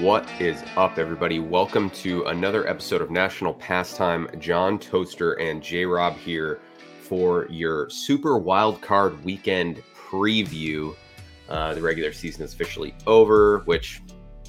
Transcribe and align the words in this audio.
What 0.00 0.30
is 0.40 0.62
up, 0.76 0.96
everybody? 0.96 1.40
Welcome 1.40 1.90
to 1.90 2.22
another 2.26 2.68
episode 2.68 3.02
of 3.02 3.10
National 3.10 3.52
Pastime. 3.52 4.28
John 4.38 4.78
Toaster 4.78 5.32
and 5.40 5.60
J 5.60 5.86
Rob 5.86 6.16
here 6.16 6.60
for 7.00 7.48
your 7.50 7.90
Super 7.90 8.38
Wild 8.38 8.80
Card 8.80 9.24
Weekend 9.24 9.82
preview. 9.96 10.94
Uh, 11.48 11.74
the 11.74 11.82
regular 11.82 12.12
season 12.12 12.44
is 12.44 12.54
officially 12.54 12.94
over, 13.08 13.62
which, 13.64 14.00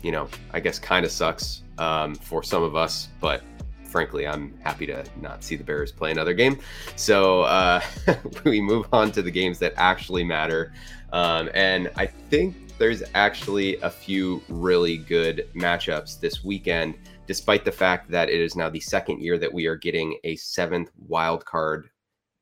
you 0.04 0.12
know, 0.12 0.28
I 0.54 0.60
guess 0.60 0.78
kind 0.78 1.04
of 1.04 1.12
sucks 1.12 1.64
um, 1.80 2.14
for 2.14 2.44
some 2.44 2.62
of 2.62 2.76
us, 2.76 3.08
but 3.20 3.42
frankly, 3.86 4.28
I'm 4.28 4.56
happy 4.60 4.86
to 4.86 5.04
not 5.20 5.44
see 5.44 5.56
the 5.56 5.64
Bears 5.64 5.92
play 5.92 6.12
another 6.12 6.36
game. 6.36 6.60
So 6.96 7.42
uh, 7.42 7.82
we 8.46 8.62
move 8.62 8.86
on 8.94 9.12
to 9.14 9.24
the 9.24 9.32
games 9.32 9.58
that 9.60 9.74
actually 9.78 10.24
matter. 10.24 10.74
Um, 11.12 11.50
and 11.56 11.90
I 11.96 12.06
think 12.06 12.69
there's 12.80 13.04
actually 13.14 13.76
a 13.82 13.90
few 13.90 14.42
really 14.48 14.98
good 14.98 15.48
matchups 15.54 16.20
this 16.20 16.44
weekend, 16.46 16.96
despite 17.28 17.66
the 17.66 17.72
fact 17.72 18.10
that 18.10 18.30
it 18.30 18.40
is 18.40 18.56
now 18.56 18.70
the 18.70 18.80
second 18.80 19.22
year 19.22 19.38
that 19.38 19.54
we 19.54 19.68
are 19.68 19.76
getting 19.76 20.18
a 20.24 20.38
seventh 20.38 20.90
wild 21.08 21.46
card 21.46 21.90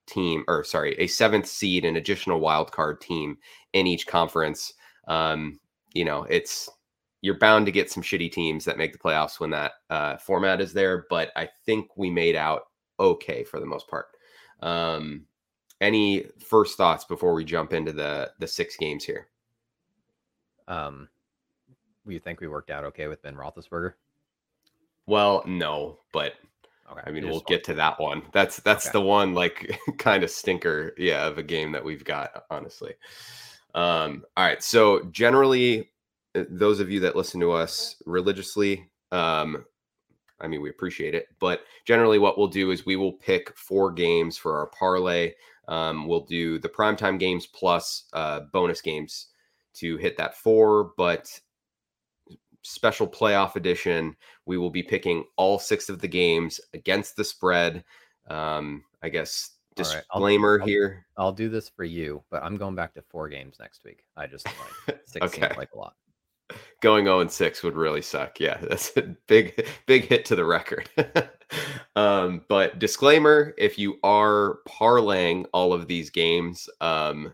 team, 0.06 0.44
or 0.48 0.64
sorry, 0.64 0.94
a 1.00 1.08
seventh 1.08 1.48
seed 1.48 1.86
and 1.86 1.98
additional 1.98 2.40
wild 2.40 2.72
card 2.72 3.02
team 3.02 3.38
in 3.74 3.88
each 3.88 4.06
conference. 4.06 4.74
Um, 5.08 5.60
you 5.94 6.06
know, 6.06 6.24
it's 6.30 6.70
you're 7.22 7.40
bound 7.40 7.66
to 7.66 7.72
get 7.72 7.92
some 7.92 8.04
shitty 8.04 8.32
teams 8.32 8.64
that 8.66 8.78
make 8.78 8.94
the 8.94 9.00
playoffs 9.00 9.40
when 9.40 9.50
that 9.50 9.72
uh, 9.90 10.18
format 10.18 10.62
is 10.62 10.72
there, 10.72 11.08
but 11.10 11.32
I 11.36 11.50
think 11.66 11.90
we 11.98 12.12
made 12.12 12.36
out 12.36 12.62
okay 13.00 13.44
for 13.44 13.60
the 13.60 13.66
most 13.66 13.88
part. 13.88 14.06
Um, 14.62 15.26
any 15.82 16.28
first 16.40 16.78
thoughts 16.78 17.06
before 17.06 17.34
we 17.34 17.44
jump 17.44 17.74
into 17.74 17.92
the 17.92 18.32
the 18.40 18.48
six 18.48 18.78
games 18.78 19.04
here? 19.04 19.30
Um, 20.68 21.10
you 22.08 22.20
think 22.20 22.40
we 22.40 22.48
worked 22.48 22.70
out 22.70 22.84
okay 22.86 23.08
with 23.08 23.22
Ben 23.22 23.36
Roethlisberger? 23.36 23.94
Well, 25.06 25.44
no, 25.46 26.00
but 26.12 26.34
okay. 26.92 27.02
I 27.06 27.12
mean, 27.12 27.28
we'll 27.28 27.42
get 27.42 27.64
to 27.66 27.74
that 27.76 28.00
one. 28.00 28.24
That's 28.34 28.58
that's 28.58 28.88
okay. 28.88 28.94
the 28.94 29.02
one 29.02 29.34
like 29.34 29.80
kind 29.98 30.24
of 30.24 30.30
stinker, 30.30 30.94
yeah, 30.98 31.28
of 31.28 31.38
a 31.38 31.44
game 31.44 31.72
that 31.72 31.84
we've 31.84 32.04
got, 32.04 32.46
honestly. 32.50 32.94
Um, 33.74 34.26
all 34.36 34.46
right. 34.46 34.62
So 34.62 35.04
generally, 35.12 35.90
uh, 36.36 36.44
those 36.50 36.80
of 36.80 36.90
you 36.90 37.00
that 37.02 37.16
listen 37.16 37.40
to 37.42 37.52
us 37.52 38.02
religiously, 38.06 38.90
um, 39.12 39.66
I 40.40 40.48
mean, 40.48 40.62
we 40.62 40.70
appreciate 40.70 41.16
it, 41.16 41.28
but 41.40 41.62
generally, 41.86 42.20
what 42.20 42.38
we'll 42.38 42.48
do 42.48 42.72
is 42.72 42.86
we 42.86 42.96
will 42.96 43.14
pick 43.14 43.56
four 43.58 43.92
games 43.92 44.38
for 44.38 44.58
our 44.58 44.68
parlay. 44.68 45.34
Um, 45.68 46.08
we'll 46.08 46.26
do 46.26 46.60
the 46.60 46.70
primetime 46.70 47.20
games 47.20 47.46
plus 47.46 48.06
uh, 48.14 48.42
bonus 48.52 48.82
games 48.82 49.28
to 49.80 49.98
hit 49.98 50.18
that 50.18 50.36
four, 50.36 50.92
but 50.98 51.40
special 52.64 53.08
playoff 53.08 53.56
edition, 53.56 54.16
we 54.46 54.58
will 54.58 54.70
be 54.70 54.84
picking 54.84 55.24
all 55.38 55.58
six 55.58 55.90
of 55.90 56.00
the 56.00 56.08
games 56.08 56.60
against 56.74 57.16
the 57.16 57.24
spread. 57.24 57.84
Um, 58.30 58.84
I 59.02 59.10
guess 59.10 59.52
disclaimer 59.76 60.58
right, 60.58 60.62
I'll, 60.62 60.68
here. 60.68 61.06
I'll, 61.18 61.26
I'll, 61.28 61.32
do 61.32 61.50
this 61.50 61.70
for 61.70 61.84
you, 61.84 62.24
but 62.30 62.44
I'm 62.44 62.58
going 62.58 62.76
back 62.76 62.94
to 62.96 63.02
four 63.02 63.30
games 63.30 63.58
next 63.60 63.84
week. 63.86 64.04
I 64.18 64.28
just 64.28 64.46
like 64.88 65.00
six 65.06 65.26
okay. 65.26 65.54
like 65.56 65.72
a 65.74 65.78
lot. 65.78 65.96
Going 66.82 67.06
0 67.06 67.20
and 67.20 67.32
6 67.32 67.64
would 67.64 67.76
really 67.76 68.02
suck. 68.02 68.40
Yeah, 68.40 68.58
that's 68.62 68.96
a 68.98 69.16
big, 69.28 69.68
big 69.86 70.06
hit 70.06 70.26
to 70.26 70.36
the 70.36 70.46
record. 70.46 70.90
um, 71.96 72.46
but 72.48 72.80
disclaimer 72.80 73.54
if 73.58 73.78
you 73.78 73.98
are 74.04 74.60
parlaying 74.68 75.46
all 75.54 75.74
of 75.74 75.88
these 75.88 76.10
games, 76.10 76.70
um, 76.82 77.34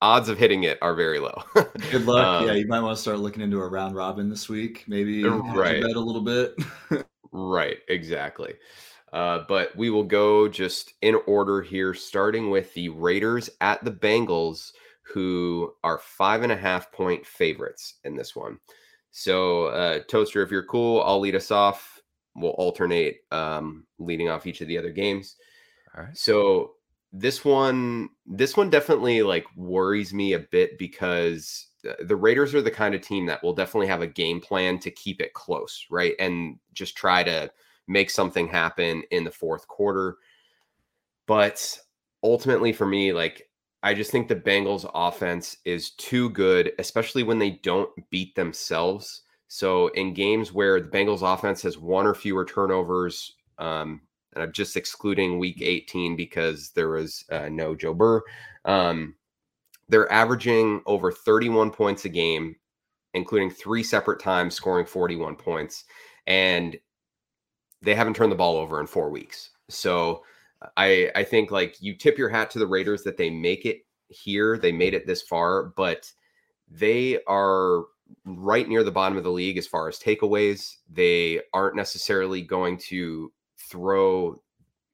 odds 0.00 0.28
of 0.28 0.38
hitting 0.38 0.64
it 0.64 0.78
are 0.82 0.94
very 0.94 1.18
low. 1.18 1.42
Good 1.90 2.06
luck. 2.06 2.42
Um, 2.42 2.46
yeah, 2.46 2.54
you 2.54 2.66
might 2.66 2.80
want 2.80 2.96
to 2.96 3.00
start 3.02 3.18
looking 3.18 3.42
into 3.42 3.60
a 3.60 3.68
round 3.68 3.94
robin 3.94 4.28
this 4.28 4.48
week. 4.48 4.84
Maybe 4.86 5.24
right. 5.24 5.82
bet 5.82 5.96
a 5.96 6.00
little 6.00 6.22
bit. 6.22 6.56
right, 7.32 7.78
exactly. 7.88 8.54
Uh, 9.12 9.44
but 9.48 9.74
we 9.76 9.90
will 9.90 10.04
go 10.04 10.48
just 10.48 10.92
in 11.02 11.16
order 11.26 11.62
here, 11.62 11.94
starting 11.94 12.50
with 12.50 12.72
the 12.74 12.90
Raiders 12.90 13.48
at 13.60 13.82
the 13.84 13.90
Bengals, 13.90 14.72
who 15.02 15.72
are 15.82 15.98
five 15.98 16.42
and 16.42 16.52
a 16.52 16.56
half 16.56 16.92
point 16.92 17.26
favorites 17.26 17.94
in 18.04 18.16
this 18.16 18.36
one. 18.36 18.58
So, 19.10 19.66
uh, 19.66 20.00
Toaster, 20.08 20.42
if 20.42 20.50
you're 20.50 20.64
cool, 20.64 21.02
I'll 21.02 21.20
lead 21.20 21.34
us 21.34 21.50
off. 21.50 22.02
We'll 22.36 22.52
alternate 22.52 23.20
um, 23.32 23.86
leading 23.98 24.28
off 24.28 24.46
each 24.46 24.60
of 24.60 24.68
the 24.68 24.78
other 24.78 24.90
games. 24.90 25.36
All 25.96 26.04
right. 26.04 26.16
So, 26.16 26.74
this 27.12 27.44
one 27.44 28.10
this 28.26 28.56
one 28.56 28.68
definitely 28.70 29.22
like 29.22 29.46
worries 29.56 30.12
me 30.12 30.34
a 30.34 30.38
bit 30.38 30.78
because 30.78 31.68
the 32.00 32.16
Raiders 32.16 32.54
are 32.54 32.62
the 32.62 32.70
kind 32.70 32.94
of 32.94 33.00
team 33.00 33.26
that 33.26 33.42
will 33.42 33.52
definitely 33.52 33.86
have 33.86 34.02
a 34.02 34.06
game 34.06 34.40
plan 34.40 34.78
to 34.80 34.90
keep 34.90 35.20
it 35.20 35.32
close, 35.32 35.86
right? 35.90 36.14
And 36.18 36.58
just 36.74 36.96
try 36.96 37.22
to 37.22 37.50
make 37.86 38.10
something 38.10 38.48
happen 38.48 39.02
in 39.10 39.24
the 39.24 39.30
fourth 39.30 39.66
quarter. 39.68 40.16
But 41.26 41.78
ultimately 42.22 42.72
for 42.72 42.86
me, 42.86 43.12
like 43.12 43.48
I 43.82 43.94
just 43.94 44.10
think 44.10 44.28
the 44.28 44.36
Bengals 44.36 44.90
offense 44.92 45.56
is 45.64 45.92
too 45.92 46.30
good, 46.30 46.72
especially 46.78 47.22
when 47.22 47.38
they 47.38 47.60
don't 47.62 47.90
beat 48.10 48.34
themselves. 48.34 49.22
So 49.46 49.88
in 49.88 50.14
games 50.14 50.52
where 50.52 50.80
the 50.80 50.88
Bengals 50.88 51.22
offense 51.22 51.62
has 51.62 51.78
one 51.78 52.06
or 52.06 52.14
fewer 52.14 52.44
turnovers, 52.44 53.36
um, 53.58 54.00
and 54.38 54.46
I'm 54.46 54.52
just 54.52 54.76
excluding 54.76 55.38
week 55.38 55.60
18 55.60 56.14
because 56.14 56.70
there 56.70 56.90
was 56.90 57.24
uh, 57.30 57.48
no 57.48 57.74
Joe 57.74 57.92
Burrow. 57.92 58.22
Um, 58.64 59.16
they're 59.88 60.10
averaging 60.12 60.80
over 60.86 61.10
31 61.10 61.72
points 61.72 62.04
a 62.04 62.08
game, 62.08 62.54
including 63.14 63.50
three 63.50 63.82
separate 63.82 64.20
times 64.20 64.54
scoring 64.54 64.86
41 64.86 65.34
points. 65.34 65.84
And 66.28 66.76
they 67.82 67.96
haven't 67.96 68.14
turned 68.14 68.30
the 68.30 68.36
ball 68.36 68.56
over 68.56 68.80
in 68.80 68.86
four 68.86 69.10
weeks. 69.10 69.50
So 69.68 70.22
I 70.76 71.10
I 71.16 71.24
think 71.24 71.50
like 71.50 71.80
you 71.80 71.96
tip 71.96 72.16
your 72.16 72.28
hat 72.28 72.50
to 72.52 72.58
the 72.60 72.66
Raiders 72.66 73.02
that 73.04 73.16
they 73.16 73.30
make 73.30 73.66
it 73.66 73.84
here. 74.08 74.56
They 74.56 74.72
made 74.72 74.94
it 74.94 75.06
this 75.06 75.22
far, 75.22 75.64
but 75.76 76.10
they 76.70 77.20
are 77.26 77.84
right 78.24 78.68
near 78.68 78.84
the 78.84 78.90
bottom 78.90 79.18
of 79.18 79.24
the 79.24 79.30
league 79.30 79.58
as 79.58 79.66
far 79.66 79.88
as 79.88 79.98
takeaways. 79.98 80.76
They 80.90 81.40
aren't 81.52 81.76
necessarily 81.76 82.42
going 82.42 82.78
to 82.88 83.32
throw 83.68 84.40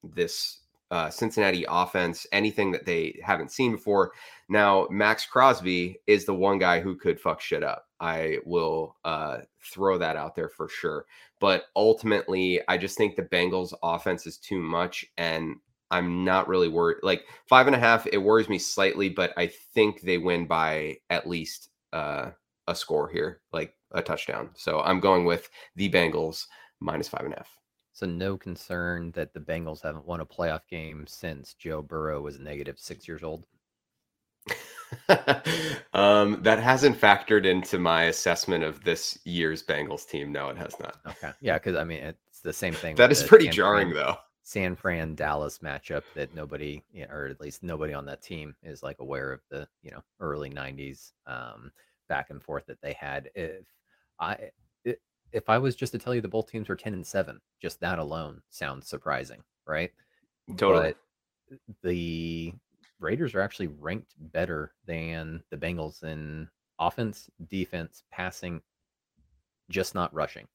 this 0.03 0.61
uh, 0.91 1.11
Cincinnati 1.11 1.65
offense 1.69 2.27
anything 2.31 2.71
that 2.73 2.87
they 2.87 3.19
haven't 3.25 3.51
seen 3.51 3.73
before. 3.73 4.13
Now, 4.49 4.87
Maxx 4.91 5.27
Crosby 5.27 5.97
is 6.07 6.25
the 6.25 6.35
one 6.35 6.59
guy 6.59 6.81
who 6.81 6.97
could 6.97 7.21
fuck 7.21 7.41
shit 7.41 7.63
up. 7.63 7.89
I 8.01 8.39
will 8.45 8.97
uh, 9.05 9.39
throw 9.63 9.99
that 9.99 10.17
out 10.17 10.35
there 10.35 10.49
for 10.49 10.69
sure. 10.69 11.07
But 11.41 11.65
ultimately, 11.75 12.61
I 12.69 12.77
just 12.77 12.97
think 12.97 13.17
the 13.17 13.23
Bengals 13.23 13.73
offense 13.83 14.27
is 14.27 14.37
too 14.37 14.59
much. 14.59 15.05
And 15.17 15.57
I'm 15.91 16.25
not 16.25 16.49
really 16.49 16.69
worried. 16.69 16.99
Like 17.03 17.25
five 17.47 17.67
and 17.67 17.75
a 17.75 17.79
half, 17.79 18.07
it 18.07 18.19
worries 18.19 18.49
me 18.49 18.59
slightly, 18.59 19.09
but 19.09 19.33
I 19.37 19.47
think 19.47 20.03
they 20.03 20.19
win 20.19 20.47
by 20.47 20.99
at 21.11 21.29
least 21.29 21.71
uh, 21.93 22.31
a 22.69 22.75
score 22.75 23.09
here, 23.09 23.41
like 23.53 23.75
a 23.93 24.03
touchdown. 24.03 24.51
So 24.55 24.81
I'm 24.81 25.01
going 25.01 25.25
with 25.25 25.49
the 25.77 25.91
Bengals 25.91 26.47
minus 26.81 27.09
five 27.09 27.25
and 27.25 27.35
a 27.35 27.39
half. 27.39 27.59
So 27.95 28.07
no 28.07 28.37
concern 28.37 29.13
that 29.13 29.33
the 29.33 29.41
Bengals 29.41 29.81
haven't 29.81 30.05
won 30.05 30.21
a 30.21 30.27
playoff 30.27 30.63
game 30.69 31.07
since 31.07 31.55
Joe 31.55 31.81
Burrow 31.81 32.21
was 32.21 32.41
negative 32.41 32.77
six 32.77 33.07
years 33.07 33.23
old. 33.23 33.47
um, 35.95 36.43
that 36.43 36.59
hasn't 36.61 37.01
factored 37.01 37.47
into 37.47 37.79
my 37.79 38.05
assessment 38.05 38.65
of 38.65 38.83
this 38.83 39.17
year's 39.25 39.63
Bengals 39.63 40.09
team. 40.09 40.33
No, 40.33 40.49
it 40.49 40.59
has 40.59 40.75
not. 40.81 40.97
Okay, 41.07 41.31
yeah, 41.41 41.55
because 41.55 41.77
I 41.77 41.85
mean 41.85 42.03
it's 42.03 42.41
the 42.41 42.53
same 42.53 42.75
thing. 42.75 42.97
that 42.97 43.13
is 43.13 43.23
pretty 43.23 43.47
San 43.47 43.53
jarring, 43.55 43.91
Fran, 43.93 44.03
though. 44.05 44.17
San 44.43 44.75
Fran 44.75 45.15
Dallas 45.15 45.61
matchup 45.61 46.03
that 46.17 46.35
nobody, 46.35 46.83
or 47.09 47.27
at 47.27 47.41
least 47.41 47.63
nobody 47.63 47.95
on 47.95 48.05
that 48.07 48.23
team, 48.23 48.57
is 48.65 48.83
like 48.83 48.99
aware 48.99 49.33
of 49.33 49.41
the 49.51 49.69
you 49.83 49.93
know 49.93 50.03
early 50.19 50.51
'90s 50.51 51.13
um, 51.29 51.71
back 52.09 52.31
and 52.31 52.43
forth 52.43 52.67
that 52.67 52.83
they 52.83 52.93
had. 52.95 53.31
If 53.37 53.67
I 54.19 54.51
if 55.35 55.49
I 55.49 55.59
was 55.59 55.75
just 55.75 55.93
to 55.93 55.99
tell 55.99 56.15
you 56.15 56.21
the 56.21 56.29
both 56.29 56.51
teams 56.51 56.69
were 56.69 56.77
10 56.77 56.95
and 56.95 57.07
7, 57.07 57.41
just 57.61 57.81
that 57.81 57.99
alone 57.99 58.41
sounds 58.51 58.89
surprising, 58.89 59.43
right? 59.67 59.91
Totally. 60.57 60.95
But 61.51 61.59
the 61.83 62.55
Raiders 63.01 63.35
are 63.35 63.41
actually 63.41 63.67
ranked 63.67 64.15
better 64.19 64.73
than 64.87 65.43
the 65.51 65.57
Bengals 65.57 66.05
in 66.05 66.49
offense, 66.79 67.29
defense, 67.49 68.05
passing, 68.13 68.63
just 69.69 69.95
not 69.95 70.15
rushing. 70.15 70.47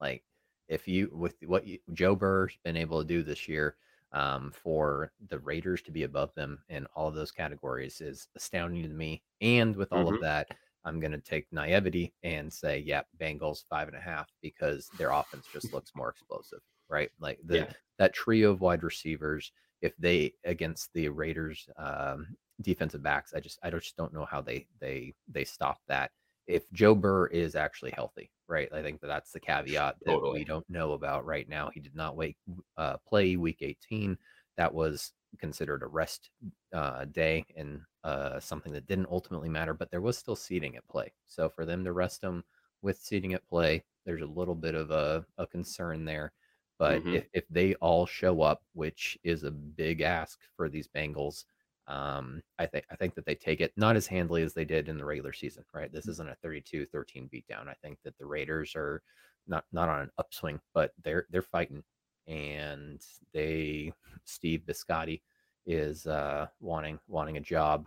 Like 0.00 0.24
if 0.68 0.88
you 0.88 1.10
with 1.12 1.36
what 1.46 1.66
you, 1.66 1.78
Joe 1.92 2.16
Burrow's 2.16 2.58
been 2.64 2.76
able 2.76 3.00
to 3.00 3.06
do 3.06 3.22
this 3.22 3.48
year, 3.48 3.76
um, 4.12 4.52
for 4.54 5.12
the 5.28 5.38
Raiders 5.40 5.82
to 5.82 5.90
be 5.90 6.04
above 6.04 6.34
them 6.34 6.60
in 6.68 6.86
all 6.94 7.08
of 7.08 7.14
those 7.14 7.32
categories 7.32 8.00
is 8.00 8.28
astounding 8.36 8.82
to 8.84 8.88
me. 8.88 9.22
And 9.40 9.76
with 9.76 9.92
all 9.92 10.04
mm-hmm. 10.04 10.14
of 10.14 10.20
that, 10.20 10.48
I'm 10.84 11.00
going 11.00 11.12
to 11.12 11.18
take 11.18 11.46
naivety 11.52 12.12
and 12.22 12.52
say, 12.52 12.82
yeah, 12.84 13.02
Bengals 13.20 13.64
five 13.68 13.88
and 13.88 13.96
a 13.96 14.00
half 14.00 14.28
because 14.42 14.88
their 14.98 15.10
offense 15.10 15.46
just 15.52 15.72
looks 15.72 15.92
more 15.94 16.10
explosive, 16.10 16.60
right? 16.88 17.10
Like 17.20 17.38
the 17.44 17.58
yeah. 17.58 17.72
that 17.98 18.14
trio 18.14 18.50
of 18.50 18.60
wide 18.60 18.82
receivers, 18.82 19.52
if 19.80 19.96
they 19.98 20.34
against 20.44 20.90
the 20.94 21.08
Raiders 21.08 21.66
um, 21.78 22.36
defensive 22.60 23.02
backs, 23.02 23.32
I 23.34 23.40
just 23.40 23.58
I 23.62 23.70
just 23.70 23.96
don't 23.96 24.12
know 24.12 24.26
how 24.26 24.40
they 24.40 24.66
they 24.80 25.14
they 25.30 25.44
stop 25.44 25.78
that. 25.88 26.10
if 26.46 26.70
Joe 26.72 26.94
Burrow 26.94 27.28
is 27.30 27.54
actually 27.54 27.92
healthy, 27.92 28.30
right? 28.48 28.68
I 28.72 28.82
think 28.82 29.00
that 29.00 29.06
that's 29.06 29.32
the 29.32 29.40
caveat 29.40 29.96
that 30.04 30.12
totally. 30.12 30.40
we 30.40 30.44
don't 30.44 30.68
know 30.68 30.92
about 30.92 31.24
right 31.24 31.48
now. 31.48 31.70
He 31.72 31.80
did 31.80 31.94
not 31.94 32.16
wait, 32.16 32.36
uh, 32.76 32.96
play 33.08 33.36
week 33.36 33.58
18. 33.62 34.16
That 34.56 34.72
was 34.72 35.12
considered 35.38 35.82
a 35.82 35.86
rest 35.86 36.30
uh, 36.72 37.04
day 37.06 37.44
and 37.56 37.80
uh, 38.02 38.40
something 38.40 38.72
that 38.72 38.86
didn't 38.86 39.08
ultimately 39.10 39.48
matter, 39.48 39.74
but 39.74 39.90
there 39.90 40.00
was 40.00 40.18
still 40.18 40.36
seating 40.36 40.76
at 40.76 40.86
play. 40.88 41.12
So 41.26 41.48
for 41.48 41.64
them 41.64 41.84
to 41.84 41.92
rest 41.92 42.22
him 42.22 42.44
with 42.82 42.98
seating 42.98 43.34
at 43.34 43.46
play, 43.48 43.84
there's 44.04 44.22
a 44.22 44.26
little 44.26 44.54
bit 44.54 44.74
of 44.74 44.90
a, 44.90 45.24
a 45.38 45.46
concern 45.46 46.04
there. 46.04 46.32
But 46.78 47.00
mm-hmm. 47.00 47.14
if, 47.14 47.26
if 47.32 47.44
they 47.48 47.74
all 47.76 48.04
show 48.04 48.42
up, 48.42 48.62
which 48.74 49.16
is 49.22 49.44
a 49.44 49.50
big 49.50 50.00
ask 50.00 50.40
for 50.56 50.68
these 50.68 50.88
Bengals, 50.88 51.44
um, 51.86 52.42
I 52.58 52.66
think 52.66 52.86
I 52.90 52.96
think 52.96 53.14
that 53.14 53.26
they 53.26 53.34
take 53.34 53.60
it 53.60 53.72
not 53.76 53.96
as 53.96 54.06
handily 54.06 54.42
as 54.42 54.54
they 54.54 54.64
did 54.64 54.88
in 54.88 54.96
the 54.96 55.04
regular 55.04 55.32
season, 55.32 55.64
right? 55.74 55.92
This 55.92 56.08
isn't 56.08 56.30
a 56.30 56.36
32-13 56.46 56.88
beatdown. 57.30 57.68
I 57.68 57.74
think 57.82 57.98
that 58.04 58.16
the 58.18 58.24
Raiders 58.24 58.74
are 58.74 59.02
not 59.46 59.64
not 59.72 59.88
on 59.88 60.00
an 60.00 60.10
upswing, 60.18 60.60
but 60.72 60.92
they're 61.02 61.26
they're 61.30 61.42
fighting 61.42 61.82
and 62.26 63.00
they 63.32 63.92
Steve 64.24 64.62
Biscotti 64.66 65.20
is 65.66 66.06
uh 66.06 66.46
wanting 66.60 66.98
wanting 67.08 67.36
a 67.36 67.40
job. 67.40 67.86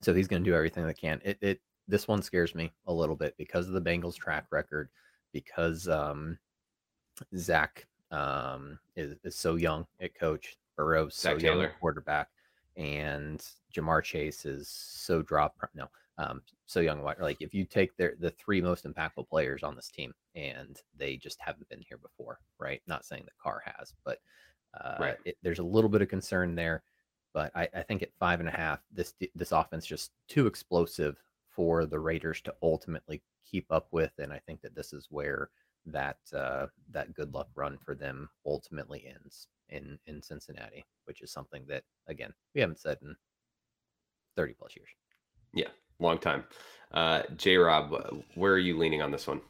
So 0.00 0.12
he's 0.12 0.28
going 0.28 0.42
to 0.42 0.50
do 0.50 0.54
everything 0.56 0.86
that 0.86 0.98
can. 0.98 1.20
It 1.24 1.38
it 1.40 1.60
this 1.88 2.08
one 2.08 2.22
scares 2.22 2.54
me 2.54 2.72
a 2.86 2.92
little 2.92 3.16
bit 3.16 3.34
because 3.38 3.66
of 3.68 3.74
the 3.74 3.80
Bengals 3.80 4.16
track 4.16 4.46
record 4.50 4.88
because 5.32 5.88
um 5.88 6.38
Zac 7.36 7.86
um 8.10 8.78
is, 8.96 9.14
is 9.24 9.36
so 9.36 9.56
young 9.56 9.86
at 10.00 10.14
coach 10.14 10.56
Burrow's 10.76 11.14
so 11.14 11.30
Zac 11.34 11.42
young 11.42 11.54
Taylor. 11.56 11.72
quarterback 11.80 12.28
and 12.76 13.44
Ja'Marr 13.74 14.02
Chase 14.02 14.44
is 14.44 14.68
so 14.68 15.22
drop 15.22 15.56
no 15.74 15.88
um 16.18 16.42
so 16.72 16.80
young 16.80 17.02
like 17.02 17.36
if 17.40 17.52
you 17.52 17.64
take 17.64 17.96
their 17.96 18.14
the 18.18 18.30
three 18.30 18.60
most 18.60 18.84
impactful 18.86 19.28
players 19.28 19.62
on 19.62 19.76
this 19.76 19.88
team 19.88 20.12
and 20.34 20.80
they 20.96 21.16
just 21.16 21.38
haven't 21.40 21.68
been 21.68 21.82
here 21.86 21.98
before 21.98 22.38
right 22.58 22.80
not 22.86 23.04
saying 23.04 23.22
that 23.24 23.36
Carr 23.42 23.62
has 23.64 23.92
but 24.04 24.18
uh 24.80 24.96
right. 24.98 25.16
it, 25.24 25.36
there's 25.42 25.58
a 25.58 25.64
little 25.64 25.90
bit 25.90 26.02
of 26.02 26.08
concern 26.08 26.54
there 26.54 26.82
but 27.34 27.50
I, 27.54 27.68
I 27.74 27.82
think 27.82 28.02
at 28.02 28.14
five 28.18 28.40
and 28.40 28.48
a 28.48 28.52
half 28.52 28.80
this 28.90 29.14
this 29.34 29.52
offense 29.52 29.86
just 29.86 30.10
too 30.28 30.46
explosive 30.46 31.16
for 31.48 31.84
the 31.84 31.98
Raiders 31.98 32.40
to 32.42 32.54
ultimately 32.62 33.22
keep 33.44 33.66
up 33.70 33.88
with 33.90 34.12
and 34.18 34.32
I 34.32 34.40
think 34.46 34.62
that 34.62 34.74
this 34.74 34.92
is 34.92 35.08
where 35.10 35.50
that 35.86 36.18
uh 36.34 36.66
that 36.90 37.12
good 37.12 37.34
luck 37.34 37.48
run 37.54 37.76
for 37.76 37.94
them 37.94 38.30
ultimately 38.46 39.04
ends 39.06 39.48
in 39.68 39.98
in 40.06 40.22
Cincinnati, 40.22 40.84
which 41.04 41.22
is 41.22 41.32
something 41.32 41.64
that 41.68 41.82
again 42.06 42.32
we 42.54 42.60
haven't 42.60 42.80
said 42.80 42.98
in 43.02 43.16
thirty 44.36 44.54
plus 44.54 44.76
years. 44.76 44.88
Yeah, 45.54 45.68
long 45.98 46.18
time. 46.18 46.44
Uh, 46.92 47.22
J. 47.36 47.56
Rob, 47.56 47.94
where 48.34 48.52
are 48.52 48.58
you 48.58 48.76
leaning 48.76 49.02
on 49.02 49.10
this 49.10 49.26
one? 49.26 49.40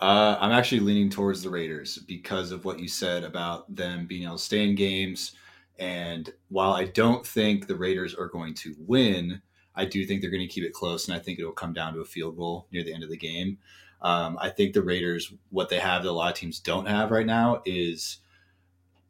Uh, 0.00 0.36
I'm 0.40 0.52
actually 0.52 0.80
leaning 0.80 1.10
towards 1.10 1.42
the 1.42 1.50
Raiders 1.50 1.98
because 1.98 2.50
of 2.50 2.64
what 2.64 2.80
you 2.80 2.88
said 2.88 3.22
about 3.22 3.72
them 3.74 4.06
being 4.06 4.24
able 4.24 4.36
to 4.36 4.42
stay 4.42 4.64
in 4.64 4.74
games. 4.74 5.32
And 5.78 6.32
while 6.48 6.72
I 6.72 6.86
don't 6.86 7.26
think 7.26 7.66
the 7.66 7.76
Raiders 7.76 8.14
are 8.14 8.28
going 8.28 8.54
to 8.54 8.74
win, 8.78 9.40
I 9.74 9.84
do 9.84 10.04
think 10.04 10.20
they're 10.20 10.30
going 10.30 10.46
to 10.46 10.52
keep 10.52 10.64
it 10.64 10.72
close, 10.72 11.08
and 11.08 11.16
I 11.16 11.20
think 11.20 11.38
it'll 11.38 11.52
come 11.52 11.72
down 11.72 11.94
to 11.94 12.00
a 12.00 12.04
field 12.04 12.36
goal 12.36 12.66
near 12.72 12.82
the 12.82 12.92
end 12.92 13.04
of 13.04 13.10
the 13.10 13.16
game. 13.16 13.58
Um, 14.02 14.36
I 14.40 14.50
think 14.50 14.74
the 14.74 14.82
Raiders, 14.82 15.32
what 15.50 15.68
they 15.68 15.78
have 15.78 16.02
that 16.02 16.10
a 16.10 16.12
lot 16.12 16.32
of 16.32 16.38
teams 16.38 16.58
don't 16.58 16.86
have 16.86 17.10
right 17.10 17.26
now, 17.26 17.62
is 17.64 18.18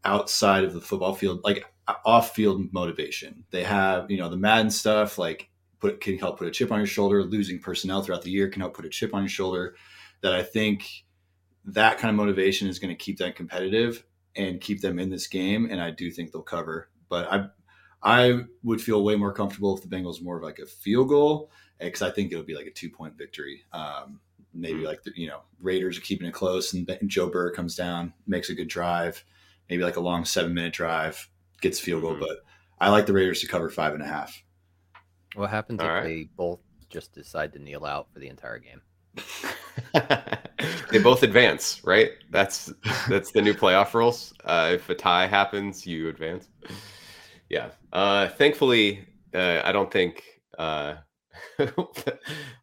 outside 0.04 0.64
of 0.64 0.74
the 0.74 0.80
football 0.80 1.14
field, 1.14 1.40
like 1.42 1.64
off 2.04 2.34
field 2.34 2.72
motivation. 2.72 3.44
They 3.50 3.64
have, 3.64 4.10
you 4.10 4.18
know, 4.18 4.28
the 4.28 4.36
Madden 4.36 4.70
stuff, 4.70 5.18
like 5.18 5.48
put 5.82 6.00
can 6.00 6.16
help 6.16 6.38
put 6.38 6.48
a 6.48 6.50
chip 6.50 6.72
on 6.72 6.78
your 6.78 6.86
shoulder. 6.86 7.22
Losing 7.22 7.58
personnel 7.58 8.02
throughout 8.02 8.22
the 8.22 8.30
year 8.30 8.48
can 8.48 8.60
help 8.60 8.74
put 8.74 8.86
a 8.86 8.88
chip 8.88 9.12
on 9.14 9.22
your 9.22 9.28
shoulder. 9.28 9.76
That 10.22 10.32
I 10.32 10.42
think 10.42 11.04
that 11.64 11.98
kind 11.98 12.10
of 12.10 12.16
motivation 12.16 12.68
is 12.68 12.78
going 12.78 12.96
to 12.96 13.04
keep 13.04 13.18
them 13.18 13.32
competitive 13.32 14.04
and 14.36 14.60
keep 14.60 14.80
them 14.80 14.98
in 14.98 15.10
this 15.10 15.26
game. 15.26 15.68
And 15.70 15.80
I 15.80 15.90
do 15.90 16.10
think 16.10 16.32
they'll 16.32 16.42
cover. 16.42 16.88
But 17.08 17.30
I 17.30 17.46
I 18.02 18.40
would 18.62 18.80
feel 18.80 19.04
way 19.04 19.16
more 19.16 19.32
comfortable 19.32 19.76
if 19.76 19.82
the 19.82 19.94
Bengals 19.94 20.22
more 20.22 20.38
of 20.38 20.42
like 20.42 20.58
a 20.60 20.66
field 20.66 21.08
goal 21.08 21.50
because 21.78 22.02
I 22.02 22.10
think 22.10 22.32
it'll 22.32 22.44
be 22.44 22.54
like 22.54 22.66
a 22.66 22.70
two 22.70 22.88
point 22.88 23.18
victory. 23.18 23.62
Um, 23.72 24.20
maybe 24.54 24.78
mm-hmm. 24.78 24.86
like 24.86 25.02
the, 25.02 25.12
you 25.16 25.26
know 25.26 25.40
Raiders 25.60 25.98
are 25.98 26.02
keeping 26.02 26.28
it 26.28 26.34
close 26.34 26.72
and 26.72 26.88
Joe 27.06 27.28
Burrow 27.28 27.52
comes 27.52 27.74
down, 27.74 28.14
makes 28.26 28.48
a 28.48 28.54
good 28.54 28.68
drive 28.68 29.24
maybe 29.72 29.84
like 29.84 29.96
a 29.96 30.00
long 30.00 30.24
seven 30.24 30.52
minute 30.52 30.74
drive, 30.74 31.30
gets 31.62 31.80
field 31.80 32.02
goal. 32.02 32.12
Mm-hmm. 32.12 32.20
But 32.20 32.44
I 32.78 32.90
like 32.90 33.06
the 33.06 33.14
Raiders 33.14 33.40
to 33.40 33.46
cover 33.46 33.70
five 33.70 33.94
and 33.94 34.02
a 34.02 34.06
half. 34.06 34.42
What 35.34 35.50
happens 35.50 35.80
All 35.80 35.86
if 35.86 35.92
right. 35.92 36.04
they 36.04 36.28
both 36.36 36.60
just 36.88 37.12
decide 37.12 37.52
to 37.54 37.58
kneel 37.58 37.84
out 37.84 38.08
for 38.12 38.18
the 38.18 38.28
entire 38.28 38.58
game? 38.58 38.82
they 40.90 40.98
both 40.98 41.22
advance, 41.22 41.82
right? 41.84 42.10
That's 42.30 42.72
that's 43.08 43.32
the 43.32 43.42
new 43.42 43.54
playoff 43.54 43.94
rules. 43.94 44.32
Uh, 44.44 44.72
if 44.74 44.88
a 44.88 44.94
tie 44.94 45.26
happens, 45.26 45.86
you 45.86 46.08
advance. 46.08 46.48
Yeah. 47.48 47.70
Uh, 47.92 48.28
thankfully, 48.28 49.06
uh, 49.34 49.60
I 49.64 49.72
don't 49.72 49.90
think 49.90 50.22
uh, 50.58 50.96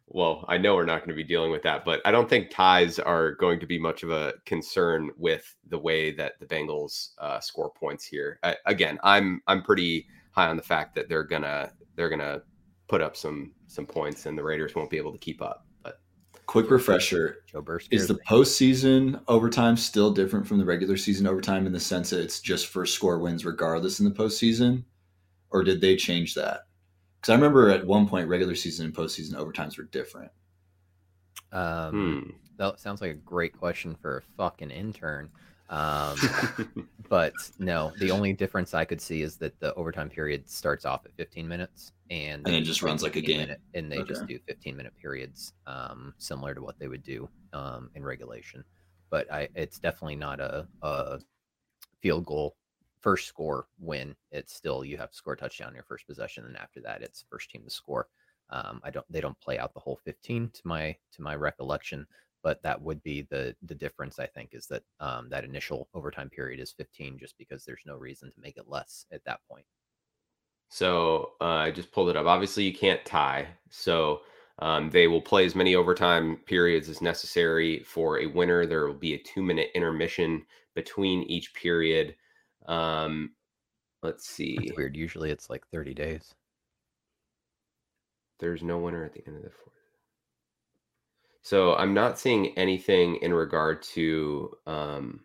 well, 0.06 0.44
I 0.48 0.58
know 0.58 0.74
we're 0.74 0.84
not 0.84 1.00
going 1.00 1.10
to 1.10 1.14
be 1.14 1.24
dealing 1.24 1.50
with 1.50 1.62
that, 1.62 1.84
but 1.84 2.00
I 2.04 2.10
don't 2.10 2.28
think 2.28 2.50
ties 2.50 2.98
are 2.98 3.32
going 3.32 3.60
to 3.60 3.66
be 3.66 3.78
much 3.78 4.02
of 4.02 4.10
a 4.10 4.34
concern 4.44 5.10
with 5.16 5.54
the 5.68 5.78
way 5.78 6.12
that 6.12 6.38
the 6.40 6.46
Bengals 6.46 7.10
uh, 7.18 7.40
score 7.40 7.70
points 7.70 8.04
here. 8.04 8.38
I, 8.42 8.56
again, 8.66 8.98
I'm 9.02 9.42
I'm 9.46 9.62
pretty 9.62 10.06
high 10.32 10.48
on 10.48 10.56
the 10.56 10.62
fact 10.62 10.94
that 10.94 11.08
they're 11.08 11.24
gonna 11.24 11.72
they're 11.96 12.08
gonna 12.08 12.42
put 12.90 13.00
up 13.00 13.16
some 13.16 13.52
some 13.68 13.86
points, 13.86 14.26
and 14.26 14.36
the 14.36 14.42
Raiders 14.42 14.74
won't 14.74 14.90
be 14.90 14.96
able 14.96 15.12
to 15.12 15.18
keep 15.18 15.40
up. 15.40 15.64
But 15.84 16.00
quick 16.46 16.70
refresher: 16.70 17.44
is 17.92 18.08
the 18.08 18.18
postseason 18.28 19.22
overtime 19.28 19.76
still 19.76 20.10
different 20.10 20.46
from 20.46 20.58
the 20.58 20.64
regular 20.64 20.96
season 20.96 21.28
overtime 21.28 21.66
in 21.66 21.72
the 21.72 21.80
sense 21.80 22.10
that 22.10 22.20
it's 22.20 22.40
just 22.40 22.66
first 22.66 22.94
score 22.94 23.20
wins 23.20 23.44
regardless 23.44 24.00
in 24.00 24.04
the 24.04 24.10
postseason, 24.10 24.82
or 25.50 25.62
did 25.62 25.80
they 25.80 25.94
change 25.94 26.34
that? 26.34 26.62
Because 27.20 27.30
I 27.30 27.36
remember 27.36 27.70
at 27.70 27.86
one 27.86 28.08
point, 28.08 28.28
regular 28.28 28.56
season 28.56 28.86
and 28.86 28.94
postseason 28.94 29.34
overtimes 29.34 29.78
were 29.78 29.84
different. 29.84 30.32
Um, 31.52 31.92
hmm. 31.92 32.30
That 32.56 32.80
sounds 32.80 33.00
like 33.00 33.12
a 33.12 33.14
great 33.14 33.56
question 33.56 33.94
for 33.94 34.18
a 34.18 34.22
fucking 34.36 34.70
intern. 34.70 35.30
Um, 35.70 36.18
but 37.08 37.32
no, 37.58 37.92
the 37.98 38.10
only 38.10 38.32
difference 38.32 38.74
I 38.74 38.84
could 38.84 39.00
see 39.00 39.22
is 39.22 39.36
that 39.36 39.58
the 39.60 39.74
overtime 39.74 40.10
period 40.10 40.48
starts 40.50 40.84
off 40.84 41.06
at 41.06 41.14
15 41.16 41.46
minutes 41.46 41.92
and, 42.10 42.46
and 42.46 42.56
it 42.56 42.62
just 42.62 42.82
runs 42.82 43.02
like 43.02 43.16
a 43.16 43.20
game. 43.20 43.38
Minute, 43.38 43.60
and 43.74 43.90
they 43.90 43.98
okay. 43.98 44.08
just 44.08 44.26
do 44.26 44.38
15 44.46 44.76
minute 44.76 44.92
periods, 45.00 45.54
um, 45.66 46.12
similar 46.18 46.54
to 46.54 46.60
what 46.60 46.78
they 46.78 46.88
would 46.88 47.04
do 47.04 47.28
um, 47.52 47.90
in 47.94 48.04
regulation. 48.04 48.64
But 49.10 49.32
I, 49.32 49.48
it's 49.54 49.78
definitely 49.78 50.16
not 50.16 50.40
a, 50.40 50.66
a 50.82 51.20
field 52.02 52.26
goal 52.26 52.56
first 53.00 53.26
score 53.26 53.66
win, 53.78 54.14
it's 54.30 54.54
still 54.54 54.84
you 54.84 54.96
have 54.96 55.10
to 55.10 55.16
score 55.16 55.32
a 55.32 55.36
touchdown 55.36 55.74
your 55.74 55.84
first 55.84 56.06
possession, 56.06 56.44
and 56.44 56.56
after 56.56 56.80
that, 56.82 57.02
it's 57.02 57.24
first 57.30 57.50
team 57.50 57.62
to 57.64 57.70
score. 57.70 58.08
Um, 58.50 58.80
I 58.84 58.90
don't 58.90 59.06
they 59.10 59.20
don't 59.20 59.40
play 59.40 59.58
out 59.58 59.74
the 59.74 59.80
whole 59.80 60.00
15 60.04 60.50
to 60.50 60.60
my 60.64 60.96
to 61.12 61.22
my 61.22 61.34
recollection, 61.34 62.06
but 62.42 62.62
that 62.62 62.80
would 62.80 63.02
be 63.02 63.22
the 63.22 63.54
the 63.62 63.74
difference. 63.74 64.18
I 64.18 64.26
think 64.26 64.50
is 64.52 64.66
that 64.66 64.82
um, 65.00 65.28
that 65.30 65.44
initial 65.44 65.88
overtime 65.94 66.30
period 66.30 66.60
is 66.60 66.72
15 66.72 67.18
just 67.18 67.36
because 67.38 67.64
there's 67.64 67.82
no 67.86 67.96
reason 67.96 68.30
to 68.30 68.40
make 68.40 68.56
it 68.56 68.68
less 68.68 69.06
at 69.12 69.24
that 69.24 69.40
point. 69.48 69.64
So 70.68 71.32
uh, 71.40 71.44
I 71.44 71.70
just 71.72 71.92
pulled 71.92 72.10
it 72.10 72.16
up. 72.16 72.26
Obviously, 72.26 72.64
you 72.64 72.72
can't 72.72 73.04
tie. 73.04 73.48
So 73.70 74.20
um, 74.60 74.90
they 74.90 75.08
will 75.08 75.20
play 75.20 75.44
as 75.44 75.54
many 75.54 75.74
overtime 75.74 76.38
periods 76.46 76.88
as 76.88 77.02
necessary 77.02 77.82
for 77.84 78.20
a 78.20 78.26
winner. 78.26 78.66
There 78.66 78.86
will 78.86 78.94
be 78.94 79.14
a 79.14 79.22
two 79.22 79.42
minute 79.42 79.70
intermission 79.74 80.44
between 80.74 81.22
each 81.24 81.52
period. 81.54 82.14
Um, 82.66 83.32
let's 84.02 84.28
see. 84.28 84.56
That's 84.58 84.76
weird. 84.76 84.96
Usually 84.96 85.30
it's 85.30 85.50
like 85.50 85.66
30 85.68 85.94
days. 85.94 86.34
There's 88.38 88.62
no 88.62 88.78
winner 88.78 89.04
at 89.04 89.12
the 89.12 89.22
end 89.26 89.36
of 89.36 89.42
the 89.42 89.50
fourth. 89.50 89.74
So 91.42 91.74
I'm 91.76 91.94
not 91.94 92.18
seeing 92.18 92.56
anything 92.58 93.16
in 93.16 93.32
regard 93.32 93.82
to 93.94 94.52
um, 94.66 95.20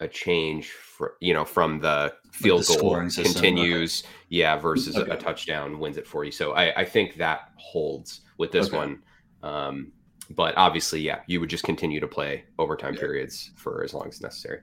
a 0.00 0.08
change 0.08 0.70
for 0.70 1.16
you 1.20 1.32
know 1.32 1.44
from 1.44 1.80
the 1.80 2.12
field 2.32 2.62
the 2.62 2.78
goal 2.78 2.94
continues, 3.00 4.02
okay. 4.04 4.12
yeah, 4.28 4.56
versus 4.56 4.96
okay. 4.96 5.10
a, 5.10 5.14
a, 5.14 5.16
touchdown 5.16 5.78
wins 5.78 5.96
it 5.96 6.06
for 6.06 6.24
you. 6.24 6.32
So 6.32 6.52
I, 6.52 6.80
I 6.80 6.84
think 6.84 7.16
that 7.16 7.50
holds 7.56 8.22
with 8.38 8.52
this 8.52 8.68
okay. 8.68 8.76
one. 8.76 9.02
Um, 9.42 9.92
but 10.30 10.54
obviously, 10.56 11.00
yeah, 11.00 11.20
you 11.26 11.40
would 11.40 11.50
just 11.50 11.64
continue 11.64 12.00
to 12.00 12.08
play 12.08 12.44
overtime 12.58 12.94
yeah. 12.94 13.00
periods 13.00 13.52
for 13.56 13.84
as 13.84 13.94
long 13.94 14.08
as 14.08 14.20
necessary. 14.20 14.60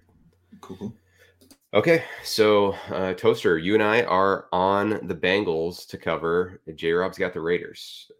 Cool. 0.62 0.94
Okay, 1.74 2.04
so 2.24 2.74
uh, 2.92 3.14
Toaster, 3.14 3.58
you 3.58 3.74
and 3.74 3.82
I 3.82 4.04
are 4.04 4.46
on 4.52 5.08
the 5.08 5.16
Bengals 5.16 5.88
to 5.88 5.98
cover. 5.98 6.62
J 6.76 6.92
Rob's 6.92 7.18
got 7.18 7.34
the 7.34 7.42
Raiders. 7.42 8.12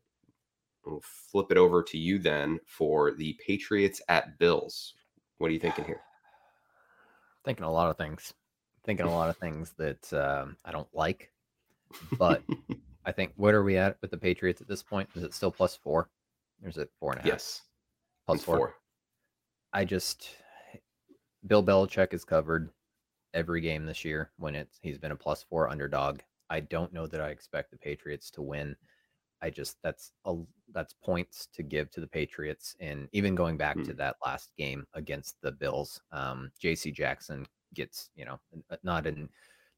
We'll 0.86 1.02
flip 1.04 1.48
it 1.50 1.58
over 1.58 1.82
to 1.84 1.98
you 1.98 2.20
then 2.20 2.60
for 2.66 3.12
the 3.12 3.38
Patriots 3.46 4.02
at 4.10 4.38
Bills. 4.38 4.94
What 5.38 5.50
are 5.50 5.54
you 5.54 5.60
thinking 5.60 5.86
here? 5.86 6.02
Thinking 7.46 7.66
a 7.66 7.72
lot 7.72 7.90
of 7.90 7.98
things. 7.98 8.34
Thinking 8.84 9.06
a 9.06 9.14
lot 9.14 9.30
of 9.30 9.38
things 9.38 9.74
that 9.78 10.14
um, 10.14 10.58
I 10.66 10.72
don't 10.72 10.88
like. 10.94 11.32
But 12.18 12.44
I 13.06 13.12
think 13.12 13.34
what 13.36 13.54
are 13.54 13.64
we 13.64 13.78
at 13.78 13.98
with 14.02 14.12
the 14.12 14.18
Patriots 14.18 14.62
at 14.62 14.68
this 14.68 14.84
point? 14.84 15.10
Is 15.16 15.24
it 15.24 15.34
still 15.34 15.52
plus 15.52 15.76
four? 15.76 16.10
Or 16.62 16.70
is 16.70 16.78
it 16.78 16.90
four 17.00 17.12
and 17.12 17.20
a 17.20 17.24
half? 17.24 17.32
Yes. 17.32 17.62
Plus 18.26 18.38
It's 18.38 18.46
four. 18.46 18.76
I 19.74 19.86
just 19.86 20.30
Bill 21.48 21.64
Belichick 21.64 22.14
is 22.14 22.24
covered 22.24 22.70
every 23.34 23.62
game 23.62 23.86
this 23.86 24.06
year 24.06 24.32
when 24.38 24.56
it's 24.56 24.80
he's 24.82 24.98
been 24.98 25.12
a 25.12 25.16
plus 25.16 25.44
four 25.44 25.70
underdog. 25.70 26.20
I 26.50 26.60
don't 26.60 26.94
know 26.94 27.08
that 27.08 27.22
I 27.22 27.30
expect 27.30 27.72
the 27.72 27.78
Patriots 27.78 28.30
to 28.32 28.42
win. 28.42 28.76
I 29.44 29.50
just 29.52 29.78
that's 29.84 30.14
a 30.26 30.36
that's 30.70 30.94
points 30.94 31.48
to 31.54 31.64
give 31.64 31.92
to 31.92 32.02
the 32.02 32.08
Patriots, 32.08 32.76
and 32.80 33.10
even 33.14 33.36
going 33.36 33.58
back 33.58 33.84
to 33.84 33.94
Hmm. 33.94 33.96
that 33.96 34.18
last 34.26 34.52
game 34.58 34.86
against 34.94 35.42
the 35.42 35.52
Bills, 35.52 36.02
um, 36.12 36.52
J.C. 36.60 36.92
Jackson 36.92 37.46
gets 37.76 38.10
you 38.16 38.26
know 38.26 38.40
not 38.84 39.08
an 39.08 39.30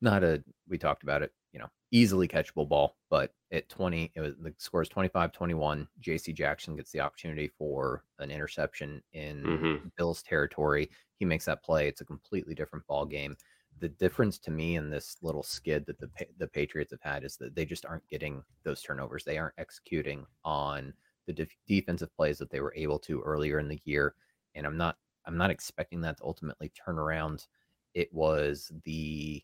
not 0.01 0.23
a 0.23 0.43
we 0.67 0.77
talked 0.77 1.03
about 1.03 1.21
it 1.21 1.33
you 1.53 1.59
know 1.59 1.69
easily 1.91 2.27
catchable 2.27 2.67
ball, 2.67 2.97
but 3.09 3.33
at 3.51 3.69
20 3.69 4.11
it 4.15 4.21
was 4.21 4.35
the 4.37 4.53
score 4.57 4.81
is 4.81 4.89
25-21. 4.89 5.87
J.C. 5.99 6.33
Jackson 6.33 6.75
gets 6.75 6.91
the 6.91 6.99
opportunity 6.99 7.47
for 7.47 8.03
an 8.19 8.31
interception 8.31 9.01
in 9.13 9.51
Mhm. 9.51 9.85
Bills 9.97 10.21
territory. 10.23 10.89
He 11.17 11.25
makes 11.25 11.45
that 11.45 11.63
play. 11.63 11.87
It's 11.87 12.01
a 12.01 12.05
completely 12.05 12.55
different 12.55 12.85
ball 12.87 13.05
game. 13.05 13.35
The 13.81 13.89
difference 13.89 14.39
to 14.39 14.51
me 14.51 14.77
in 14.77 14.89
this 14.89 15.17
little 15.21 15.43
skid 15.43 15.85
that 15.87 15.99
the 15.99 16.09
the 16.37 16.47
Patriots 16.47 16.91
have 16.91 17.01
had 17.01 17.23
is 17.23 17.35
that 17.37 17.55
they 17.55 17.65
just 17.65 17.85
aren't 17.85 18.07
getting 18.07 18.41
those 18.63 18.81
turnovers. 18.81 19.23
They 19.23 19.37
aren't 19.37 19.55
executing 19.57 20.25
on 20.43 20.93
the 21.27 21.33
def- 21.33 21.57
defensive 21.67 22.15
plays 22.15 22.37
that 22.37 22.49
they 22.49 22.61
were 22.61 22.73
able 22.75 22.99
to 22.99 23.21
earlier 23.21 23.59
in 23.59 23.67
the 23.67 23.81
year, 23.83 24.15
and 24.55 24.65
I'm 24.65 24.77
not 24.77 24.97
I'm 25.25 25.37
not 25.37 25.49
expecting 25.51 26.01
that 26.01 26.17
to 26.17 26.23
ultimately 26.23 26.71
turn 26.85 26.97
around. 26.99 27.47
It 27.93 28.13
was 28.13 28.71
the 28.85 29.43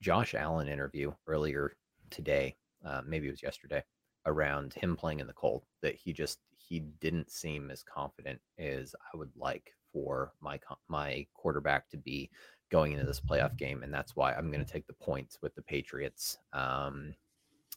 Josh 0.00 0.34
Allen 0.34 0.68
interview 0.68 1.12
earlier 1.26 1.76
today, 2.10 2.56
uh, 2.84 3.02
maybe 3.06 3.28
it 3.28 3.32
was 3.32 3.42
yesterday, 3.42 3.82
around 4.26 4.74
him 4.74 4.96
playing 4.96 5.20
in 5.20 5.26
the 5.26 5.32
cold. 5.32 5.64
That 5.82 5.94
he 5.94 6.12
just 6.12 6.40
he 6.56 6.80
didn't 7.00 7.30
seem 7.30 7.70
as 7.70 7.82
confident 7.82 8.40
as 8.58 8.94
I 9.12 9.16
would 9.16 9.30
like 9.36 9.70
for 9.92 10.32
my 10.40 10.58
my 10.88 11.26
quarterback 11.34 11.88
to 11.90 11.96
be 11.96 12.30
going 12.74 12.90
into 12.90 13.06
this 13.06 13.20
playoff 13.20 13.56
game, 13.56 13.84
and 13.84 13.94
that's 13.94 14.16
why 14.16 14.32
I'm 14.32 14.50
going 14.50 14.64
to 14.64 14.72
take 14.72 14.88
the 14.88 14.94
points 14.94 15.38
with 15.40 15.54
the 15.54 15.62
Patriots 15.62 16.38
um, 16.52 17.14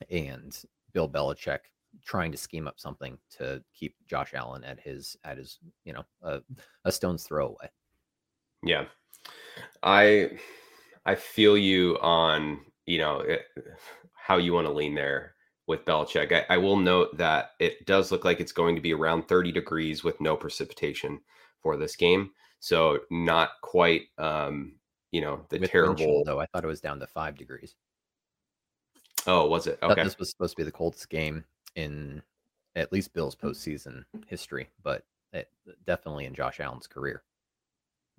and 0.10 0.58
Bill 0.92 1.08
Belichick 1.08 1.60
trying 2.04 2.32
to 2.32 2.38
scheme 2.38 2.68
up 2.68 2.80
something 2.80 3.16
to 3.38 3.64
keep 3.76 3.94
Josh 4.08 4.34
Allen 4.34 4.64
at 4.64 4.80
his 4.80 5.16
at 5.24 5.38
his 5.38 5.60
you 5.84 5.94
know 5.94 6.04
a, 6.84 6.92
stone's 6.92 7.26
throw 7.26 7.50
away. 7.50 7.70
Yeah. 8.64 8.86
I 9.84 10.32
I 11.06 11.14
feel 11.14 11.60
you 11.60 12.00
on, 12.02 12.62
you 12.88 12.98
know, 12.98 13.20
it, 13.20 13.42
how 14.16 14.38
you 14.38 14.52
want 14.52 14.66
to 14.66 14.74
lean 14.74 14.96
there 14.96 15.36
with 15.68 15.86
Belichick. 15.86 16.32
I, 16.32 16.56
I 16.56 16.58
will 16.58 16.76
note 16.76 17.16
that 17.18 17.52
it 17.60 17.86
does 17.86 18.12
look 18.12 18.26
like 18.26 18.40
it's 18.40 18.52
going 18.52 18.74
to 18.76 18.82
be 18.82 18.96
around 18.96 19.28
30 19.28 19.52
degrees 19.52 20.04
with 20.04 20.20
no 20.20 20.36
precipitation 20.36 21.20
for 21.62 21.78
this 21.78 21.96
game. 21.96 22.32
So 22.60 23.02
not 23.12 23.52
quite 23.62 24.06
um, 24.18 24.77
you 25.12 25.22
know, 25.22 25.46
the 25.50 25.60
With 25.60 25.72
terrible 25.72 26.24
though, 26.26 26.40
I 26.40 26.46
thought 26.48 26.64
it 26.64 26.68
was 26.68 26.82
down 26.82 27.00
to 27.00 27.08
five 27.08 27.38
degrees. 27.38 27.76
Oh, 29.26 29.48
was 29.48 29.68
it? 29.68 29.80
Okay. 29.82 30.04
this 30.04 30.18
was 30.18 30.30
supposed 30.30 30.56
to 30.56 30.62
be 30.62 30.64
the 30.64 30.72
coldest 30.72 31.10
game 31.10 31.44
in 31.76 32.22
at 32.76 32.92
least 32.92 33.14
Bill's 33.14 33.36
postseason 33.36 34.06
history, 34.28 34.70
but 34.84 35.04
it, 35.34 35.50
definitely 35.86 36.26
in 36.26 36.34
Josh 36.34 36.60
Allen's 36.60 36.88
career. 36.88 37.24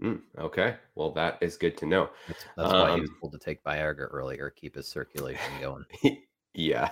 Mm, 0.03 0.21
okay. 0.39 0.77
Well, 0.95 1.11
that 1.13 1.39
is 1.41 1.57
good 1.57 1.77
to 1.79 1.87
know. 1.87 2.11
That's, 2.29 2.45
that's 2.57 2.73
why 2.73 2.95
he 2.95 3.01
was 3.01 3.11
Um, 3.11 3.17
told 3.21 3.33
to 3.33 3.39
take 3.39 3.65
Viagra 3.65 4.09
earlier, 4.11 4.51
keep 4.51 4.75
his 4.77 4.87
circulation 4.87 5.53
going. 5.61 5.85
yeah. 6.55 6.91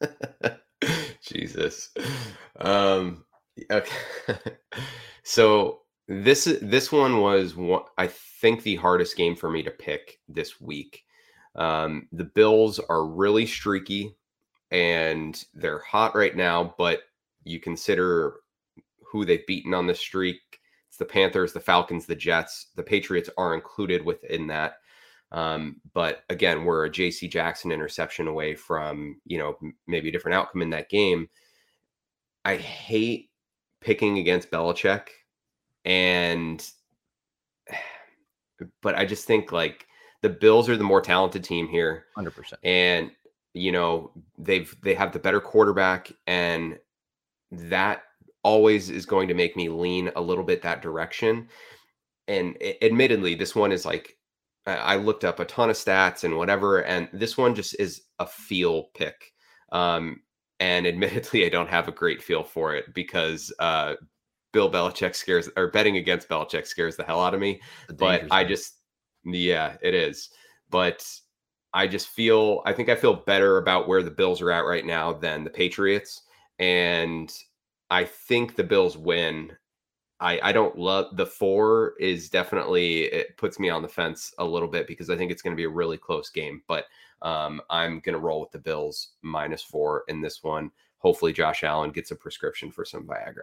Jesus. 1.22 1.90
Um 2.56 3.24
okay. 3.70 3.96
so 5.24 5.80
this 6.06 6.44
this 6.60 6.92
one 6.92 7.20
was 7.20 7.56
one 7.56 7.82
I 7.96 8.08
think 8.08 8.62
the 8.62 8.76
hardest 8.76 9.16
game 9.16 9.34
for 9.36 9.50
me 9.50 9.62
to 9.62 9.70
pick 9.70 10.20
this 10.28 10.60
week. 10.60 11.04
Um 11.54 12.08
the 12.12 12.24
Bills 12.24 12.78
are 12.78 13.06
really 13.06 13.46
streaky 13.46 14.14
and 14.70 15.42
they're 15.54 15.78
hot 15.78 16.14
right 16.14 16.36
now, 16.36 16.74
but 16.78 17.02
you 17.44 17.60
consider 17.60 18.34
who 19.06 19.24
they've 19.24 19.46
beaten 19.46 19.72
on 19.72 19.86
the 19.86 19.94
streak. 19.94 20.40
It's 20.88 20.96
the 20.96 21.04
Panthers, 21.04 21.52
the 21.52 21.60
Falcons, 21.60 22.06
the 22.06 22.16
Jets. 22.16 22.68
The 22.74 22.82
Patriots 22.82 23.30
are 23.38 23.54
included 23.54 24.04
within 24.04 24.46
that. 24.48 24.74
Um, 25.32 25.80
but 25.92 26.24
again, 26.28 26.64
we're 26.64 26.86
a 26.86 26.90
JC 26.90 27.30
Jackson 27.30 27.72
interception 27.72 28.28
away 28.28 28.54
from, 28.54 29.20
you 29.24 29.38
know, 29.38 29.56
maybe 29.86 30.08
a 30.08 30.12
different 30.12 30.36
outcome 30.36 30.62
in 30.62 30.70
that 30.70 30.88
game. 30.88 31.28
I 32.44 32.56
hate 32.56 33.30
picking 33.80 34.18
against 34.18 34.50
Belichick 34.50 35.08
and 35.84 36.68
but 38.82 38.94
I 38.94 39.04
just 39.04 39.26
think 39.26 39.52
like 39.52 39.86
the 40.22 40.28
Bills 40.30 40.68
are 40.68 40.76
the 40.76 40.84
more 40.84 41.00
talented 41.00 41.44
team 41.44 41.68
here 41.68 42.06
Hundred 42.14 42.32
percent. 42.32 42.60
and 42.64 43.10
you 43.54 43.72
know 43.72 44.10
they've 44.38 44.74
they 44.82 44.94
have 44.94 45.12
the 45.12 45.18
better 45.18 45.40
quarterback 45.40 46.10
and 46.26 46.78
that 47.50 48.02
always 48.42 48.90
is 48.90 49.06
going 49.06 49.28
to 49.28 49.34
make 49.34 49.56
me 49.56 49.68
lean 49.68 50.10
a 50.16 50.20
little 50.20 50.44
bit 50.44 50.60
that 50.62 50.82
direction 50.82 51.48
and 52.28 52.56
admittedly 52.82 53.34
this 53.34 53.54
one 53.54 53.72
is 53.72 53.84
like 53.86 54.16
i 54.66 54.74
I 54.74 54.96
looked 54.96 55.24
up 55.24 55.40
a 55.40 55.44
ton 55.44 55.70
of 55.70 55.76
stats 55.76 56.24
and 56.24 56.36
whatever 56.36 56.80
and 56.82 57.08
this 57.12 57.38
one 57.38 57.54
just 57.54 57.78
is 57.78 58.02
a 58.18 58.26
feel 58.26 58.84
pick 58.94 59.32
um 59.72 60.20
and 60.58 60.86
admittedly 60.86 61.46
i 61.46 61.48
don't 61.48 61.68
have 61.68 61.86
a 61.88 61.92
great 61.92 62.22
feel 62.22 62.42
for 62.42 62.74
it 62.74 62.92
because 62.94 63.52
uh 63.58 63.94
bill 64.54 64.70
belichick 64.70 65.14
scares 65.14 65.50
or 65.56 65.68
betting 65.68 65.98
against 65.98 66.28
belichick 66.30 66.66
scares 66.66 66.96
the 66.96 67.04
hell 67.04 67.22
out 67.22 67.34
of 67.34 67.40
me 67.40 67.60
but 67.96 68.22
I 68.30 68.44
just, 68.44 68.76
yeah, 69.24 69.76
it 69.82 69.94
is. 69.94 70.30
But 70.70 71.08
I 71.72 71.86
just 71.86 72.08
feel, 72.08 72.62
I 72.64 72.72
think 72.72 72.88
I 72.88 72.94
feel 72.94 73.14
better 73.14 73.58
about 73.58 73.88
where 73.88 74.02
the 74.02 74.10
Bills 74.10 74.40
are 74.40 74.50
at 74.50 74.64
right 74.64 74.84
now 74.84 75.12
than 75.12 75.44
the 75.44 75.50
Patriots. 75.50 76.22
And 76.58 77.32
I 77.90 78.04
think 78.04 78.56
the 78.56 78.64
Bills 78.64 78.96
win. 78.96 79.52
I, 80.20 80.38
I 80.42 80.52
don't 80.52 80.78
love 80.78 81.16
the 81.16 81.26
four 81.26 81.94
is 81.98 82.30
definitely, 82.30 83.04
it 83.04 83.36
puts 83.36 83.58
me 83.58 83.68
on 83.68 83.82
the 83.82 83.88
fence 83.88 84.32
a 84.38 84.44
little 84.44 84.68
bit 84.68 84.86
because 84.86 85.10
I 85.10 85.16
think 85.16 85.30
it's 85.32 85.42
going 85.42 85.54
to 85.54 85.60
be 85.60 85.64
a 85.64 85.68
really 85.68 85.98
close 85.98 86.30
game. 86.30 86.62
But 86.68 86.84
um, 87.22 87.60
I'm 87.70 88.00
going 88.00 88.14
to 88.14 88.20
roll 88.20 88.40
with 88.40 88.52
the 88.52 88.58
Bills 88.58 89.10
minus 89.22 89.62
four 89.62 90.04
in 90.08 90.20
this 90.20 90.42
one. 90.42 90.70
Hopefully, 90.98 91.32
Josh 91.32 91.64
Allen 91.64 91.90
gets 91.90 92.12
a 92.12 92.16
prescription 92.16 92.70
for 92.70 92.84
some 92.84 93.06
Viagra. 93.06 93.42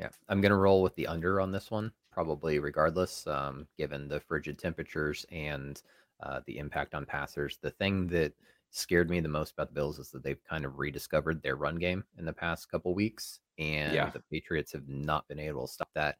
Yeah, 0.00 0.08
I'm 0.28 0.40
gonna 0.40 0.56
roll 0.56 0.82
with 0.82 0.94
the 0.96 1.06
under 1.06 1.40
on 1.42 1.52
this 1.52 1.70
one, 1.70 1.92
probably 2.10 2.58
regardless, 2.58 3.26
um, 3.26 3.68
given 3.76 4.08
the 4.08 4.18
frigid 4.20 4.58
temperatures 4.58 5.26
and 5.30 5.80
uh, 6.20 6.40
the 6.46 6.56
impact 6.58 6.94
on 6.94 7.04
passers. 7.04 7.58
The 7.60 7.70
thing 7.70 8.06
that 8.08 8.32
scared 8.70 9.10
me 9.10 9.20
the 9.20 9.28
most 9.28 9.52
about 9.52 9.68
the 9.68 9.74
Bills 9.74 9.98
is 9.98 10.10
that 10.10 10.22
they've 10.22 10.42
kind 10.44 10.64
of 10.64 10.78
rediscovered 10.78 11.42
their 11.42 11.56
run 11.56 11.76
game 11.76 12.02
in 12.18 12.24
the 12.24 12.32
past 12.32 12.70
couple 12.70 12.94
weeks, 12.94 13.40
and 13.58 13.92
Yeah. 13.92 14.08
the 14.10 14.20
Patriots 14.20 14.72
have 14.72 14.88
not 14.88 15.28
been 15.28 15.38
able 15.38 15.66
to 15.66 15.72
stop 15.72 15.90
that. 15.94 16.16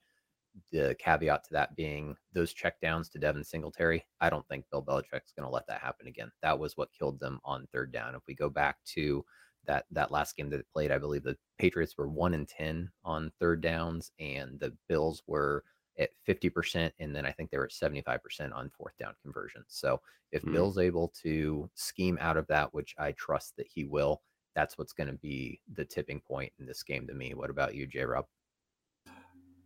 The 0.73 0.97
caveat 0.99 1.45
to 1.45 1.53
that 1.53 1.77
being 1.77 2.17
those 2.33 2.53
checkdowns 2.53 3.11
to 3.13 3.19
Devin 3.21 3.45
Singletary. 3.45 4.05
I 4.21 4.29
don't 4.29 4.47
think 4.49 4.69
Bill 4.69 4.83
Belichick's 4.83 5.33
going 5.33 5.47
to 5.47 5.55
let 5.55 5.67
that 5.69 5.81
happen 5.81 6.09
again. 6.09 6.33
That 6.43 6.59
was 6.59 6.77
what 6.77 6.93
killed 6.93 7.21
them 7.21 7.41
on 7.45 7.69
third 7.69 7.93
down. 7.93 8.17
If 8.17 8.23
we 8.27 8.35
go 8.35 8.51
back 8.51 8.79
to 8.97 9.25
that 9.71 9.85
that 9.93 10.11
last 10.11 10.37
game 10.37 10.51
that 10.51 10.57
they 10.57 10.65
played, 10.73 10.91
I 10.91 10.99
believe 10.99 11.23
the 11.23 11.37
Patriots 11.59 11.97
were 11.97 12.09
one 12.09 12.35
in 12.35 12.45
ten 12.45 12.91
on 13.05 13.31
third 13.39 13.61
downs, 13.61 14.11
and 14.19 14.59
the 14.59 14.77
Bills 14.89 15.23
were 15.29 15.63
at 15.99 16.11
fifty 16.27 16.51
percent, 16.51 16.93
and 16.99 17.15
then 17.15 17.25
I 17.25 17.31
think 17.31 17.51
they 17.51 17.59
were 17.59 17.67
at 17.67 17.73
seventy 17.73 18.03
five 18.03 18.21
percent 18.23 18.53
on 18.53 18.71
fourth 18.77 18.95
down 18.99 19.15
conversions. 19.23 19.67
So 19.69 20.01
if 20.33 20.43
Mm. 20.43 20.53
Bill's 20.53 20.79
able 20.79 21.13
to 21.23 21.71
scheme 21.75 22.19
out 22.21 22.37
of 22.37 22.47
that, 22.49 22.75
which 22.75 22.95
I 22.99 23.13
trust 23.13 23.57
that 23.59 23.69
he 23.73 23.85
will, 23.85 24.23
that's 24.57 24.77
what's 24.77 24.93
going 24.93 25.09
to 25.09 25.19
be 25.19 25.61
the 25.75 25.85
tipping 25.85 26.21
point 26.21 26.53
in 26.59 26.67
this 26.67 26.83
game 26.83 27.07
to 27.07 27.15
me. 27.15 27.35
What 27.35 27.51
about 27.51 27.75
you, 27.75 27.87
J. 27.87 28.05
Rob? 28.05 28.27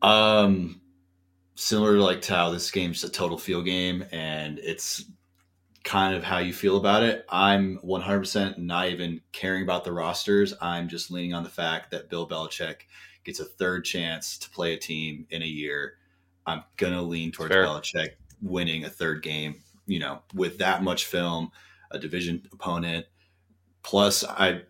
Um, 0.03 0.83
similar 1.55 1.95
to 1.95 2.03
like 2.03 2.21
Tao, 2.21 2.51
this 2.51 2.71
game's 2.71 3.05
a 3.05 3.09
total 3.09 3.39
field 3.39 3.65
game, 3.65 4.05
and 4.13 4.59
it's 4.59 5.05
kind 5.85 6.15
of 6.15 6.25
how 6.25 6.39
you 6.39 6.53
feel 6.53 6.79
about 6.79 7.03
it. 7.03 7.27
I'm 7.29 7.79
100% 7.85 8.59
not 8.59 8.89
even 8.89 9.21
caring 9.33 9.63
about 9.63 9.85
the 9.85 9.93
rosters. 9.93 10.55
I'm 10.61 10.89
just 10.89 11.11
leaning 11.11 11.35
on 11.35 11.45
the 11.45 11.51
fact 11.51 11.91
that 11.91 12.09
Bill 12.09 12.27
Belichick 12.27 12.77
gets 13.23 13.39
a 13.41 13.45
third 13.45 13.85
chance 13.85 14.39
to 14.39 14.51
play 14.51 14.73
a 14.73 14.79
team 14.79 15.27
in 15.31 15.43
a 15.43 15.47
year. 15.47 15.95
I'm 16.47 16.65
gonna 16.77 17.03
lean 17.03 17.33
towards 17.33 17.53
Fair. 17.53 17.65
Belichick 17.65 18.11
winning 18.43 18.85
a 18.85 18.91
third 18.91 19.23
game. 19.23 19.63
You 19.87 19.99
know, 19.99 20.23
with 20.33 20.59
that 20.59 20.83
much 20.83 21.05
film, 21.05 21.51
a 21.91 21.99
division 21.99 22.43
opponent. 22.53 23.07
Plus, 23.83 24.25
I 24.25 24.63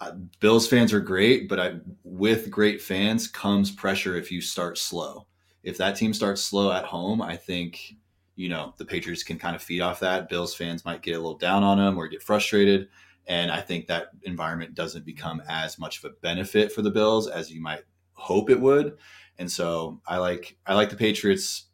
uh, 0.00 0.12
Bills 0.40 0.68
fans 0.68 0.92
are 0.92 1.00
great, 1.00 1.48
but 1.48 1.58
I, 1.58 1.76
with 2.04 2.50
great 2.50 2.80
fans 2.80 3.26
comes 3.26 3.70
pressure 3.70 4.16
if 4.16 4.30
you 4.30 4.40
start 4.40 4.78
slow. 4.78 5.26
If 5.62 5.76
that 5.78 5.96
team 5.96 6.14
starts 6.14 6.42
slow 6.42 6.70
at 6.70 6.84
home, 6.84 7.20
I 7.20 7.36
think 7.36 7.96
you 8.38 8.48
know 8.48 8.72
the 8.78 8.84
Patriots 8.84 9.24
can 9.24 9.36
kind 9.36 9.56
of 9.56 9.62
feed 9.62 9.80
off 9.80 9.98
that. 10.00 10.28
Bills 10.28 10.54
fans 10.54 10.84
might 10.84 11.02
get 11.02 11.16
a 11.16 11.18
little 11.18 11.36
down 11.36 11.64
on 11.64 11.76
them 11.76 11.98
or 11.98 12.06
get 12.06 12.22
frustrated, 12.22 12.88
and 13.26 13.50
I 13.50 13.60
think 13.60 13.88
that 13.88 14.10
environment 14.22 14.74
doesn't 14.74 15.04
become 15.04 15.42
as 15.48 15.76
much 15.76 15.98
of 15.98 16.04
a 16.04 16.14
benefit 16.22 16.70
for 16.70 16.80
the 16.80 16.90
Bills 16.90 17.26
as 17.26 17.50
you 17.50 17.60
might 17.60 17.82
hope 18.12 18.48
it 18.48 18.60
would. 18.60 18.96
And 19.38 19.50
so 19.50 20.00
I 20.06 20.18
like 20.18 20.56
I 20.66 20.74
like 20.74 20.88
the 20.88 20.96
Patriots 20.96 21.66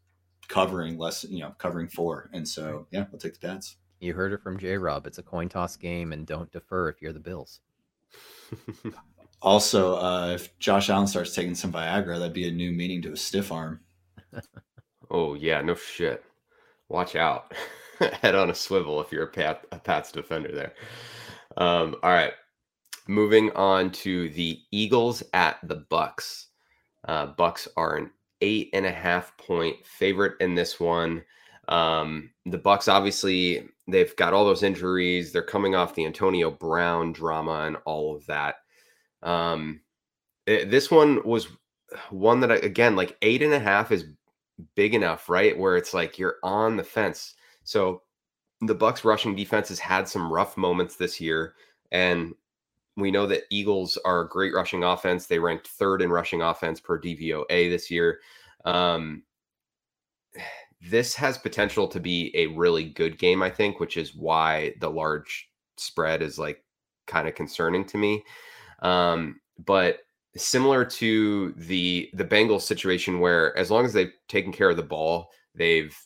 covering 0.48 0.96
less, 0.96 1.24
you 1.24 1.40
know, 1.40 1.54
covering 1.58 1.86
four. 1.86 2.30
And 2.32 2.48
so 2.48 2.86
yeah, 2.90 3.04
I'll 3.12 3.18
take 3.18 3.38
the 3.38 3.46
Pats. 3.46 3.76
You 4.00 4.14
heard 4.14 4.32
it 4.32 4.42
from 4.42 4.58
J 4.58 4.78
Rob. 4.78 5.06
It's 5.06 5.18
a 5.18 5.22
coin 5.22 5.50
toss 5.50 5.76
game, 5.76 6.14
and 6.14 6.26
don't 6.26 6.50
defer 6.50 6.88
if 6.88 7.02
you're 7.02 7.12
the 7.12 7.20
Bills. 7.20 7.60
also, 9.42 9.96
uh, 9.96 10.32
if 10.34 10.58
Josh 10.58 10.88
Allen 10.88 11.06
starts 11.06 11.34
taking 11.34 11.54
some 11.54 11.72
Viagra, 11.72 12.18
that'd 12.18 12.32
be 12.32 12.48
a 12.48 12.52
new 12.52 12.72
meaning 12.72 13.02
to 13.02 13.12
a 13.12 13.16
stiff 13.16 13.52
arm. 13.52 13.80
oh 15.10 15.34
yeah, 15.34 15.60
no 15.60 15.74
shit. 15.74 16.24
Watch 16.94 17.16
out. 17.16 17.52
Head 18.22 18.36
on 18.36 18.50
a 18.50 18.54
swivel 18.54 19.00
if 19.00 19.10
you're 19.10 19.24
a 19.24 19.26
Pat 19.26 19.66
a 19.72 19.80
Pats 19.80 20.12
defender 20.12 20.52
there. 20.52 20.74
Um, 21.56 21.96
all 22.04 22.12
right. 22.12 22.34
Moving 23.08 23.50
on 23.56 23.90
to 23.90 24.28
the 24.28 24.60
Eagles 24.70 25.20
at 25.32 25.58
the 25.64 25.84
Bucks. 25.90 26.50
Uh, 27.08 27.26
Bucks 27.26 27.66
are 27.76 27.96
an 27.96 28.12
eight 28.42 28.70
and 28.74 28.86
a 28.86 28.92
half 28.92 29.36
point 29.38 29.84
favorite 29.84 30.40
in 30.40 30.54
this 30.54 30.78
one. 30.78 31.24
Um, 31.66 32.30
the 32.46 32.58
Bucks 32.58 32.86
obviously 32.86 33.68
they've 33.88 34.14
got 34.14 34.32
all 34.32 34.44
those 34.44 34.62
injuries. 34.62 35.32
They're 35.32 35.42
coming 35.42 35.74
off 35.74 35.96
the 35.96 36.06
Antonio 36.06 36.52
Brown 36.52 37.10
drama 37.10 37.62
and 37.66 37.76
all 37.86 38.14
of 38.14 38.24
that. 38.26 38.54
Um, 39.20 39.80
it, 40.46 40.68
eh, 40.68 40.70
this 40.70 40.92
one 40.92 41.24
was 41.24 41.48
one 42.10 42.38
that 42.38 42.52
I, 42.52 42.56
again, 42.58 42.94
like 42.94 43.16
eight 43.20 43.42
and 43.42 43.52
a 43.52 43.58
half 43.58 43.90
is 43.90 44.04
big 44.74 44.94
enough, 44.94 45.28
right? 45.28 45.56
Where 45.58 45.76
it's 45.76 45.94
like 45.94 46.18
you're 46.18 46.36
on 46.42 46.76
the 46.76 46.84
fence. 46.84 47.34
So 47.64 48.02
the 48.60 48.74
Bucks 48.74 49.04
rushing 49.04 49.34
defense 49.34 49.68
has 49.68 49.78
had 49.78 50.08
some 50.08 50.32
rough 50.32 50.56
moments 50.56 50.96
this 50.96 51.20
year, 51.20 51.54
and 51.90 52.34
we 52.96 53.10
know 53.10 53.26
that 53.26 53.44
Eagles 53.50 53.98
are 54.04 54.20
a 54.20 54.28
great 54.28 54.54
rushing 54.54 54.84
offense. 54.84 55.26
They 55.26 55.38
ranked 55.38 55.68
third 55.68 56.00
in 56.00 56.10
rushing 56.10 56.42
offense 56.42 56.80
per 56.80 57.00
DVOA 57.00 57.68
this 57.70 57.90
year. 57.90 58.20
Um, 58.64 59.24
this 60.80 61.14
has 61.14 61.38
potential 61.38 61.88
to 61.88 62.00
be 62.00 62.30
a 62.34 62.48
really 62.48 62.84
good 62.84 63.18
game, 63.18 63.42
I 63.42 63.50
think, 63.50 63.80
which 63.80 63.96
is 63.96 64.14
why 64.14 64.74
the 64.80 64.90
large 64.90 65.48
spread 65.76 66.22
is 66.22 66.38
like 66.38 66.62
kind 67.06 67.26
of 67.26 67.34
concerning 67.34 67.84
to 67.86 67.98
me. 67.98 68.22
Um, 68.82 69.40
but 69.64 70.00
similar 70.36 70.84
to 70.84 71.52
the 71.56 72.10
the 72.14 72.24
Bengals 72.24 72.62
situation, 72.62 73.20
where 73.20 73.56
as 73.56 73.70
long 73.70 73.84
as 73.84 73.92
they've 73.92 74.12
taken 74.28 74.52
care 74.52 74.70
of 74.70 74.76
the 74.76 74.82
ball, 74.82 75.30
they've 75.54 75.96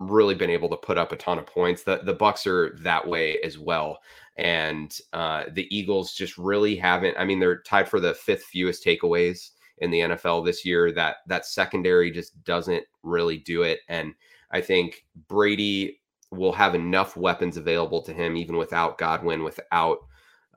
really 0.00 0.34
been 0.34 0.50
able 0.50 0.68
to 0.68 0.76
put 0.76 0.98
up 0.98 1.12
a 1.12 1.16
ton 1.16 1.38
of 1.38 1.46
points. 1.46 1.82
The 1.82 2.00
the 2.04 2.14
Bucks 2.14 2.46
are 2.46 2.76
that 2.82 3.06
way 3.06 3.38
as 3.42 3.58
well, 3.58 3.98
and 4.36 4.96
uh, 5.12 5.44
the 5.52 5.68
Eagles 5.74 6.14
just 6.14 6.38
really 6.38 6.76
haven't. 6.76 7.16
I 7.18 7.24
mean, 7.24 7.40
they're 7.40 7.62
tied 7.62 7.88
for 7.88 8.00
the 8.00 8.14
fifth 8.14 8.44
fewest 8.44 8.84
takeaways 8.84 9.50
in 9.78 9.90
the 9.90 10.00
NFL 10.00 10.44
this 10.44 10.64
year. 10.64 10.92
That 10.92 11.16
that 11.26 11.46
secondary 11.46 12.10
just 12.10 12.42
doesn't 12.44 12.84
really 13.02 13.38
do 13.38 13.62
it, 13.62 13.80
and 13.88 14.14
I 14.50 14.60
think 14.60 15.04
Brady 15.28 16.00
will 16.30 16.52
have 16.52 16.74
enough 16.74 17.16
weapons 17.16 17.56
available 17.56 18.02
to 18.02 18.12
him, 18.12 18.36
even 18.36 18.56
without 18.56 18.98
Godwin, 18.98 19.44
without 19.44 19.98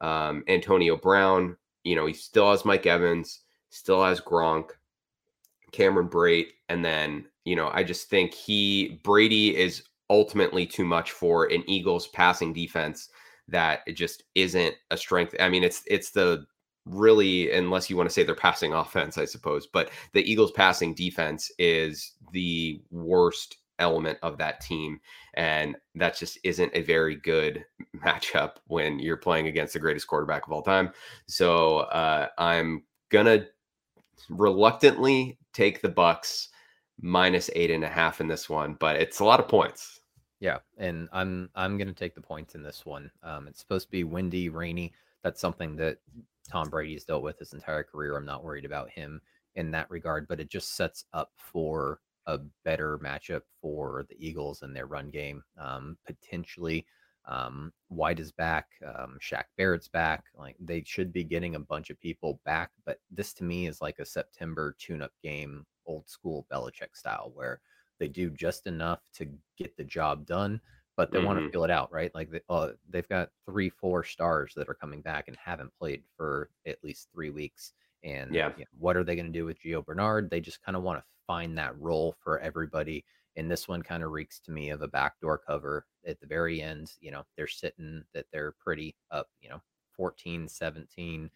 um, 0.01 0.43
Antonio 0.47 0.97
Brown. 0.97 1.55
You 1.87 1.95
know, 1.95 2.05
he 2.05 2.13
still 2.13 2.51
has 2.51 2.65
Mike 2.65 2.85
Evans, 2.85 3.41
still 3.69 4.03
has 4.03 4.19
Gronk, 4.19 4.71
Cameron 5.71 6.09
Brate, 6.09 6.49
and 6.69 6.83
then 6.83 7.25
you 7.45 7.55
know, 7.55 7.71
I 7.73 7.83
just 7.83 8.09
think 8.09 8.33
he 8.33 8.99
Brady 9.03 9.55
is 9.55 9.83
ultimately 10.09 10.65
too 10.65 10.83
much 10.83 11.11
for 11.11 11.45
an 11.45 11.63
Eagles 11.65 12.07
passing 12.07 12.51
defense 12.51 13.09
that 13.47 13.81
it 13.87 13.93
just 13.93 14.23
isn't 14.35 14.75
a 14.91 14.97
strength. 14.97 15.33
I 15.39 15.47
mean, 15.47 15.63
it's 15.63 15.83
it's 15.87 16.11
the 16.11 16.45
really 16.85 17.51
unless 17.51 17.89
you 17.89 17.95
want 17.95 18.09
to 18.09 18.13
say 18.13 18.23
they're 18.23 18.35
passing 18.35 18.73
offense, 18.83 19.17
I 19.17 19.23
suppose, 19.23 19.65
but 19.65 19.89
the 20.13 20.29
Eagles 20.29 20.51
passing 20.51 20.93
defense 20.93 21.49
is 21.57 22.15
the 22.33 22.81
worst 22.91 23.57
element 23.79 24.17
of 24.23 24.37
that 24.37 24.61
team 24.61 24.99
and 25.35 25.75
that 25.95 26.17
just 26.17 26.37
isn't 26.43 26.71
a 26.73 26.81
very 26.81 27.15
good 27.15 27.63
matchup 27.97 28.53
when 28.67 28.99
you're 28.99 29.17
playing 29.17 29.47
against 29.47 29.73
the 29.73 29.79
greatest 29.79 30.07
quarterback 30.07 30.45
of 30.45 30.53
all 30.53 30.61
time. 30.63 30.91
So, 31.27 31.79
uh, 31.79 32.27
I'm 32.37 32.83
gonna 33.09 33.45
reluctantly 34.29 35.37
take 35.53 35.81
the 35.81 35.89
Bucks 35.89 36.49
minus 36.99 37.49
eight 37.55 37.71
and 37.71 37.83
a 37.83 37.89
half 37.89 38.21
in 38.21 38.27
this 38.27 38.49
one, 38.49 38.75
but 38.79 38.95
it's 38.95 39.19
a 39.19 39.25
lot 39.25 39.39
of 39.39 39.47
points. 39.47 39.99
Yeah, 40.39 40.59
and 40.77 41.09
I'm 41.11 41.49
I'm 41.55 41.77
gonna 41.77 41.93
take 41.93 42.15
the 42.15 42.21
points 42.21 42.55
in 42.55 42.63
this 42.63 42.85
one. 42.85 43.09
Um, 43.23 43.47
it's 43.47 43.59
supposed 43.59 43.87
to 43.87 43.91
be 43.91 44.03
windy, 44.03 44.49
rainy. 44.49 44.93
That's 45.23 45.41
something 45.41 45.75
that 45.77 45.97
Tom 46.49 46.69
Brady's 46.69 47.05
dealt 47.05 47.23
with 47.23 47.39
his 47.39 47.53
entire 47.53 47.83
career. 47.83 48.15
I'm 48.15 48.25
not 48.25 48.43
worried 48.43 48.65
about 48.65 48.89
him 48.89 49.21
in 49.55 49.71
that 49.71 49.89
regard, 49.89 50.27
but 50.27 50.39
it 50.39 50.49
just 50.49 50.75
sets 50.75 51.05
up 51.13 51.31
for 51.37 51.99
a 52.27 52.39
better 52.63 52.99
matchup 52.99 53.41
for 53.61 54.05
the 54.09 54.15
Eagles 54.19 54.61
and 54.61 54.75
their 54.75 54.85
run 54.85 55.09
game. 55.09 55.43
Um, 55.59 55.97
potentially, 56.05 56.85
um, 57.25 57.73
White 57.89 58.19
is 58.19 58.31
back, 58.31 58.67
um, 58.85 59.17
Shaq 59.21 59.45
Barrett's 59.57 59.87
back. 59.87 60.25
Like 60.37 60.55
they 60.59 60.83
should 60.85 61.11
be 61.11 61.23
getting 61.23 61.55
a 61.55 61.59
bunch 61.59 61.89
of 61.89 61.99
people 61.99 62.39
back, 62.45 62.71
but 62.85 62.99
this 63.09 63.33
to 63.35 63.43
me 63.43 63.67
is 63.67 63.81
like 63.81 63.99
a 63.99 64.05
September 64.05 64.75
tune-up 64.77 65.11
game, 65.23 65.65
old 65.85 66.07
school 66.07 66.45
Belichick 66.51 66.95
style, 66.95 67.31
where 67.33 67.59
they 67.99 68.07
do 68.07 68.29
just 68.29 68.67
enough 68.67 69.01
to 69.15 69.27
get 69.57 69.75
the 69.75 69.83
job 69.83 70.25
done 70.25 70.61
but 70.97 71.11
they 71.11 71.19
mm-hmm. 71.19 71.27
want 71.27 71.39
to 71.39 71.49
feel 71.51 71.63
it 71.63 71.69
out, 71.69 71.91
right? 71.93 72.13
Like 72.15 72.31
they, 72.31 72.41
uh, 72.49 72.69
they've 72.89 73.07
got 73.07 73.29
three, 73.45 73.69
four 73.69 74.03
stars 74.03 74.53
that 74.55 74.67
are 74.67 74.73
coming 74.73 75.01
back 75.01 75.27
and 75.27 75.37
haven't 75.37 75.71
played 75.79 76.01
for 76.17 76.49
at 76.65 76.83
least 76.83 77.09
three 77.13 77.29
weeks. 77.29 77.73
And 78.03 78.33
yeah, 78.33 78.49
you 78.57 78.61
know, 78.61 78.77
what 78.79 78.97
are 78.97 79.03
they 79.03 79.15
going 79.15 79.31
to 79.31 79.31
do 79.31 79.45
with 79.45 79.61
Gio 79.61 79.85
Bernard? 79.85 80.29
They 80.29 80.41
just 80.41 80.63
kind 80.63 80.75
of 80.75 80.81
want 80.81 80.99
to 80.99 81.05
find 81.27 81.57
that 81.57 81.77
role 81.79 82.15
for 82.23 82.39
everybody. 82.39 83.05
And 83.35 83.51
this 83.51 83.67
one 83.67 83.83
kind 83.83 84.01
of 84.01 84.11
reeks 84.11 84.39
to 84.41 84.51
me 84.51 84.71
of 84.71 84.81
a 84.81 84.87
backdoor 84.87 85.37
cover 85.37 85.85
at 86.07 86.19
the 86.19 86.25
very 86.25 86.61
end. 86.61 86.93
You 87.01 87.11
know, 87.11 87.23
they're 87.35 87.45
sitting 87.45 88.03
that 88.13 88.25
they're 88.31 88.53
pretty 88.53 88.95
up, 89.11 89.27
you 89.41 89.49
know, 89.49 89.61
14, 89.93 90.47
17. 90.47 91.29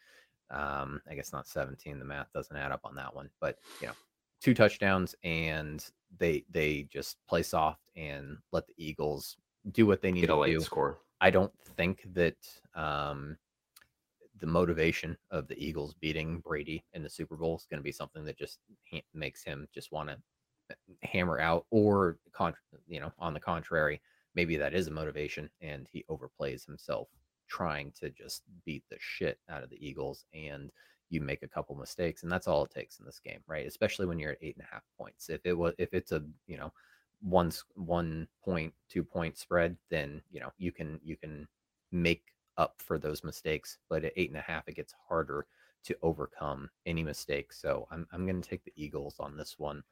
Um, 0.50 1.02
I 1.10 1.14
guess 1.14 1.32
not 1.32 1.48
17. 1.48 2.00
The 2.00 2.06
math 2.06 2.32
doesn't 2.34 2.56
add 2.56 2.72
up 2.72 2.82
on 2.84 2.96
that 2.96 3.16
one, 3.16 3.30
but 3.40 3.60
you 3.82 3.88
know, 3.88 3.94
two 4.42 4.54
touchdowns 4.54 5.16
and 5.24 5.86
they 6.18 6.44
they 6.50 6.88
just 6.92 7.18
play 7.28 7.44
soft 7.44 7.90
and 7.96 8.38
let 8.52 8.68
the 8.68 8.74
Eagles 8.78 9.38
do 9.72 9.86
what 9.86 10.02
they 10.02 10.12
need 10.12 10.28
to 10.28 10.46
do. 10.46 10.60
Score. 10.60 10.98
I 11.22 11.30
don't 11.30 11.54
think 11.78 12.08
that 12.14 12.38
um, 12.74 13.38
the 14.42 14.48
motivation 14.48 15.16
of 15.30 15.48
the 15.48 15.64
Eagles 15.64 15.94
beating 15.94 16.40
Brady 16.40 16.84
in 16.94 17.04
the 17.04 17.10
Super 17.10 17.38
Bowl 17.38 17.56
is 17.56 17.68
going 17.70 17.80
to 17.80 17.84
be 17.84 17.92
something 17.92 18.26
that 18.26 18.38
just 18.38 18.60
ha- 18.92 19.06
makes 19.14 19.44
him 19.44 19.68
just 19.74 19.92
want 19.92 20.10
to 20.10 20.18
uh, 20.72 20.74
hammer 21.04 21.40
out, 21.40 21.66
or 21.70 22.18
con- 22.34 22.54
you 22.88 23.00
know, 23.00 23.14
on 23.20 23.34
the 23.34 23.40
contrary, 23.40 24.02
maybe 24.36 24.58
that 24.58 24.74
is 24.74 24.88
a 24.88 24.92
motivation, 24.92 25.50
and 25.62 25.88
he 25.92 26.04
overplays 26.10 26.66
himself 26.66 27.08
trying 27.48 27.92
to 28.00 28.10
just 28.10 28.44
beat 28.66 28.84
the 28.90 28.98
shit 29.00 29.40
out 29.50 29.64
of 29.64 29.70
the 29.70 29.86
Eagles, 29.86 30.26
and 30.34 30.72
you 31.10 31.22
make 31.22 31.44
a 31.44 31.48
couple 31.48 31.76
mistakes, 31.76 32.24
and 32.24 32.32
that's 32.32 32.48
all 32.48 32.66
it 32.66 32.72
takes 32.72 33.00
in 33.00 33.06
this 33.06 33.20
game, 33.20 33.42
right? 33.48 33.68
Especially 33.68 34.06
when 34.06 34.18
you're 34.18 34.32
at 34.32 34.38
eight 34.42 34.56
and 34.58 34.66
a 34.66 34.74
half 34.74 34.84
points. 34.98 35.30
If 35.30 35.42
it 35.46 35.54
was, 35.54 35.74
if 35.78 35.94
it's 35.94 36.12
a 36.12 36.24
you 36.48 36.58
know 36.58 36.74
one 37.22 37.52
one 37.76 38.28
point 38.44 38.74
two 38.90 39.04
point 39.04 39.38
spread 39.38 39.78
then 39.92 40.22
you 40.32 40.40
know 40.40 40.52
you 40.58 40.72
can 40.72 41.00
you 41.04 41.16
can 41.16 41.48
make 41.92 42.24
up 42.58 42.76
for 42.78 42.98
those 42.98 43.24
mistakes 43.24 43.78
but 43.90 44.04
at 44.04 44.14
eight 44.16 44.30
and 44.30 44.38
a 44.38 44.42
half 44.42 44.68
it 44.68 44.76
gets 44.76 44.94
harder 45.08 45.46
to 45.84 45.96
overcome 46.02 46.70
any 46.86 47.04
mistakes 47.04 47.60
so 47.62 47.88
i'm, 47.92 48.08
I'm 48.12 48.26
going 48.26 48.42
to 48.42 48.50
take 48.50 48.64
the 48.64 48.74
eagles 48.76 49.16
on 49.20 49.38
this 49.38 49.56
one 49.58 49.84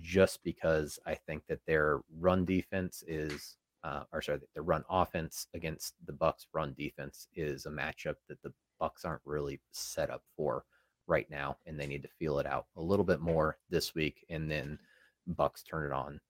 just 0.00 0.42
because 0.44 0.98
i 1.06 1.14
think 1.14 1.46
that 1.48 1.64
their 1.66 2.00
run 2.18 2.44
defense 2.44 3.02
is 3.06 3.56
uh, 3.84 4.04
or 4.12 4.22
sorry 4.22 4.38
the 4.54 4.62
run 4.62 4.84
offense 4.88 5.48
against 5.54 5.94
the 6.06 6.12
bucks 6.12 6.46
run 6.52 6.74
defense 6.78 7.26
is 7.34 7.66
a 7.66 7.70
matchup 7.70 8.16
that 8.28 8.40
the 8.42 8.52
bucks 8.78 9.04
aren't 9.04 9.22
really 9.24 9.60
set 9.72 10.10
up 10.10 10.22
for 10.36 10.64
right 11.08 11.28
now 11.30 11.56
and 11.66 11.78
they 11.78 11.86
need 11.86 12.02
to 12.02 12.08
feel 12.08 12.38
it 12.38 12.46
out 12.46 12.66
a 12.76 12.82
little 12.82 13.04
bit 13.04 13.20
more 13.20 13.58
this 13.70 13.94
week 13.94 14.24
and 14.30 14.50
then 14.50 14.78
bucks 15.26 15.62
turn 15.62 15.84
it 15.84 15.92
on 15.92 16.20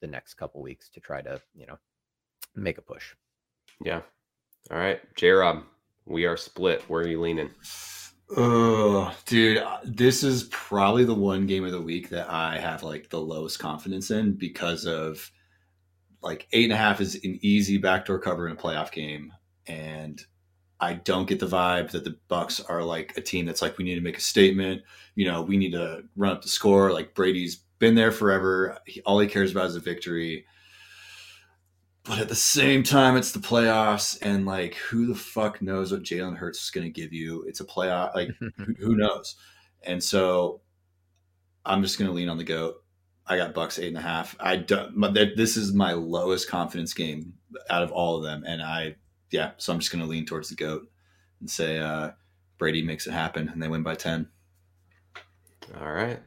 the 0.00 0.06
next 0.06 0.34
couple 0.34 0.60
weeks 0.60 0.90
to 0.90 1.00
try 1.00 1.22
to 1.22 1.40
you 1.54 1.66
know 1.66 1.78
make 2.54 2.78
a 2.78 2.82
push. 2.82 3.14
Yeah. 3.82 4.02
All 4.70 4.78
right, 4.78 5.00
J 5.16 5.30
Rob, 5.30 5.64
we 6.06 6.24
are 6.24 6.36
split. 6.36 6.82
Where 6.88 7.02
are 7.02 7.08
you 7.08 7.20
leaning? 7.20 7.50
Oh, 8.34 9.14
dude, 9.26 9.58
uh, 9.58 9.78
this 9.84 10.22
is 10.22 10.44
probably 10.44 11.04
the 11.04 11.14
one 11.14 11.46
game 11.46 11.64
of 11.64 11.72
the 11.72 11.80
week 11.80 12.08
that 12.10 12.30
I 12.30 12.58
have 12.58 12.82
like 12.82 13.10
the 13.10 13.20
lowest 13.20 13.58
confidence 13.58 14.10
in 14.10 14.32
because 14.32 14.86
of 14.86 15.30
like 16.22 16.46
eight 16.52 16.64
and 16.64 16.72
a 16.72 16.76
half 16.76 17.00
is 17.00 17.16
an 17.16 17.38
easy 17.42 17.76
backdoor 17.76 18.20
cover 18.20 18.46
in 18.46 18.52
a 18.52 18.56
playoff 18.56 18.90
game, 18.92 19.32
and 19.66 20.24
I 20.80 20.94
don't 20.94 21.28
get 21.28 21.40
the 21.40 21.46
vibe 21.46 21.90
that 21.90 22.04
the 22.04 22.16
Bucks 22.28 22.60
are 22.60 22.82
like 22.82 23.16
a 23.16 23.20
team 23.20 23.44
that's 23.44 23.62
like 23.62 23.76
we 23.76 23.84
need 23.84 23.96
to 23.96 24.00
make 24.00 24.16
a 24.16 24.22
statement. 24.22 24.82
You 25.14 25.26
know, 25.26 25.42
we 25.42 25.56
need 25.58 25.72
to 25.72 26.04
run 26.16 26.32
up 26.32 26.42
the 26.42 26.48
score. 26.48 26.92
Like 26.92 27.14
Brady's 27.14 27.56
been 27.78 27.94
there 27.94 28.12
forever. 28.12 28.78
He, 28.86 29.02
all 29.02 29.18
he 29.18 29.28
cares 29.28 29.50
about 29.50 29.66
is 29.66 29.76
a 29.76 29.80
victory. 29.80 30.46
But 32.04 32.18
at 32.18 32.28
the 32.28 32.34
same 32.34 32.82
time, 32.82 33.16
it's 33.16 33.30
the 33.30 33.38
playoffs, 33.38 34.18
and 34.22 34.44
like, 34.44 34.74
who 34.74 35.06
the 35.06 35.14
fuck 35.14 35.62
knows 35.62 35.92
what 35.92 36.02
Jalen 36.02 36.36
Hurts 36.36 36.64
is 36.64 36.70
going 36.70 36.84
to 36.84 36.90
give 36.90 37.12
you? 37.12 37.44
It's 37.46 37.60
a 37.60 37.64
playoff. 37.64 38.14
Like, 38.14 38.30
who, 38.38 38.74
who 38.78 38.96
knows? 38.96 39.36
And 39.84 40.02
so 40.02 40.62
I'm 41.64 41.82
just 41.82 41.98
going 41.98 42.10
to 42.10 42.14
lean 42.14 42.28
on 42.28 42.38
the 42.38 42.44
goat. 42.44 42.82
I 43.24 43.36
got 43.36 43.54
Bucks 43.54 43.78
eight 43.78 43.88
and 43.88 43.98
a 43.98 44.02
half. 44.02 44.34
I 44.40 44.56
don't. 44.56 45.14
This 45.14 45.56
is 45.56 45.72
my 45.72 45.92
lowest 45.92 46.48
confidence 46.48 46.92
game 46.92 47.34
out 47.70 47.84
of 47.84 47.92
all 47.92 48.16
of 48.16 48.24
them, 48.24 48.42
and 48.44 48.60
I, 48.60 48.96
yeah. 49.30 49.52
So 49.58 49.72
I'm 49.72 49.78
just 49.78 49.92
going 49.92 50.02
to 50.02 50.10
lean 50.10 50.26
towards 50.26 50.48
the 50.48 50.56
goat 50.56 50.90
and 51.38 51.48
say 51.48 51.78
uh, 51.78 52.10
Brady 52.58 52.82
makes 52.82 53.06
it 53.06 53.12
happen, 53.12 53.48
and 53.48 53.62
they 53.62 53.68
win 53.68 53.84
by 53.84 53.94
ten. 53.94 54.28
All 55.80 55.92
right. 55.92 56.20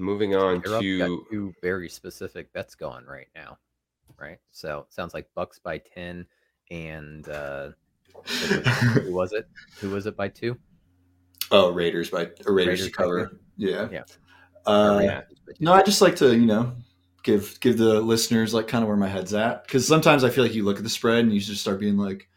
Moving 0.00 0.34
on 0.34 0.62
You're 0.64 0.80
to 0.80 1.26
two 1.30 1.54
very 1.60 1.88
specific 1.88 2.52
bets 2.54 2.74
going 2.74 3.04
right 3.04 3.28
now, 3.34 3.58
right? 4.18 4.38
So 4.50 4.80
it 4.88 4.92
sounds 4.94 5.12
like 5.12 5.28
Bucks 5.34 5.58
by 5.58 5.78
ten, 5.78 6.26
and 6.70 7.28
uh, 7.28 7.70
who 8.24 9.12
was 9.12 9.32
it? 9.32 9.46
Who 9.80 9.90
was 9.90 10.06
it 10.06 10.16
by 10.16 10.28
two? 10.28 10.56
Oh, 11.50 11.70
Raiders 11.72 12.10
by 12.10 12.30
Raiders, 12.46 12.46
Raiders 12.46 12.84
to 12.86 12.90
cover. 12.92 13.40
Yeah. 13.56 13.88
Yeah. 13.90 14.02
Uh, 14.66 15.00
yeah. 15.02 15.18
Raiders 15.18 15.38
by 15.46 15.52
two? 15.52 15.64
No, 15.64 15.72
I 15.74 15.82
just 15.82 16.00
like 16.00 16.16
to, 16.16 16.34
you 16.34 16.46
know, 16.46 16.72
give 17.22 17.58
give 17.60 17.76
the 17.76 18.00
listeners 18.00 18.54
like 18.54 18.68
kind 18.68 18.82
of 18.82 18.88
where 18.88 18.96
my 18.96 19.08
head's 19.08 19.34
at 19.34 19.64
because 19.64 19.86
sometimes 19.86 20.24
I 20.24 20.30
feel 20.30 20.44
like 20.44 20.54
you 20.54 20.64
look 20.64 20.78
at 20.78 20.82
the 20.82 20.88
spread 20.90 21.24
and 21.24 21.32
you 21.34 21.40
just 21.40 21.60
start 21.60 21.78
being 21.80 21.98
like, 21.98 22.28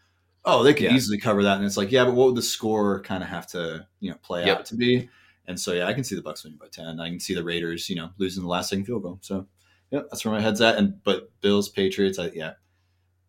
oh, 0.44 0.62
they 0.62 0.74
could 0.74 0.84
Yeah. 0.84 0.92
easily 0.92 1.18
cover 1.18 1.42
that, 1.44 1.56
and 1.56 1.64
it's 1.64 1.76
like, 1.78 1.90
yeah, 1.92 2.04
but 2.04 2.14
what 2.14 2.26
would 2.26 2.36
the 2.36 2.42
score 2.42 3.00
kind 3.00 3.22
of 3.22 3.28
have 3.30 3.46
to, 3.48 3.86
you 4.00 4.10
know, 4.10 4.18
play 4.22 4.44
Yep. 4.44 4.58
out 4.58 4.66
to 4.66 4.76
be? 4.76 5.08
And 5.46 5.58
so 5.60 5.72
yeah, 5.72 5.86
I 5.86 5.92
can 5.92 6.04
see 6.04 6.14
the 6.16 6.22
Bucks 6.22 6.42
winning 6.44 6.58
by 6.58 6.68
ten. 6.72 7.00
I 7.00 7.08
can 7.10 7.20
see 7.20 7.34
the 7.34 7.44
Raiders, 7.44 7.88
you 7.90 7.96
know, 7.96 8.10
losing 8.18 8.42
the 8.42 8.48
last 8.48 8.70
second 8.70 8.84
field 8.86 9.02
goal. 9.02 9.18
So 9.22 9.46
yeah, 9.90 10.00
that's 10.10 10.24
where 10.24 10.32
my 10.34 10.40
head's 10.40 10.60
at. 10.60 10.76
And 10.76 11.02
but 11.04 11.30
Bills 11.40 11.68
Patriots, 11.68 12.18
I 12.18 12.30
yeah, 12.34 12.52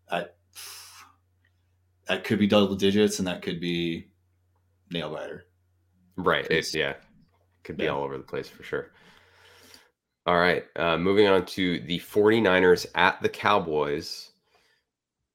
I 0.10 0.26
that 2.08 2.24
could 2.24 2.40
be 2.40 2.48
double 2.48 2.76
digits, 2.76 3.20
and 3.20 3.28
that 3.28 3.42
could 3.42 3.60
be 3.60 4.08
nail 4.92 5.12
biter. 5.14 5.46
right. 6.16 6.46
It's 6.50 6.74
yeah, 6.74 6.94
could 7.64 7.78
be 7.78 7.86
Yeah. 7.86 7.90
all 7.92 8.04
over 8.04 8.18
the 8.18 8.24
place 8.24 8.48
for 8.48 8.64
sure. 8.64 8.92
All 10.28 10.38
right. 10.38 10.64
Uh, 10.76 10.98
moving 10.98 11.28
on 11.28 11.46
to 11.48 11.80
the 11.82 12.00
49ers 12.00 12.88
at 12.96 13.22
the 13.22 13.30
Cowboys. 13.30 14.32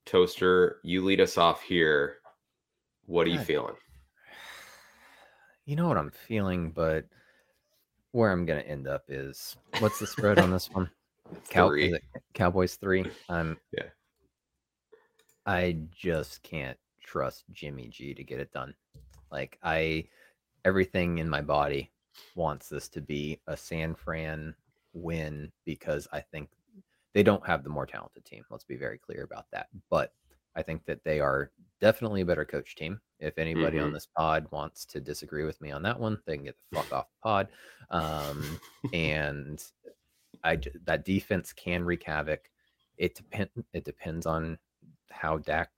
Toaster, 0.07 0.81
you 0.83 1.05
lead 1.05 1.21
us 1.21 1.39
off 1.39 1.63
here. 1.63 2.17
What 3.07 3.27
are 3.27 3.31
you 3.31 3.37
God. 3.37 3.47
feeling? 3.47 3.75
You 5.71 5.77
know 5.77 5.87
what 5.87 5.99
I'm 5.99 6.11
feeling, 6.11 6.73
but 6.73 7.05
where 8.11 8.33
I'm 8.33 8.45
gonna 8.45 8.59
end 8.63 8.89
up 8.89 9.05
is 9.07 9.55
what's 9.79 10.01
the 10.01 10.07
spread 10.09 10.41
on 10.41 10.51
this 10.51 10.69
one? 10.69 10.91
Cow- 11.49 11.69
Three. 11.69 11.97
Cowboys 12.35 12.75
three. 12.75 13.05
Um, 13.29 13.57
Yeah. 13.71 13.85
I 15.47 15.79
just 15.93 16.43
can't 16.43 16.77
trust 17.05 17.45
Jimmy 17.53 17.87
G 17.87 18.15
to 18.15 18.25
get 18.25 18.41
it 18.41 18.51
done. 18.51 18.75
Like 19.31 19.61
I, 19.63 20.09
everything 20.65 21.19
in 21.19 21.29
my 21.29 21.41
body 21.41 21.93
wants 22.35 22.69
this 22.69 22.89
to 22.89 23.01
be 23.01 23.39
a 23.47 23.57
San 23.57 23.95
Fran 23.95 24.57
win 24.93 25.53
because 25.65 26.09
I 26.13 26.19
think 26.19 26.49
they 27.15 27.23
don't 27.23 27.47
have 27.47 27.63
the 27.63 27.71
more 27.71 27.87
talented 27.87 28.25
team. 28.25 28.43
Let's 28.51 28.65
be 28.65 28.77
very 28.77 28.99
clear 28.99 29.23
about 29.23 29.47
that. 29.53 29.69
But 29.89 30.15
I 30.57 30.63
think 30.63 30.85
that 30.87 31.05
they 31.05 31.21
are 31.21 31.51
definitely 31.81 32.21
a 32.23 32.27
better 32.27 32.45
coach 32.45 32.75
team. 32.77 33.01
If 33.19 33.39
anybody 33.39 33.79
on 33.79 33.91
Mhm. 33.91 33.95
this 33.95 34.07
pod 34.07 34.51
wants 34.51 34.85
to 34.87 35.01
disagree 35.01 35.45
with 35.45 35.61
me 35.61 35.71
on 35.71 35.83
that 35.83 35.99
one, 35.99 36.21
they 36.27 36.37
can 36.37 36.45
get 36.45 36.57
the 36.71 36.77
fuck 36.77 36.93
off 36.93 37.09
the 37.11 37.23
pod. 37.23 37.49
Um, 37.91 38.61
and 38.95 39.63
I 40.45 40.59
that 40.85 41.05
defense 41.05 41.53
can 41.53 41.85
wreak 41.85 42.03
havoc. 42.03 42.51
It 42.97 43.15
depend. 43.15 43.51
It 43.73 43.85
depends 43.85 44.27
on 44.27 44.59
how 45.11 45.39
Dak 45.39 45.71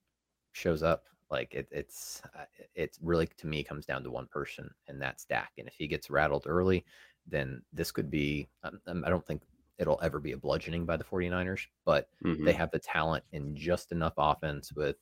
shows 0.53 0.83
up. 0.83 1.05
Like 1.31 1.55
it, 1.55 1.67
it's 1.71 2.23
uh, 2.37 2.45
it 2.75 2.97
really 3.01 3.27
to 3.27 3.47
me 3.47 3.65
comes 3.65 3.87
down 3.87 4.05
to 4.05 4.11
one 4.11 4.27
person, 4.29 4.73
and 4.89 5.01
that's 5.01 5.25
Dak. 5.25 5.53
And 5.59 5.67
if 5.67 5.75
he 5.75 5.87
gets 5.89 6.11
rattled 6.11 6.45
early, 6.47 6.85
then 7.27 7.63
this 7.73 7.91
could 7.91 8.11
be. 8.11 8.49
Um, 8.63 8.81
um, 8.87 9.05
I 9.05 9.11
don't 9.11 9.27
think 9.27 9.43
it'll 9.83 10.01
ever 10.03 10.19
be 10.21 10.33
a 10.33 10.39
bludgeoning 10.39 10.87
by 10.87 10.97
the 10.97 11.05
49ers, 11.05 11.67
but 11.85 12.09
Mhm. 12.25 12.45
they 12.45 12.53
have 12.53 12.71
the 12.71 12.79
talent 12.79 13.25
and 13.33 13.57
just 13.57 13.93
enough 13.93 14.15
offense 14.17 14.73
with 14.73 14.97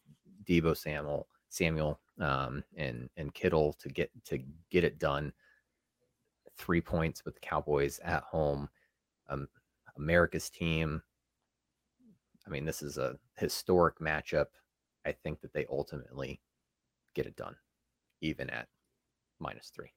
Deebo 0.44 0.76
Samuel, 0.76 1.28
Samuel, 1.50 2.00
um, 2.18 2.64
and 2.76 3.08
and 3.16 3.32
Kittle 3.34 3.72
to 3.74 3.88
get 3.88 4.10
to 4.24 4.38
get 4.70 4.82
it 4.84 4.98
done. 4.98 5.32
Three 6.56 6.80
points 6.80 7.24
with 7.24 7.34
the 7.34 7.40
Cowboys 7.40 7.98
at 8.00 8.22
home, 8.24 8.68
um, 9.28 9.48
America's 9.96 10.50
team. 10.50 11.02
I 12.46 12.50
mean, 12.50 12.64
this 12.64 12.82
is 12.82 12.98
a 12.98 13.18
historic 13.36 13.98
matchup. 13.98 14.46
I 15.04 15.12
think 15.12 15.40
that 15.40 15.52
they 15.52 15.66
ultimately 15.66 16.42
get 17.14 17.26
it 17.26 17.36
done, 17.36 17.56
even 18.20 18.50
at 18.50 18.68
minus 19.38 19.70
three. 19.70 19.92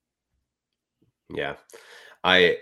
Yeah, 1.29 1.57
I 2.23 2.61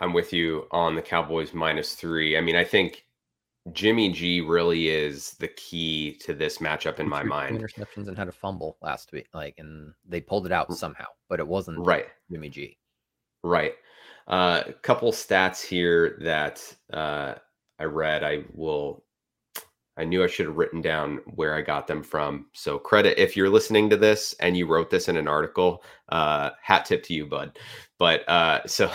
I'm 0.00 0.12
with 0.12 0.32
you 0.32 0.66
on 0.70 0.94
the 0.94 1.02
Cowboys 1.02 1.54
minus 1.54 1.94
three. 1.94 2.36
I 2.36 2.40
mean, 2.40 2.56
I 2.56 2.64
think 2.64 3.06
Jimmy 3.72 4.12
G 4.12 4.40
really 4.40 4.88
is 4.88 5.32
the 5.34 5.48
key 5.48 6.18
to 6.24 6.34
this 6.34 6.58
matchup 6.58 7.00
in 7.00 7.08
my 7.08 7.22
mind. 7.22 7.60
interceptions 7.60 8.08
and 8.08 8.16
had 8.16 8.28
a 8.28 8.32
fumble 8.32 8.76
last 8.82 9.12
week, 9.12 9.28
like, 9.34 9.54
and 9.58 9.92
they 10.08 10.20
pulled 10.20 10.46
it 10.46 10.52
out 10.52 10.72
somehow, 10.74 11.06
but 11.28 11.40
it 11.40 11.46
wasn't 11.46 11.78
Right, 11.78 12.06
Jimmy 12.30 12.48
G. 12.48 12.78
right. 13.42 13.74
Uh, 14.28 14.64
a 14.66 14.72
couple 14.72 15.12
stats 15.12 15.64
here 15.64 16.18
that 16.22 16.60
uh, 16.92 17.34
I 17.78 17.84
read. 17.84 18.24
I 18.24 18.44
will. 18.52 19.04
I 19.96 20.04
knew 20.04 20.22
I 20.22 20.26
should 20.26 20.46
have 20.46 20.56
written 20.56 20.80
down 20.80 21.20
where 21.34 21.54
I 21.54 21.62
got 21.62 21.86
them 21.86 22.02
from. 22.02 22.46
So 22.52 22.78
credit 22.78 23.18
if 23.18 23.36
you're 23.36 23.48
listening 23.48 23.88
to 23.90 23.96
this 23.96 24.34
and 24.40 24.56
you 24.56 24.66
wrote 24.66 24.90
this 24.90 25.08
in 25.08 25.16
an 25.16 25.28
article. 25.28 25.82
Uh, 26.08 26.50
hat 26.62 26.84
tip 26.84 27.02
to 27.04 27.14
you, 27.14 27.26
bud. 27.26 27.58
But 27.98 28.28
uh, 28.28 28.60
so 28.66 28.90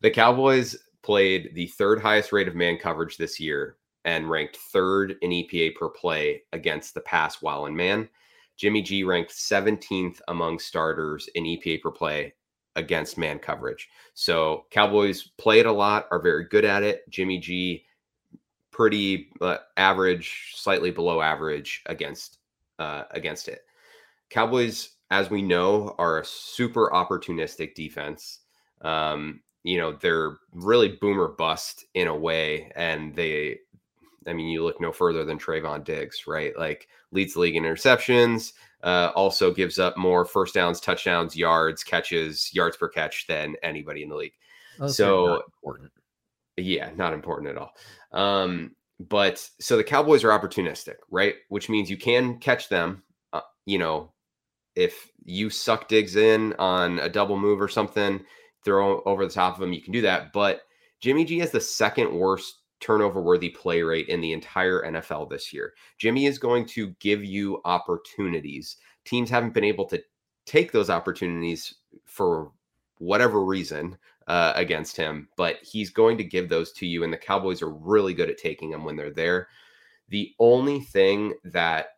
the 0.00 0.10
Cowboys 0.10 0.76
played 1.02 1.50
the 1.54 1.66
third 1.68 2.00
highest 2.00 2.32
rate 2.32 2.48
of 2.48 2.54
man 2.54 2.78
coverage 2.78 3.16
this 3.16 3.38
year 3.40 3.76
and 4.04 4.30
ranked 4.30 4.56
third 4.56 5.16
in 5.22 5.30
EPA 5.30 5.74
per 5.76 5.88
play 5.88 6.42
against 6.52 6.94
the 6.94 7.00
pass 7.00 7.42
while 7.42 7.66
in 7.66 7.74
man. 7.74 8.08
Jimmy 8.56 8.82
G 8.82 9.02
ranked 9.02 9.32
17th 9.32 10.20
among 10.28 10.58
starters 10.58 11.28
in 11.34 11.44
EPA 11.44 11.82
per 11.82 11.90
play 11.90 12.34
against 12.76 13.18
man 13.18 13.38
coverage. 13.38 13.88
So 14.14 14.66
Cowboys 14.70 15.30
play 15.38 15.60
it 15.60 15.66
a 15.66 15.72
lot, 15.72 16.06
are 16.10 16.20
very 16.20 16.44
good 16.44 16.64
at 16.64 16.82
it. 16.82 17.08
Jimmy 17.10 17.38
G 17.38 17.84
pretty 18.74 19.30
uh, 19.40 19.58
average, 19.76 20.52
slightly 20.56 20.90
below 20.90 21.22
average 21.22 21.82
against 21.86 22.38
uh, 22.80 23.04
against 23.12 23.46
it. 23.48 23.60
Cowboys, 24.30 24.90
as 25.10 25.30
we 25.30 25.40
know, 25.40 25.94
are 25.96 26.18
a 26.18 26.24
super 26.24 26.90
opportunistic 26.90 27.74
defense. 27.74 28.40
Um, 28.82 29.40
you 29.62 29.78
know, 29.78 29.92
they're 29.92 30.38
really 30.52 30.88
boomer 31.00 31.28
bust 31.28 31.84
in 31.94 32.08
a 32.08 32.16
way, 32.16 32.70
and 32.74 33.14
they, 33.14 33.60
I 34.26 34.32
mean, 34.32 34.48
you 34.48 34.64
look 34.64 34.80
no 34.80 34.92
further 34.92 35.24
than 35.24 35.38
Trevon 35.38 35.84
Diggs, 35.84 36.26
right? 36.26 36.52
Like 36.58 36.88
leads 37.12 37.34
the 37.34 37.40
league 37.40 37.56
in 37.56 37.62
interceptions. 37.62 38.52
Uh, 38.82 39.10
also 39.14 39.50
gives 39.54 39.78
up 39.78 39.96
more 39.96 40.26
first 40.26 40.52
downs, 40.52 40.78
touchdowns, 40.78 41.34
yards, 41.34 41.82
catches, 41.82 42.52
yards 42.52 42.76
per 42.76 42.88
catch 42.88 43.26
than 43.26 43.54
anybody 43.62 44.02
in 44.02 44.10
the 44.10 44.16
league. 44.16 44.34
Those 44.78 44.96
So- 44.96 45.42
important. 45.62 45.92
Yeah, 46.56 46.90
not 46.96 47.12
important 47.12 47.50
at 47.50 47.58
all. 47.58 47.72
Um, 48.12 48.76
but 49.00 49.48
so 49.60 49.76
the 49.76 49.84
Cowboys 49.84 50.24
are 50.24 50.38
opportunistic, 50.38 50.96
right? 51.10 51.34
Which 51.48 51.68
means 51.68 51.90
you 51.90 51.96
can 51.96 52.38
catch 52.38 52.68
them. 52.68 53.02
Uh, 53.32 53.40
you 53.66 53.78
know, 53.78 54.12
if 54.76 55.10
you 55.24 55.50
suck 55.50 55.88
Diggs 55.88 56.16
in 56.16 56.54
on 56.58 56.98
a 57.00 57.08
double 57.08 57.38
move 57.38 57.60
or 57.60 57.68
something, 57.68 58.24
throw 58.64 59.02
over 59.02 59.26
the 59.26 59.32
top 59.32 59.54
of 59.54 59.60
them, 59.60 59.72
you 59.72 59.82
can 59.82 59.92
do 59.92 60.02
that. 60.02 60.32
But 60.32 60.62
Jimmy 61.00 61.24
G 61.24 61.38
has 61.40 61.50
the 61.50 61.60
second 61.60 62.12
worst 62.12 62.60
turnover 62.80 63.20
worthy 63.20 63.50
play 63.50 63.82
rate 63.82 64.08
in 64.08 64.20
the 64.20 64.32
entire 64.32 64.82
NFL 64.82 65.30
this 65.30 65.52
year. 65.52 65.72
Jimmy 65.98 66.26
is 66.26 66.38
going 66.38 66.66
to 66.66 66.94
give 67.00 67.24
you 67.24 67.60
opportunities. 67.64 68.76
Teams 69.04 69.30
haven't 69.30 69.54
been 69.54 69.64
able 69.64 69.86
to 69.86 70.02
take 70.46 70.70
those 70.72 70.90
opportunities 70.90 71.74
for 72.04 72.52
whatever 72.98 73.44
reason 73.44 73.96
uh, 74.26 74.52
against 74.56 74.96
him, 74.96 75.28
but 75.36 75.56
he's 75.62 75.90
going 75.90 76.16
to 76.18 76.24
give 76.24 76.48
those 76.48 76.72
to 76.72 76.86
you, 76.86 77.04
and 77.04 77.12
the 77.12 77.18
Cowboys 77.18 77.62
are 77.62 77.70
really 77.70 78.14
good 78.14 78.30
at 78.30 78.38
taking 78.38 78.70
them 78.70 78.84
when 78.84 78.96
they're 78.96 79.10
there. 79.10 79.48
The 80.08 80.34
only 80.38 80.80
thing 80.80 81.34
that 81.44 81.88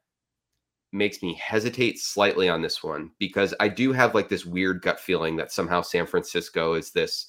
makes 0.92 1.22
me 1.22 1.34
hesitate 1.34 1.98
slightly 1.98 2.48
on 2.48 2.62
this 2.62 2.82
one 2.82 3.10
because 3.18 3.54
I 3.60 3.68
do 3.68 3.92
have 3.92 4.14
like 4.14 4.28
this 4.28 4.46
weird 4.46 4.82
gut 4.82 4.98
feeling 4.98 5.36
that 5.36 5.52
somehow 5.52 5.82
San 5.82 6.06
Francisco 6.06 6.74
is 6.74 6.90
this 6.90 7.28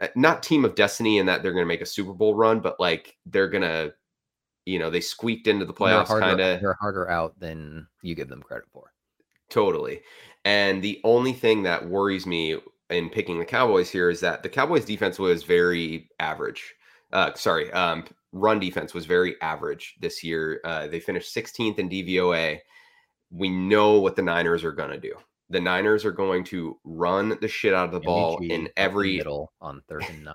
uh, 0.00 0.08
not 0.16 0.42
team 0.42 0.64
of 0.64 0.74
destiny 0.74 1.18
and 1.18 1.28
that 1.28 1.42
they're 1.42 1.52
going 1.52 1.64
to 1.64 1.68
make 1.68 1.80
a 1.80 1.86
Super 1.86 2.12
Bowl 2.12 2.34
run, 2.34 2.60
but 2.60 2.78
like 2.78 3.16
they're 3.26 3.48
going 3.48 3.62
to, 3.62 3.94
you 4.66 4.78
know, 4.78 4.90
they 4.90 5.00
squeaked 5.00 5.46
into 5.46 5.64
the 5.64 5.72
playoffs 5.72 6.06
kind 6.06 6.40
of 6.40 6.60
they're 6.60 6.76
harder 6.80 7.08
out 7.08 7.38
than 7.38 7.86
you 8.02 8.14
give 8.14 8.28
them 8.28 8.42
credit 8.42 8.68
for. 8.72 8.92
Totally. 9.48 10.00
And 10.44 10.82
the 10.82 11.00
only 11.04 11.32
thing 11.32 11.62
that 11.64 11.88
worries 11.88 12.26
me 12.26 12.58
in 12.90 13.08
picking 13.10 13.38
the 13.38 13.44
Cowboys 13.44 13.90
here 13.90 14.10
is 14.10 14.20
that 14.20 14.42
the 14.42 14.48
Cowboys 14.48 14.84
defense 14.84 15.18
was 15.18 15.42
very 15.42 16.08
average. 16.18 16.74
Uh, 17.12 17.32
sorry, 17.34 17.72
um, 17.72 18.04
run 18.32 18.60
defense 18.60 18.94
was 18.94 19.06
very 19.06 19.34
average 19.42 19.96
this 20.00 20.22
year. 20.22 20.60
Uh, 20.64 20.86
they 20.86 21.00
finished 21.00 21.34
16th 21.34 21.78
in 21.78 21.88
DVOA. 21.88 22.58
We 23.30 23.48
know 23.48 24.00
what 24.00 24.16
the 24.16 24.22
Niners 24.22 24.64
are 24.64 24.72
going 24.72 24.90
to 24.90 24.98
do. 25.00 25.14
the 25.50 25.60
Niners 25.60 26.04
are 26.04 26.12
going 26.12 26.44
to 26.44 26.78
run 26.84 27.36
the 27.40 27.48
shit 27.48 27.74
out 27.74 27.86
of 27.86 27.92
the 27.92 28.00
Jimmy 28.00 28.12
ball 28.12 28.38
in 28.42 28.68
every 28.76 29.16
middle 29.18 29.52
on 29.60 29.82
third 29.88 30.04
and 30.08 30.24
nine. 30.24 30.34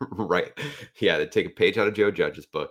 right. 0.10 0.50
Yeah, 1.00 1.18
they 1.18 1.26
take 1.26 1.46
a 1.46 1.50
page 1.50 1.78
out 1.78 1.86
of 1.86 1.94
Joe 1.94 2.10
Judge's 2.10 2.46
book. 2.46 2.70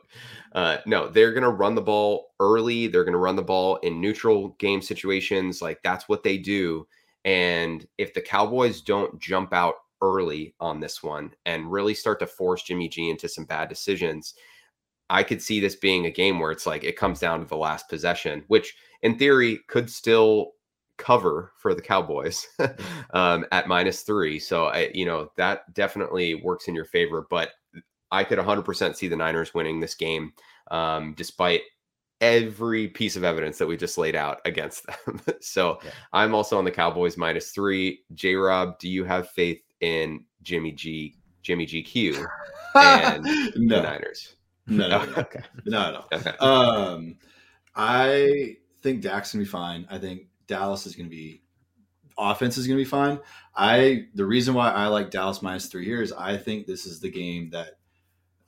Uh, 0.53 0.77
no, 0.86 1.08
they're 1.08 1.32
going 1.32 1.43
to 1.43 1.49
run 1.49 1.75
the 1.75 1.82
ball 1.82 2.32
early. 2.39 2.88
They're 2.88 3.06
going 3.06 3.13
to 3.13 3.19
run 3.19 3.36
the 3.36 3.43
ball 3.43 3.77
in 3.77 4.01
neutral 4.01 4.49
game 4.60 4.82
situations. 4.82 5.62
Like 5.62 5.79
that's 5.84 6.10
what 6.10 6.23
they 6.23 6.38
do. 6.38 6.86
And 7.25 7.86
if 7.97 8.13
the 8.13 8.21
Cowboys 8.21 8.81
don't 8.81 9.19
jump 9.19 9.53
out 9.53 9.75
early 10.01 10.53
on 10.59 10.79
this 10.79 11.01
one 11.01 11.33
and 11.45 11.71
really 11.71 11.93
start 11.93 12.19
to 12.19 12.27
force 12.27 12.63
Jimmy 12.63 12.89
G 12.89 13.09
into 13.09 13.29
some 13.29 13.45
bad 13.45 13.69
decisions, 13.69 14.33
I 15.09 15.23
could 15.23 15.41
see 15.41 15.59
this 15.59 15.75
being 15.75 16.05
a 16.05 16.12
game 16.12 16.39
where 16.39 16.51
it's 16.51 16.65
like 16.65 16.83
it 16.83 16.97
comes 16.97 17.19
down 17.19 17.39
to 17.39 17.45
the 17.45 17.57
last 17.57 17.89
possession, 17.89 18.43
which 18.47 18.75
in 19.01 19.17
theory 19.17 19.59
could 19.67 19.89
still 19.89 20.51
cover 20.97 21.51
for 21.57 21.73
the 21.73 21.81
Cowboys 21.81 22.47
um, 23.13 23.45
at 23.51 23.67
minus 23.67 24.01
three. 24.01 24.39
So 24.39 24.65
I, 24.65 24.91
you 24.93 25.05
know, 25.05 25.31
that 25.38 25.73
definitely 25.73 26.36
works 26.36 26.67
in 26.67 26.75
your 26.75 26.86
favor. 26.86 27.27
But 27.29 27.51
I 28.12 28.23
could 28.23 28.39
100% 28.39 28.95
see 28.95 29.07
the 29.07 29.15
Niners 29.15 29.53
winning 29.53 29.79
this 29.79 29.95
game, 29.95 30.33
um, 30.71 31.13
despite 31.17 31.62
every 32.23 32.88
piece 32.88 33.17
of 33.17 33.25
evidence 33.25 33.57
that 33.57 33.67
we 33.67 33.75
just 33.75 33.97
laid 33.97 34.15
out 34.15 34.39
against 34.45 34.86
them. 34.86 35.21
so 35.41 35.79
Yeah. 35.83 35.91
I'm 36.13 36.33
also 36.33 36.57
on 36.57 36.63
the 36.63 36.71
Cowboys 36.71 37.17
minus 37.17 37.51
three. 37.51 38.03
J 38.13 38.36
Rob, 38.36 38.79
do 38.79 38.88
you 38.89 39.03
have 39.03 39.29
faith 39.29 39.62
in 39.81 40.23
Jimmy 40.41 40.71
G, 40.71 41.15
Jimmy 41.41 41.65
GQ, 41.65 42.25
and 42.75 43.25
the 43.55 43.81
Niners? 43.81 44.36
no, 44.67 44.88
no, 44.88 45.05
no, 45.05 45.13
okay. 45.17 45.41
no, 45.65 45.91
no. 45.91 46.05
Okay. 46.17 46.31
Um, 46.39 47.17
I 47.75 48.55
think 48.81 49.01
Dak's 49.01 49.33
gonna 49.33 49.43
be 49.43 49.49
fine. 49.49 49.86
I 49.89 49.97
think 49.97 50.27
Dallas 50.47 50.86
is 50.86 50.95
gonna 50.95 51.09
be 51.09 51.41
offense 52.17 52.57
is 52.57 52.67
gonna 52.67 52.77
be 52.77 52.86
fine. 52.86 53.19
I 53.55 54.05
the 54.15 54.25
reason 54.25 54.53
why 54.53 54.69
I 54.69 54.88
like 54.88 55.12
Dallas 55.12 55.41
minus 55.41 55.65
three 55.65 55.83
here 55.83 56.01
is 56.01 56.13
I 56.13 56.38
think 56.38 56.67
this 56.67 56.86
is 56.86 57.01
the 57.01 57.12
game 57.12 57.49
that 57.49 57.79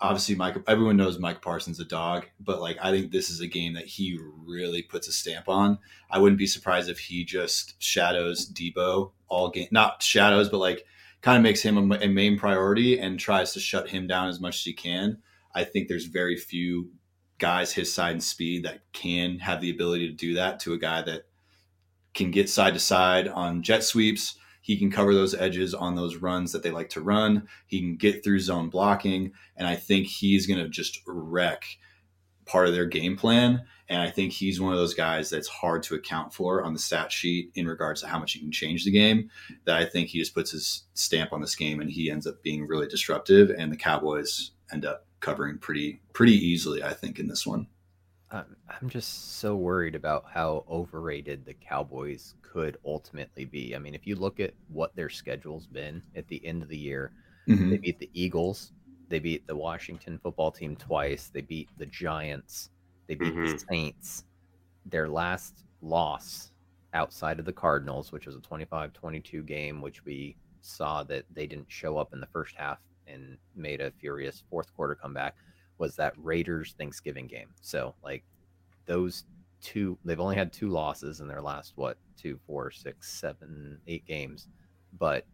obviously 0.02 0.36
Mike 0.36 0.58
everyone 0.68 0.98
knows 0.98 1.20
Mike 1.20 1.42
Parsons 1.42 1.80
a 1.80 1.86
dog, 1.86 2.26
but 2.40 2.62
like 2.62 2.78
I 2.82 2.92
think 2.92 3.12
this 3.12 3.30
is 3.30 3.42
a 3.42 3.48
game 3.48 3.74
that 3.74 3.86
he 3.86 4.20
really 4.46 4.82
puts 4.82 5.08
a 5.08 5.12
stamp 5.12 5.48
on. 5.48 5.80
I 6.10 6.20
wouldn't 6.20 6.40
be 6.40 6.48
surprised 6.48 6.90
if 6.90 7.00
he 7.00 7.24
just 7.24 7.82
shadows 7.82 8.52
Deebo 8.52 9.12
all 9.28 9.50
game, 9.50 9.68
not 9.72 10.04
shadows, 10.04 10.50
but 10.50 10.60
like 10.60 10.86
kind 11.22 11.38
of 11.38 11.44
makes 11.44 11.62
him 11.62 11.92
a, 11.92 11.96
a 11.98 12.08
main 12.08 12.38
priority 12.38 13.00
and 13.00 13.20
tries 13.20 13.54
to 13.54 13.60
shut 13.60 13.90
him 13.90 14.08
down 14.08 14.30
as 14.30 14.40
much 14.40 14.58
as 14.58 14.64
he 14.64 14.74
can. 14.74 15.18
I 15.54 15.64
think 15.64 15.88
there's 15.88 16.06
very 16.06 16.38
few 16.38 16.92
guys 17.38 17.74
his 17.74 17.94
side 17.94 18.12
and 18.12 18.24
speed 18.24 18.64
that 18.64 18.82
can 18.94 19.40
have 19.40 19.62
the 19.62 19.72
ability 19.72 20.08
to 20.08 20.14
do 20.14 20.36
that 20.36 20.60
to 20.62 20.74
a 20.74 20.78
guy 20.78 21.02
that 21.02 21.24
can 22.14 22.32
get 22.32 22.50
side 22.50 22.74
to 22.74 22.80
side 22.80 23.28
on 23.28 23.62
jet 23.64 23.84
sweeps. 23.84 24.38
He 24.66 24.78
can 24.78 24.90
cover 24.90 25.14
those 25.14 25.36
edges 25.36 25.76
on 25.76 25.94
those 25.94 26.16
runs 26.16 26.52
that 26.52 26.64
they 26.64 26.72
like 26.72 26.90
to 26.90 27.00
run. 27.00 27.48
He 27.68 27.82
can 27.82 27.98
get 27.98 28.24
through 28.24 28.40
zone 28.40 28.72
blocking. 28.72 29.32
And 29.56 29.68
I 29.68 29.76
think 29.76 30.08
he's 30.08 30.48
going 30.48 30.60
to 30.60 30.68
just 30.68 31.02
wreck 31.06 31.66
part 32.48 32.68
of 32.68 32.74
their 32.74 32.88
game 32.88 33.16
plan. 33.16 33.64
And 33.90 34.02
I 34.02 34.10
think 34.10 34.34
he's 34.34 34.60
one 34.60 34.74
of 34.74 34.80
those 34.80 34.96
guys 34.96 35.30
that's 35.30 35.48
hard 35.48 35.84
to 35.84 35.94
account 35.94 36.34
for 36.34 36.64
on 36.64 36.74
the 36.74 36.80
stat 36.80 37.12
sheet 37.12 37.52
in 37.54 37.68
regards 37.68 38.02
to 38.02 38.08
how 38.08 38.18
much 38.18 38.34
he 38.34 38.40
can 38.40 38.52
change 38.52 38.86
the 38.86 38.92
game. 38.92 39.30
That 39.66 39.78
I 39.78 39.86
think 39.86 40.08
he 40.08 40.18
just 40.18 40.34
puts 40.34 40.50
his 40.50 40.86
stamp 40.96 41.32
on 41.32 41.42
this 41.42 41.56
game 41.56 41.80
and 41.80 41.92
he 41.92 42.10
ends 42.10 42.26
up 42.26 42.42
being 42.42 42.66
really 42.66 42.88
disruptive. 42.88 43.52
And 43.52 43.72
the 43.72 43.78
Cowboys 43.78 44.50
end 44.74 44.84
up 44.84 45.06
covering 45.20 45.60
pretty 45.60 46.02
pretty 46.12 46.34
easily, 46.34 46.82
I 46.82 46.94
think, 46.96 47.20
in 47.20 47.28
this 47.28 47.46
one. 47.46 47.68
I'm, 48.36 48.90
just 48.90 49.38
so 49.38 49.56
worried 49.56 49.96
about 49.96 50.26
how 50.30 50.66
overrated 50.70 51.46
the 51.46 51.54
Cowboys 51.54 52.36
could 52.42 52.78
ultimately 52.86 53.46
be. 53.46 53.76
I 53.76 53.80
mean, 53.80 53.96
if 53.96 54.06
you 54.06 54.16
look 54.16 54.40
at 54.40 54.54
what 54.68 54.96
their 54.96 55.10
schedule's 55.10 55.68
been 55.68 56.04
at 56.16 56.28
the 56.28 56.46
end 56.46 56.62
of 56.62 56.70
the 56.70 56.78
year, 56.78 57.14
Mhm. 57.48 57.70
they 57.70 57.78
beat 57.78 58.00
the 58.00 58.10
Eagles, 58.14 58.74
they 59.10 59.20
beat 59.20 59.48
the 59.48 59.56
Washington 59.56 60.18
football 60.20 60.52
team 60.52 60.76
twice, 60.76 61.30
they 61.30 61.42
beat 61.42 61.70
the 61.78 61.86
Giants, 61.86 62.72
they 63.08 63.16
beat 63.16 63.34
the 63.34 63.48
Mhm. 63.48 63.66
Saints. 63.70 64.26
Their 64.86 65.08
last 65.10 65.66
loss 65.82 66.52
outside 66.94 67.40
of 67.40 67.46
the 67.46 67.54
Cardinals, 67.54 68.12
which 68.12 68.26
was 68.26 68.36
a 68.36 68.42
25 68.42 68.94
22 68.94 69.44
game, 69.44 69.82
which 69.82 70.04
we 70.06 70.38
saw 70.62 71.04
that 71.04 71.26
they 71.34 71.48
didn't 71.48 71.72
show 71.72 71.98
up 71.98 72.14
in 72.14 72.20
the 72.20 72.28
first 72.28 72.56
half 72.56 72.80
and 73.08 73.38
made 73.56 73.82
a 73.82 73.92
furious 73.92 74.42
fourth 74.50 74.74
quarter 74.76 74.96
comeback, 74.96 75.36
was 75.78 75.96
that 75.96 76.14
Raiders 76.18 76.74
Thanksgiving 76.78 77.28
game. 77.28 77.50
So, 77.62 77.96
like, 78.04 78.24
those 78.86 79.26
two, 79.62 79.98
they've 80.06 80.20
only 80.20 80.36
had 80.36 80.54
two 80.54 80.70
losses 80.70 81.20
in 81.20 81.28
their 81.28 81.42
last, 81.42 81.74
what, 81.76 81.98
two, 82.18 82.40
four, 82.46 82.72
six, 82.72 83.12
seven, 83.12 83.80
eight 83.88 84.06
games, 84.06 84.48
but 84.98 85.26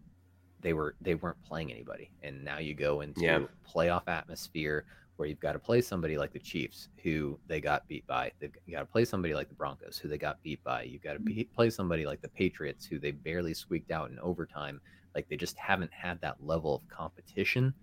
they 0.62 0.74
were 0.74 0.96
they 1.02 1.16
weren't 1.16 1.44
playing 1.44 1.72
anybody 1.72 2.12
and 2.22 2.44
now 2.44 2.60
you 2.60 2.74
go 2.74 3.02
into 3.02 3.22
Yeah. 3.22 3.46
playoff 3.68 4.04
atmosphere 4.08 4.86
where 5.16 5.28
you've 5.28 5.40
got 5.40 5.54
to 5.54 5.60
play 5.60 5.82
somebody 5.82 6.18
like 6.18 6.34
the 6.34 6.40
Chiefs 6.40 6.90
who 7.04 7.38
they 7.46 7.62
got 7.62 7.88
beat 7.88 8.08
by. 8.08 8.32
They've, 8.40 8.52
got 8.72 8.80
to 8.80 8.86
play 8.86 9.06
somebody 9.06 9.36
like 9.36 9.50
the 9.50 9.56
Broncos 9.56 10.00
who 10.00 10.08
they 10.08 10.18
got 10.18 10.42
beat 10.42 10.64
by. 10.64 10.84
You've 10.84 11.04
got 11.04 11.14
to 11.14 11.20
mm-hmm. 11.20 11.36
be, 11.36 11.44
play 11.44 11.70
somebody 11.70 12.08
like 12.08 12.22
the 12.22 12.30
Patriots 12.30 12.86
who 12.86 12.98
they 12.98 13.12
barely 13.12 13.54
squeaked 13.54 13.92
out 13.92 14.10
in 14.10 14.18
overtime. 14.20 14.82
Like 15.14 15.30
they 15.30 15.36
just 15.36 15.58
haven't 15.58 15.94
had 15.94 16.20
that 16.22 16.38
level 16.44 16.76
of 16.76 16.88
competition. 16.88 17.74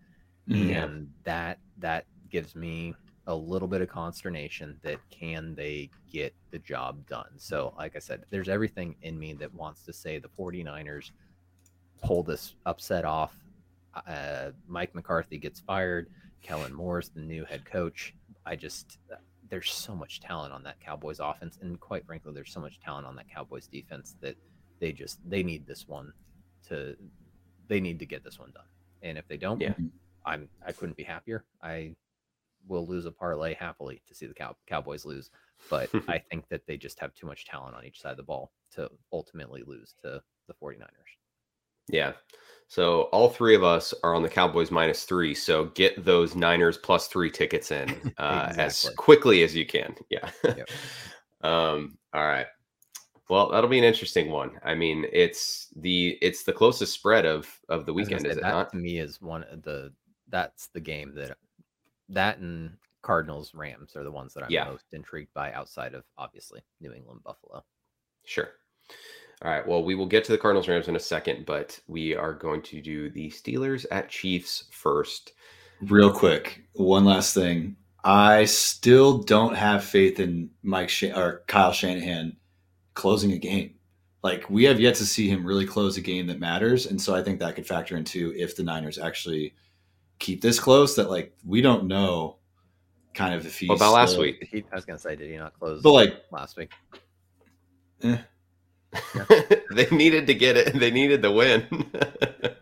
Yeah. 0.46 0.84
and 0.84 1.12
that 1.24 1.58
that 1.78 2.06
gives 2.30 2.54
me 2.54 2.94
a 3.26 3.34
little 3.34 3.68
bit 3.68 3.82
of 3.82 3.88
consternation 3.88 4.78
that 4.82 4.98
can 5.10 5.54
they 5.54 5.90
get 6.10 6.34
the 6.50 6.58
job 6.60 7.06
done. 7.06 7.30
So, 7.36 7.74
like 7.76 7.94
I 7.94 7.98
said, 7.98 8.24
there's 8.30 8.48
everything 8.48 8.96
in 9.02 9.18
me 9.18 9.34
that 9.34 9.52
wants 9.54 9.82
to 9.84 9.92
say 9.92 10.18
the 10.18 10.28
49ers 10.28 11.10
pull 12.02 12.22
this 12.22 12.54
upset 12.64 13.04
off. 13.04 13.36
Uh, 14.06 14.50
Mike 14.66 14.94
McCarthy 14.94 15.36
gets 15.38 15.60
fired. 15.60 16.08
Kellen 16.42 16.72
Moore's 16.72 17.10
the 17.10 17.20
new 17.20 17.44
head 17.44 17.64
coach. 17.64 18.14
I 18.46 18.56
just 18.56 18.98
there's 19.50 19.70
so 19.70 19.94
much 19.94 20.20
talent 20.20 20.52
on 20.52 20.62
that 20.62 20.80
Cowboys 20.80 21.20
offense, 21.20 21.58
and 21.60 21.78
quite 21.80 22.06
frankly, 22.06 22.32
there's 22.32 22.52
so 22.52 22.60
much 22.60 22.80
talent 22.80 23.06
on 23.06 23.16
that 23.16 23.28
Cowboys 23.28 23.66
defense 23.66 24.16
that 24.20 24.36
they 24.78 24.92
just 24.92 25.18
they 25.28 25.42
need 25.42 25.66
this 25.66 25.88
one 25.88 26.12
to 26.68 26.96
they 27.66 27.80
need 27.80 27.98
to 27.98 28.06
get 28.06 28.24
this 28.24 28.38
one 28.38 28.50
done. 28.52 28.64
And 29.02 29.18
if 29.18 29.26
they 29.28 29.36
don't, 29.36 29.60
Yeah. 29.60 29.74
I'm 30.24 30.48
I 30.66 30.72
couldn't 30.72 30.96
be 30.96 31.02
happier. 31.02 31.44
I 31.62 31.94
will 32.68 32.86
lose 32.86 33.06
a 33.06 33.12
parlay 33.12 33.54
happily 33.54 34.02
to 34.06 34.14
see 34.14 34.26
the 34.26 34.34
Cow- 34.34 34.56
Cowboys 34.66 35.04
lose, 35.04 35.30
but 35.70 35.90
I 36.08 36.18
think 36.18 36.48
that 36.48 36.66
they 36.66 36.76
just 36.76 37.00
have 37.00 37.14
too 37.14 37.26
much 37.26 37.46
talent 37.46 37.74
on 37.74 37.84
each 37.84 38.00
side 38.00 38.12
of 38.12 38.16
the 38.16 38.22
ball 38.22 38.52
to 38.72 38.90
ultimately 39.12 39.62
lose 39.66 39.94
to 40.02 40.22
the 40.46 40.54
49ers. 40.62 40.84
Yeah. 41.88 42.12
So 42.68 43.02
all 43.04 43.30
three 43.30 43.54
of 43.54 43.64
us 43.64 43.94
are 44.04 44.14
on 44.14 44.22
the 44.22 44.28
Cowboys 44.28 44.70
minus 44.70 45.04
three. 45.04 45.34
So 45.34 45.66
get 45.74 46.04
those 46.04 46.36
Niners 46.36 46.76
plus 46.76 47.08
three 47.08 47.30
tickets 47.30 47.70
in 47.70 48.12
uh, 48.18 48.52
as 48.58 48.90
quickly 48.96 49.42
as 49.42 49.56
you 49.56 49.66
can. 49.66 49.94
Yeah. 50.10 50.28
Yep. 50.44 50.68
um, 51.42 51.98
all 52.12 52.26
right. 52.26 52.46
Well, 53.30 53.50
that'll 53.50 53.68
be 53.68 53.78
an 53.78 53.84
interesting 53.84 54.30
one. 54.30 54.52
I 54.64 54.74
mean, 54.74 55.04
it's 55.12 55.68
the 55.76 56.18
it's 56.22 56.44
the 56.44 56.52
closest 56.52 56.94
spread 56.94 57.26
of 57.26 57.46
of 57.68 57.84
the 57.84 57.92
I 57.92 57.94
was 57.94 58.08
gonna 58.08 58.16
weekend, 58.16 58.20
say, 58.22 58.30
is 58.30 58.36
it 58.38 58.42
that 58.42 58.54
not? 58.54 58.70
to 58.72 58.78
me 58.78 58.98
is 58.98 59.20
one 59.20 59.44
of 59.44 59.62
the 59.62 59.92
that's 60.28 60.68
the 60.68 60.80
game 60.80 61.14
that 61.14 61.36
that 62.10 62.38
and 62.38 62.76
Cardinals 63.02 63.54
Rams 63.54 63.94
are 63.96 64.04
the 64.04 64.10
ones 64.10 64.34
that 64.34 64.44
I'm 64.44 64.50
Yeah. 64.50 64.64
most 64.64 64.92
intrigued 64.92 65.32
by 65.34 65.52
outside 65.52 65.94
of 65.94 66.04
obviously 66.16 66.60
New 66.80 66.92
England 66.92 67.22
Buffalo. 67.24 67.64
Sure. 68.24 68.50
All 69.42 69.50
right. 69.50 69.66
Well, 69.66 69.84
we 69.84 69.94
will 69.94 70.06
get 70.06 70.24
to 70.24 70.32
the 70.32 70.38
Cardinals 70.38 70.68
Rams 70.68 70.88
in 70.88 70.96
a 70.96 71.00
second, 71.00 71.46
but 71.46 71.78
we 71.86 72.14
are 72.14 72.34
going 72.34 72.60
to 72.62 72.80
do 72.82 73.08
the 73.08 73.30
Steelers 73.30 73.86
at 73.90 74.08
Chiefs 74.08 74.64
first. 74.72 75.32
Real 75.80 76.10
quick, 76.12 76.64
one 76.74 77.04
last 77.04 77.34
thing. 77.34 77.76
I 78.02 78.46
still 78.46 79.18
don't 79.18 79.54
have 79.54 79.84
faith 79.84 80.18
in 80.18 80.50
Mike 80.62 80.88
Shan- 80.88 81.16
or 81.16 81.44
Kyle 81.46 81.72
Shanahan 81.72 82.36
closing 82.94 83.32
a 83.32 83.38
game. 83.38 83.74
Like 84.24 84.50
we 84.50 84.64
have 84.64 84.80
yet 84.80 84.96
to 84.96 85.06
see 85.06 85.28
him 85.28 85.46
really 85.46 85.66
close 85.66 85.96
a 85.96 86.00
game 86.00 86.26
that 86.26 86.40
matters, 86.40 86.86
and 86.86 87.00
so 87.00 87.14
I 87.14 87.22
think 87.22 87.38
that 87.38 87.54
could 87.54 87.66
factor 87.66 87.96
into 87.96 88.32
if 88.36 88.56
the 88.56 88.64
Niners 88.64 88.98
actually 88.98 89.54
keep 90.18 90.40
this 90.40 90.58
close. 90.60 90.96
That 90.96 91.10
like 91.10 91.32
we 91.44 91.60
don't 91.60 91.86
know, 91.86 92.36
kind 93.14 93.34
of 93.34 93.46
if 93.46 93.58
he's 93.58 93.68
What 93.68 93.76
about 93.76 93.92
last 93.94 94.10
still- 94.10 94.22
week? 94.22 94.48
He, 94.50 94.64
I 94.72 94.74
was 94.74 94.84
gonna 94.84 94.98
say, 94.98 95.16
did 95.16 95.30
he 95.30 95.36
not 95.36 95.58
close 95.58 95.82
But 95.82 95.92
like, 95.92 96.22
last 96.30 96.56
week? 96.56 96.70
eh, 98.02 98.18
they 99.74 99.86
needed 99.90 100.26
to 100.28 100.34
get 100.34 100.56
it. 100.56 100.78
They 100.78 100.90
needed 100.90 101.22
the 101.22 101.30
win. 101.32 101.66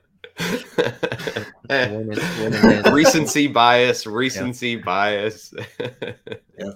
Win 1.68 1.74
and- 1.80 2.06
win 2.08 2.54
and 2.54 2.94
recency 2.94 3.46
bias. 3.48 4.06
Recency 4.06 4.76
bias. 4.76 5.52
yeah. 5.80 6.70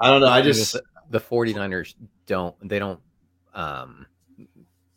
I 0.00 0.08
don't 0.08 0.20
know. 0.22 0.28
I 0.28 0.40
just 0.40 0.76
the 1.10 1.20
49ers 1.20 1.94
don't 2.26 2.54
they 2.66 2.78
don't 2.78 3.00
um 3.54 4.06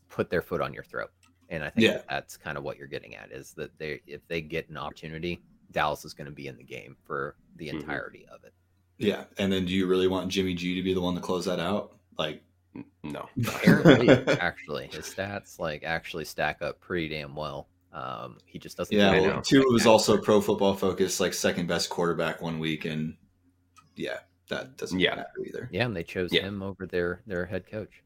put 0.09 0.29
their 0.29 0.41
foot 0.41 0.61
on 0.61 0.73
your 0.73 0.83
throat. 0.83 1.09
And 1.49 1.63
I 1.63 1.69
think 1.71 1.87
Yeah. 1.87 2.01
that's 2.09 2.37
kind 2.37 2.57
of 2.57 2.63
what 2.63 2.77
you're 2.77 2.87
getting 2.87 3.15
at 3.15 3.31
is 3.31 3.53
that 3.53 3.77
they 3.79 4.01
if 4.07 4.25
they 4.27 4.41
get 4.41 4.69
an 4.69 4.77
opportunity, 4.77 5.41
Dallas 5.71 6.05
is 6.05 6.13
going 6.13 6.25
to 6.25 6.31
be 6.31 6.47
in 6.47 6.57
the 6.57 6.63
game 6.63 6.95
for 7.05 7.35
the 7.55 7.67
Mhm. 7.69 7.73
entirety 7.81 8.25
of 8.31 8.43
it. 8.43 8.53
yeah. 8.97 9.25
And 9.37 9.51
then 9.51 9.65
do 9.65 9.73
you 9.73 9.87
really 9.87 10.07
want 10.07 10.29
Jimmy 10.31 10.53
G 10.53 10.75
to 10.75 10.83
be 10.83 10.93
the 10.93 11.01
one 11.01 11.15
to 11.15 11.21
close 11.21 11.45
that 11.45 11.59
out? 11.59 11.97
Like 12.17 12.43
No. 13.03 13.27
Apparently, 13.47 14.09
actually, 14.39 14.87
his 14.87 15.05
stats 15.05 15.57
like 15.59 15.83
actually 15.83 16.25
stack 16.25 16.61
up 16.61 16.79
pretty 16.79 17.09
damn 17.09 17.35
well. 17.35 17.67
Um, 17.91 18.37
he 18.45 18.59
just 18.59 18.77
doesn't. 18.77 18.95
yeah, 18.95 19.09
do 19.15 19.21
well, 19.21 19.23
anything 19.31 19.41
Tua 19.43 19.63
was 19.63 19.81
spectacular. 19.81 19.91
also 19.93 20.17
Pro 20.21 20.41
Football 20.41 20.75
Focus, 20.75 21.19
like 21.19 21.33
second 21.33 21.65
best 21.67 21.89
quarterback 21.89 22.39
one 22.41 22.59
week, 22.59 22.85
and 22.85 23.17
yeah, 23.95 24.19
that 24.49 24.77
doesn't 24.77 24.99
Yeah. 24.99 25.15
matter 25.15 25.31
either. 25.47 25.69
Yeah, 25.71 25.85
and 25.85 25.95
they 25.95 26.03
chose 26.03 26.31
Yeah. 26.31 26.41
him 26.43 26.61
over 26.61 26.85
their 26.85 27.23
their 27.25 27.45
head 27.47 27.65
coach. 27.65 28.03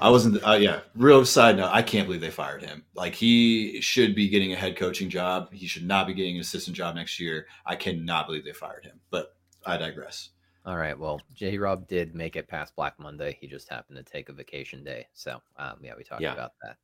I 0.00 0.10
wasn't. 0.10 0.46
Uh, 0.46 0.52
yeah. 0.52 0.80
Real 0.94 1.24
side 1.24 1.56
note. 1.56 1.70
I 1.72 1.82
can't 1.82 2.06
believe 2.06 2.20
they 2.20 2.30
fired 2.30 2.62
him. 2.62 2.84
Like 2.94 3.14
he 3.14 3.80
should 3.80 4.14
be 4.14 4.28
getting 4.28 4.52
a 4.52 4.56
head 4.56 4.76
coaching 4.76 5.08
job. 5.10 5.52
He 5.52 5.66
should 5.66 5.86
not 5.86 6.06
be 6.06 6.14
getting 6.14 6.36
an 6.36 6.40
assistant 6.40 6.76
job 6.76 6.94
next 6.94 7.18
year. 7.20 7.46
I 7.66 7.76
cannot 7.76 8.26
believe 8.26 8.44
they 8.44 8.52
fired 8.52 8.84
him. 8.84 9.00
But 9.10 9.34
I 9.66 9.76
digress. 9.76 10.30
All 10.64 10.76
right. 10.76 10.96
Well, 10.98 11.20
J. 11.34 11.58
Rob 11.58 11.88
did 11.88 12.14
make 12.14 12.36
it 12.36 12.46
past 12.46 12.76
Black 12.76 12.98
Monday. 12.98 13.36
He 13.40 13.48
just 13.48 13.68
happened 13.68 13.96
to 13.96 14.04
take 14.04 14.28
a 14.28 14.32
vacation 14.32 14.84
day. 14.84 15.08
So, 15.12 15.40
um, 15.56 15.78
yeah, 15.82 15.94
we 15.96 16.04
talked 16.04 16.22
Yeah. 16.22 16.32
about 16.34 16.52
that 16.62 16.76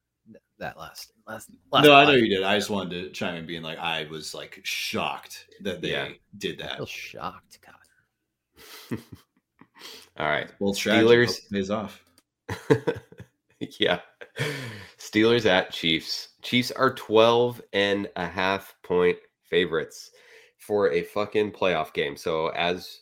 that 0.58 0.76
last 0.76 1.12
last. 1.26 1.50
last 1.72 1.84
no, 1.84 1.94
I 1.94 2.04
know 2.04 2.12
you 2.12 2.28
did. 2.28 2.42
I 2.42 2.58
just 2.58 2.68
wanted 2.70 2.90
to 3.04 3.10
chime 3.10 3.36
in, 3.36 3.46
being 3.46 3.62
like, 3.62 3.78
I 3.78 4.06
was 4.10 4.34
like 4.34 4.60
shocked 4.64 5.46
that 5.62 5.80
they 5.80 5.92
Yeah. 5.92 6.08
did 6.36 6.60
I 6.60 6.66
that. 6.66 6.76
feel 6.78 6.86
shocked. 6.86 7.58
God. 7.64 8.98
All 10.18 10.26
right. 10.26 10.50
Both 10.58 10.76
strategy 10.76 11.06
Steelers- 11.06 11.26
hope 11.42 11.50
pays 11.52 11.70
off. 11.70 12.02
yeah. 13.78 14.00
Steelers 14.98 15.46
at 15.46 15.72
Chiefs. 15.72 16.28
Chiefs 16.42 16.70
are 16.70 16.94
12 16.94 17.60
and 17.72 18.08
a 18.16 18.26
half 18.26 18.74
point 18.82 19.18
favorites 19.42 20.10
for 20.58 20.90
a 20.92 21.02
fucking 21.02 21.52
playoff 21.52 21.92
game. 21.92 22.16
So, 22.16 22.48
as 22.48 23.00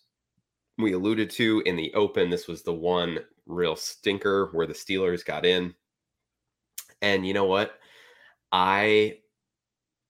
we 0.79 0.93
alluded 0.93 1.31
to 1.31 1.63
in 1.67 1.77
the 1.77 1.93
open, 1.95 2.31
this 2.31 2.47
was 2.49 2.63
the 2.63 2.73
one 2.73 3.19
real 3.47 3.77
stinker 3.77 4.51
where 4.53 4.67
the 4.67 4.75
Steelers 4.75 5.25
got 5.25 5.47
in. 5.47 5.75
And 7.03 7.27
you 7.27 7.35
know 7.35 7.45
what? 7.45 7.79
I 8.53 9.19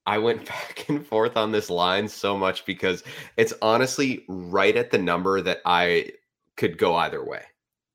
I 0.06 0.18
went 0.18 0.46
back 0.46 0.88
and 0.88 1.06
forth 1.06 1.36
on 1.36 1.52
this 1.52 1.70
line 1.70 2.08
so 2.08 2.36
much 2.36 2.64
because 2.64 3.02
it's 3.36 3.54
honestly 3.60 4.24
right 4.28 4.76
at 4.76 4.90
the 4.90 4.98
number 4.98 5.40
that 5.40 5.60
I 5.64 6.12
could 6.56 6.78
go 6.78 6.94
either 6.96 7.24
way. 7.24 7.42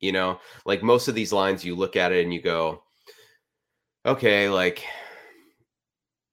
You 0.02 0.12
know, 0.12 0.40
like 0.66 0.84
most 0.84 1.08
of 1.08 1.16
these 1.16 1.34
lines, 1.34 1.64
you 1.66 1.76
look 1.76 1.96
at 1.96 2.12
it 2.12 2.24
and 2.24 2.34
you 2.34 2.42
go, 2.42 2.84
okay, 4.06 4.50
like 4.50 4.84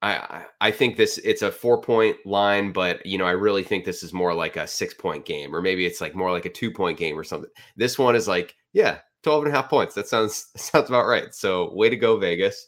I 0.01 0.45
I- 0.61 0.71
think 0.71 0.97
this 0.97 1.19
it's 1.19 1.43
a 1.43 1.51
four 1.51 1.81
point 1.81 2.17
line, 2.25 2.73
but 2.73 3.05
you 3.05 3.19
know, 3.19 3.25
I 3.27 3.33
really 3.33 3.65
think 3.65 3.85
this 3.85 4.03
is 4.03 4.13
more 4.13 4.33
like 4.35 4.57
a 4.57 4.67
six 4.67 4.95
point 4.95 5.25
game, 5.25 5.55
or 5.55 5.61
maybe 5.63 5.87
it's 5.87 6.01
like 6.01 6.15
more 6.15 6.31
like 6.31 6.45
a 6.47 6.51
two 6.51 6.71
point 6.71 6.99
game 6.99 7.19
or 7.19 7.25
something. 7.25 7.51
This 7.77 7.99
one 7.99 8.15
is 8.17 8.29
like, 8.29 8.55
yeah, 8.73 8.99
12 9.25 9.45
and 9.45 9.53
a 9.53 9.57
half 9.57 9.69
points. 9.69 9.95
That 9.95 10.09
sounds 10.09 10.49
sounds 10.57 10.89
about 10.89 11.07
right. 11.07 11.35
So 11.35 11.73
way 11.75 11.89
to 11.91 11.97
go, 11.97 12.17
Vegas. 12.19 12.67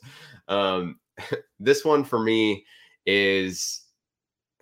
Um 0.49 0.99
this 1.61 1.85
one 1.85 2.05
for 2.05 2.19
me 2.19 2.65
is 3.07 3.83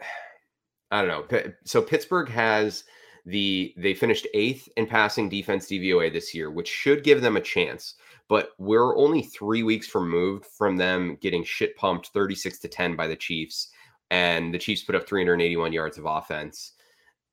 I 0.91 1.03
don't 1.05 1.33
know. 1.33 1.51
So 1.65 1.83
Pittsburgh 1.83 2.29
has 2.31 2.85
the 3.29 3.75
they 3.77 3.95
finished 3.95 4.27
eighth 4.35 4.69
in 4.77 4.87
passing 4.87 5.29
defense 5.29 5.67
DVOA 5.67 6.13
this 6.13 6.35
year, 6.35 6.51
which 6.51 6.69
should 6.69 7.05
give 7.05 7.21
them 7.21 7.37
a 7.37 7.41
chance. 7.41 7.95
But 8.29 8.51
we're 8.59 8.97
only 8.97 9.23
three 9.23 9.63
weeks 9.63 9.95
removed 9.95 10.45
from 10.47 10.77
them 10.77 11.17
getting 11.21 11.45
shit 11.45 11.77
pumped 11.77 12.09
36 12.09 12.59
to 12.61 12.69
10 12.69 12.95
by 12.97 13.07
the 13.07 13.17
Chiefs. 13.17 13.69
And 14.11 14.53
the 14.53 14.59
Chiefs 14.59 14.83
put 14.83 14.95
up 14.95 15.07
381 15.09 15.73
yards 15.73 15.99
of 15.99 16.05
offense. 16.07 16.73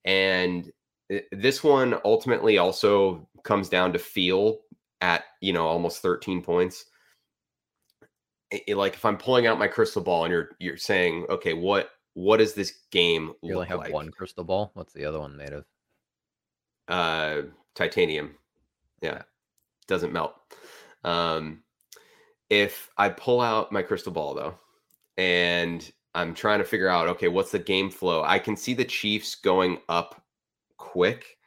And 0.05 0.71
uh, 1.13 1.19
this 1.31 1.63
one 1.63 1.95
ultimately 2.05 2.57
also 2.57 3.27
comes 3.43 3.69
down 3.69 3.93
to 3.93 3.99
feel 3.99 4.59
at, 5.01 5.23
you 5.41 5.53
know, 5.53 5.67
almost 5.67 6.01
13 6.01 6.41
points. 6.41 6.85
I- 8.53 8.61
I- 8.69 8.73
like 8.73 8.93
if 8.93 9.05
I'm 9.05 9.17
pulling 9.17 9.47
out 9.47 9.59
my 9.59 9.67
crystal 9.67 10.01
ball 10.01 10.25
and 10.25 10.31
you're 10.31 10.49
you're 10.59 10.77
saying, 10.77 11.25
okay, 11.29 11.53
what 11.53 11.89
what 12.13 12.37
does 12.37 12.53
this 12.53 12.73
game 12.91 13.33
You 13.43 13.55
only 13.55 13.67
have 13.67 13.79
like? 13.79 13.91
one 13.93 14.09
crystal 14.11 14.43
ball. 14.45 14.71
What's 14.73 14.93
the 14.93 15.05
other 15.05 15.19
one 15.19 15.35
made 15.35 15.51
of? 15.53 15.65
Uh 16.87 17.41
titanium. 17.73 18.35
Yeah 19.01 19.23
doesn't 19.87 20.13
melt. 20.13 20.35
Um 21.03 21.61
if 22.49 22.91
i 22.97 23.09
pull 23.09 23.41
out 23.41 23.71
my 23.71 23.81
crystal 23.81 24.11
ball 24.11 24.35
though 24.35 24.53
and 25.17 25.91
i'm 26.13 26.31
trying 26.31 26.59
to 26.59 26.63
figure 26.63 26.87
out 26.87 27.07
okay 27.07 27.27
what's 27.27 27.51
the 27.51 27.59
game 27.59 27.89
flow? 27.89 28.23
I 28.23 28.39
can 28.39 28.55
see 28.55 28.73
the 28.73 28.85
chiefs 28.85 29.35
going 29.35 29.79
up 29.89 30.23
quick 30.77 31.37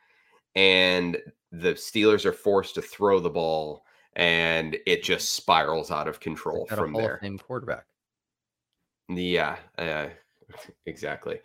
and 0.55 1.19
the 1.53 1.75
steelers 1.75 2.25
are 2.25 2.33
forced 2.33 2.75
to 2.75 2.83
throw 2.83 3.21
the 3.21 3.31
ball 3.31 3.85
and 4.17 4.77
it 4.87 5.03
just 5.03 5.35
spirals 5.35 5.91
out 5.91 6.09
of 6.09 6.21
control 6.21 6.67
from 6.67 6.93
there 6.93 7.15
of 7.15 7.21
Fame 7.21 7.39
quarterback. 7.39 7.87
yeah 9.09 9.57
uh, 9.79 10.09
exactly. 10.87 11.39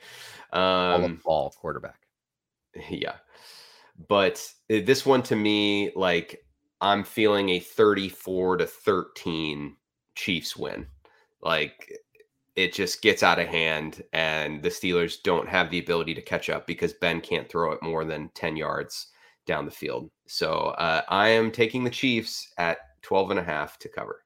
Um 0.51 1.03
of 1.03 1.23
ball 1.23 1.53
quarterback. 1.57 1.99
yeah 2.89 3.15
but 4.07 4.45
this 4.69 5.05
one 5.05 5.21
to 5.21 5.35
me 5.35 5.91
like 5.95 6.43
i'm 6.81 7.03
feeling 7.03 7.49
a 7.49 7.59
34 7.59 8.57
to 8.57 8.65
13 8.67 9.75
chiefs 10.15 10.55
win 10.55 10.85
like 11.41 11.91
it 12.55 12.73
just 12.73 13.01
gets 13.01 13.23
out 13.23 13.39
of 13.39 13.47
hand 13.47 14.03
and 14.13 14.61
the 14.61 14.69
steelers 14.69 15.17
don't 15.23 15.47
have 15.47 15.69
the 15.69 15.79
ability 15.79 16.13
to 16.13 16.21
catch 16.21 16.49
up 16.49 16.65
because 16.67 16.93
ben 16.93 17.21
can't 17.21 17.49
throw 17.49 17.71
it 17.71 17.83
more 17.83 18.03
than 18.03 18.29
10 18.35 18.55
yards 18.55 19.07
down 19.45 19.65
the 19.65 19.71
field 19.71 20.09
so 20.27 20.73
uh, 20.77 21.01
i 21.09 21.27
am 21.27 21.51
taking 21.51 21.83
the 21.83 21.89
chiefs 21.89 22.51
at 22.57 22.77
12 23.03 23.31
and 23.31 23.39
a 23.39 23.43
half 23.43 23.77
to 23.77 23.89
cover 23.89 24.23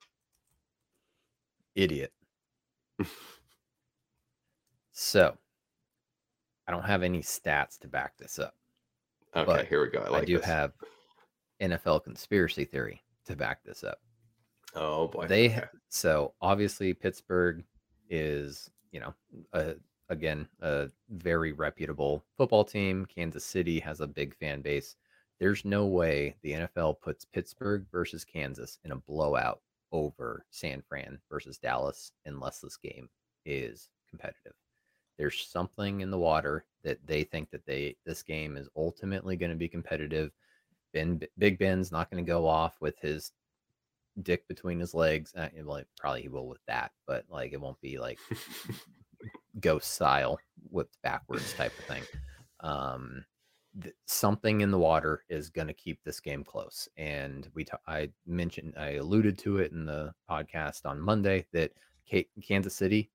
Idiot. 1.78 2.12
so, 4.92 5.38
I 6.68 6.72
don't 6.72 6.86
have 6.86 7.04
any 7.04 7.20
stats 7.20 7.78
to 7.82 7.88
back 7.88 8.18
this 8.18 8.40
up. 8.40 8.56
Okay 9.38 9.46
But 9.46 9.68
here 9.68 9.82
we 9.82 9.90
go 9.90 10.02
i 10.14 10.20
I, 10.20 10.26
do 10.26 10.38
this. 10.38 10.46
have 10.46 10.74
NFL 11.62 12.04
conspiracy 12.04 12.66
theory 12.66 13.02
to 13.26 13.36
back 13.36 13.64
this 13.64 13.84
up. 13.84 14.00
oh 14.76 15.08
boy 15.08 15.28
They 15.28 15.50
okay. 15.50 15.64
so 15.90 16.34
obviously 16.42 16.94
Pittsburgh 16.94 17.64
is 18.10 18.70
you 18.92 19.00
know 19.00 19.14
a, 19.54 19.76
again 20.10 20.48
a 20.62 20.90
very 21.10 21.52
reputable 21.52 22.24
football 22.38 22.64
team. 22.64 23.06
Kansas 23.06 23.44
City 23.46 23.80
has 23.80 24.02
a 24.02 24.08
big 24.08 24.36
fan 24.36 24.62
base. 24.62 24.96
There's 25.40 25.66
no 25.66 25.86
way 25.86 26.36
the 26.42 26.54
NFL 26.54 27.00
puts 27.02 27.26
Pittsburgh 27.26 27.86
versus 27.92 28.24
Kansas 28.26 28.80
in 28.86 28.92
a 28.92 28.96
blowout 28.96 29.62
over 29.92 30.46
San 30.50 30.82
Fran 30.88 31.20
versus 31.30 31.58
Dallas 31.58 32.12
unless 32.26 32.60
this 32.60 32.78
game 32.78 33.08
is 33.46 33.90
competitive. 34.10 34.54
There's 35.18 35.48
something 35.48 36.02
in 36.02 36.12
the 36.12 36.18
water 36.18 36.66
that 36.84 37.00
they 37.06 37.24
think 37.24 37.50
that 37.52 37.66
they 37.66 37.96
this 38.06 38.24
game 38.24 38.58
is 38.58 38.70
ultimately 38.76 39.36
going 39.36 39.52
to 39.52 39.58
be 39.58 39.68
competitive. 39.68 40.32
Ben 40.94 41.22
Big 41.38 41.60
Ben's 41.60 41.92
not 41.92 42.10
going 42.10 42.24
to 42.24 42.28
go 42.28 42.48
off 42.48 42.78
with 42.80 42.98
his 43.00 43.32
dick 44.24 44.48
between 44.48 44.80
his 44.80 44.94
legs. 44.94 45.34
Uh, 45.36 45.50
well, 45.64 45.84
probably 46.00 46.24
he 46.24 46.30
will 46.30 46.48
with 46.48 46.66
that, 46.68 46.92
but 47.06 47.26
like 47.30 47.54
it 47.54 47.62
won't 47.62 47.80
be 47.82 47.98
like 47.98 48.20
ghost 49.60 49.94
style 49.94 50.40
whipped 50.70 50.98
backwards 51.04 51.54
type 51.54 51.78
of 51.78 51.86
thing. 51.86 52.04
Um, 52.62 53.26
th- 53.82 53.96
something 54.06 54.62
in 54.62 54.72
the 54.72 54.78
water 54.78 55.24
is 55.30 55.50
going 55.50 55.68
to 55.68 55.74
keep 55.74 56.00
this 56.04 56.20
game 56.20 56.44
close. 56.44 56.88
And 56.98 57.50
we, 57.54 57.64
ta- 57.64 57.80
I 57.88 58.10
mentioned, 58.26 58.74
I 58.78 58.94
alluded 58.94 59.38
to 59.40 59.58
it 59.58 59.72
in 59.72 59.86
the 59.86 60.14
podcast 60.30 60.86
on 60.86 61.00
Monday 61.00 61.46
that 61.54 61.72
K- 62.10 62.30
Kansas 62.42 62.76
City 62.76 63.12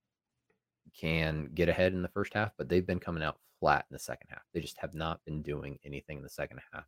can 0.99 1.49
get 1.55 1.69
ahead 1.69 1.93
in 1.93 2.03
the 2.03 2.09
first 2.09 2.35
half, 2.35 2.53
but 2.57 2.69
they've 2.69 2.87
been 2.87 3.01
coming 3.01 3.23
out 3.23 3.39
flat 3.61 3.87
in 3.91 3.95
the 3.95 3.99
second 3.99 4.29
half. 4.31 4.43
They 4.53 4.61
just 4.61 4.79
have 4.79 4.95
not 4.95 5.25
been 5.25 5.43
doing 5.43 5.79
anything 5.85 6.19
in 6.19 6.23
the 6.23 6.29
second 6.29 6.61
half. 6.73 6.85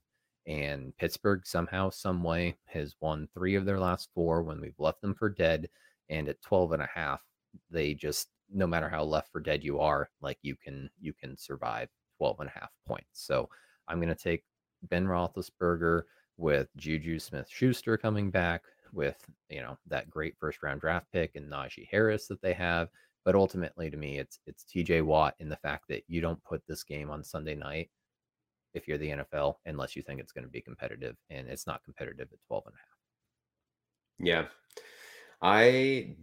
And 0.46 0.96
Pittsburgh 0.98 1.46
somehow, 1.46 1.90
some 1.90 2.22
way 2.22 2.56
has 2.66 2.96
won 3.00 3.28
three 3.32 3.54
of 3.54 3.64
their 3.64 3.78
last 3.78 4.10
four 4.14 4.42
when 4.42 4.60
we've 4.60 4.78
left 4.78 5.00
them 5.00 5.14
for 5.14 5.28
dead. 5.28 5.68
And 6.10 6.28
at 6.28 6.42
12 6.42 6.72
and 6.72 6.82
a 6.82 6.88
half, 6.92 7.22
they 7.70 7.94
just, 7.94 8.28
no 8.52 8.66
matter 8.66 8.88
how 8.88 9.04
left 9.04 9.32
for 9.32 9.40
dead 9.40 9.64
you 9.64 9.80
are, 9.80 10.10
like 10.20 10.38
you 10.42 10.54
can, 10.56 10.90
you 11.00 11.14
can 11.14 11.36
survive 11.36 11.88
12 12.18 12.40
and 12.40 12.50
a 12.54 12.58
half 12.58 12.70
points. 12.86 13.08
So 13.12 13.48
I'm 13.88 14.00
going 14.00 14.14
to 14.14 14.22
take 14.22 14.44
Ben 14.82 15.06
Roethlisberger 15.06 16.02
with 16.36 16.68
Juju 16.76 17.18
Smith 17.18 17.48
Schuster 17.48 17.96
coming 17.96 18.30
back 18.30 18.62
with, 18.92 19.16
you 19.48 19.60
know, 19.60 19.78
that 19.86 20.10
great 20.10 20.34
first 20.38 20.62
round 20.62 20.80
draft 20.80 21.06
pick 21.12 21.36
and 21.36 21.50
Najee 21.50 21.88
Harris 21.90 22.26
that 22.26 22.42
they 22.42 22.52
have. 22.52 22.88
But 23.24 23.34
ultimately, 23.34 23.90
to 23.90 23.96
me, 23.96 24.18
it's 24.18 24.38
it's 24.46 24.64
TJ 24.64 25.02
Watt 25.02 25.34
in 25.38 25.48
the 25.48 25.56
fact 25.56 25.84
that 25.88 26.04
you 26.08 26.20
don't 26.20 26.42
put 26.44 26.62
this 26.66 26.84
game 26.84 27.10
on 27.10 27.24
Sunday 27.24 27.54
night 27.54 27.90
if 28.74 28.88
you're 28.88 28.98
the 28.98 29.10
NFL 29.10 29.54
unless 29.66 29.96
you 29.96 30.02
think 30.02 30.20
it's 30.20 30.32
going 30.32 30.44
to 30.44 30.50
be 30.50 30.60
competitive, 30.60 31.16
and 31.30 31.48
it's 31.48 31.66
not 31.66 31.84
competitive 31.84 32.28
at 32.32 32.38
12 32.48 32.64
and 32.66 32.74
a 32.74 32.78
half. 32.78 32.94
Yeah. 34.18 34.46
I 35.42 36.16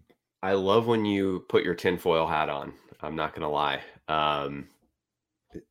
I 0.44 0.54
love 0.54 0.88
when 0.88 1.06
you 1.06 1.46
put 1.50 1.64
your 1.64 1.76
tinfoil 1.76 2.28
hat 2.28 2.50
on. 2.50 2.74
I'm 3.02 3.16
not 3.16 3.34
gonna 3.36 3.50
lie. 3.50 3.82
Um 4.08 4.68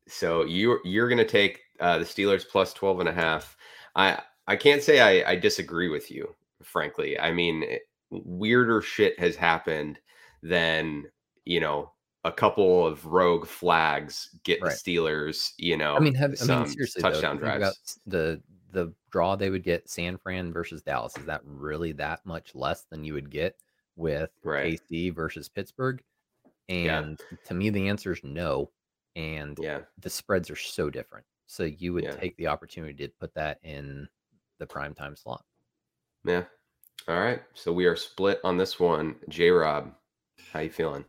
so 0.06 0.44
you 0.44 0.78
you're 0.84 1.08
gonna 1.08 1.24
take 1.24 1.60
uh, 1.80 1.98
the 1.98 2.04
Steelers 2.04 2.44
plus 2.46 2.74
12 2.74 3.00
and 3.00 3.08
a 3.08 3.12
half. 3.12 3.56
I 3.96 4.20
I 4.46 4.56
can't 4.56 4.82
say 4.82 5.00
I, 5.00 5.32
I 5.32 5.36
disagree 5.36 5.88
with 5.88 6.10
you, 6.10 6.34
frankly. 6.62 7.18
I 7.18 7.32
mean, 7.32 7.62
it, 7.62 7.82
weirder 8.10 8.82
shit 8.82 9.18
has 9.18 9.36
happened 9.36 9.98
than 10.42 11.06
you 11.50 11.58
know 11.60 11.90
a 12.24 12.30
couple 12.30 12.86
of 12.86 13.04
rogue 13.06 13.46
flags 13.46 14.36
get 14.44 14.60
Right. 14.62 14.70
the 14.84 14.96
Steelers. 14.96 15.52
You 15.58 15.76
know, 15.76 15.96
I 15.96 15.98
mean, 16.00 16.14
have, 16.14 16.34
I 16.40 16.44
mean, 16.44 16.66
seriously, 16.68 17.02
touchdown 17.02 17.36
though, 17.36 17.58
drives. 17.58 17.98
the 18.06 18.40
the 18.72 18.94
draw 19.10 19.34
they 19.34 19.50
would 19.50 19.64
get 19.64 19.88
San 19.90 20.16
Fran 20.16 20.52
versus 20.52 20.80
Dallas. 20.82 21.16
Is 21.16 21.24
that 21.26 21.40
really 21.44 21.90
that 21.92 22.24
much 22.24 22.54
less 22.54 22.84
than 22.84 23.02
you 23.04 23.14
would 23.14 23.30
get 23.30 23.56
with 23.96 24.30
Right. 24.44 24.80
KC 24.90 25.12
versus 25.12 25.48
Pittsburgh? 25.48 26.00
Yeah. 26.68 27.00
And 27.00 27.20
to 27.46 27.54
me, 27.54 27.70
the 27.70 27.88
answer 27.88 28.12
is 28.12 28.20
no. 28.22 28.70
And 29.16 29.58
Yeah, 29.58 29.80
the 29.98 30.08
spreads 30.10 30.50
are 30.50 30.56
so 30.56 30.88
different. 30.88 31.26
So 31.46 31.64
you 31.64 31.92
would 31.94 32.04
Yeah. 32.04 32.12
take 32.14 32.36
the 32.36 32.46
opportunity 32.46 33.08
to 33.08 33.12
put 33.18 33.34
that 33.34 33.58
in 33.64 34.08
the 34.58 34.66
prime 34.68 34.94
time 34.94 35.16
slot. 35.16 35.44
yeah. 36.24 36.44
All 37.08 37.18
right, 37.18 37.42
so 37.54 37.72
we 37.72 37.86
are 37.86 37.96
split 37.96 38.38
on 38.44 38.56
this 38.58 38.78
one. 38.78 39.16
J 39.30 39.50
Rob, 39.50 39.96
how 40.52 40.60
you 40.60 40.70
feeling? 40.70 41.04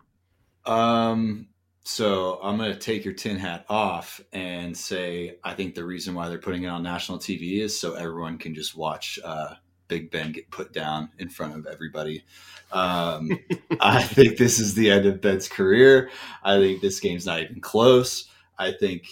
Um, 0.65 1.47
so 1.83 2.39
I'm 2.43 2.57
going 2.57 2.71
to 2.71 2.79
take 2.79 3.03
your 3.03 3.13
tin 3.13 3.37
hat 3.37 3.65
off 3.67 4.21
and 4.31 4.77
say 4.77 5.37
I 5.43 5.53
think 5.53 5.75
the 5.75 5.83
reason 5.83 6.13
why 6.13 6.29
they're 6.29 6.37
putting 6.37 6.63
it 6.63 6.67
on 6.67 6.83
national 6.83 7.17
TV 7.17 7.59
is 7.59 7.79
so 7.79 7.93
everyone 7.95 8.37
can 8.37 8.53
just 8.53 8.75
watch 8.77 9.17
uh, 9.23 9.55
Big 9.87 10.11
Ben 10.11 10.31
get 10.31 10.49
put 10.51 10.71
down 10.73 11.09
in 11.17 11.27
front 11.27 11.55
of 11.55 11.65
everybody. 11.65 12.23
Um, 12.71 13.31
I 13.79 14.03
think 14.03 14.37
this 14.37 14.59
is 14.59 14.75
the 14.75 14.91
end 14.91 15.05
of 15.05 15.21
Ben's 15.21 15.49
career. 15.49 16.09
I 16.43 16.57
think 16.59 16.81
this 16.81 16.99
game's 16.99 17.25
not 17.25 17.41
even 17.41 17.59
close. 17.61 18.29
I 18.57 18.71
think 18.71 19.07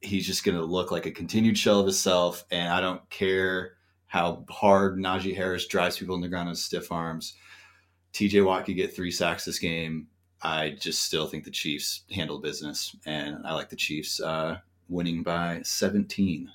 he's 0.00 0.26
just 0.26 0.44
going 0.44 0.56
to 0.56 0.64
look 0.64 0.90
like 0.90 1.06
a 1.06 1.10
continued 1.10 1.58
shell 1.58 1.80
of 1.80 1.86
himself, 1.86 2.44
and 2.50 2.72
I 2.72 2.80
don't 2.80 3.08
care 3.10 3.72
how 4.06 4.44
hard 4.48 4.96
Najee 4.96 5.34
Harris 5.34 5.66
drives 5.66 5.98
people 5.98 6.14
in 6.14 6.20
the 6.20 6.28
ground 6.28 6.48
with 6.48 6.58
stiff 6.58 6.92
arms. 6.92 7.34
TJ 8.12 8.46
Watt 8.46 8.64
could 8.64 8.76
get 8.76 8.94
three 8.94 9.10
sacks 9.10 9.44
this 9.44 9.58
game. 9.58 10.06
I 10.44 10.76
just 10.78 11.02
still 11.02 11.26
think 11.26 11.44
the 11.44 11.50
Chiefs 11.50 12.02
handle 12.10 12.38
business, 12.38 12.94
and 13.06 13.38
I 13.46 13.54
like 13.54 13.70
the 13.70 13.76
Chiefs 13.76 14.20
uh, 14.20 14.58
winning 14.90 15.22
by 15.22 15.60
17. 15.64 16.50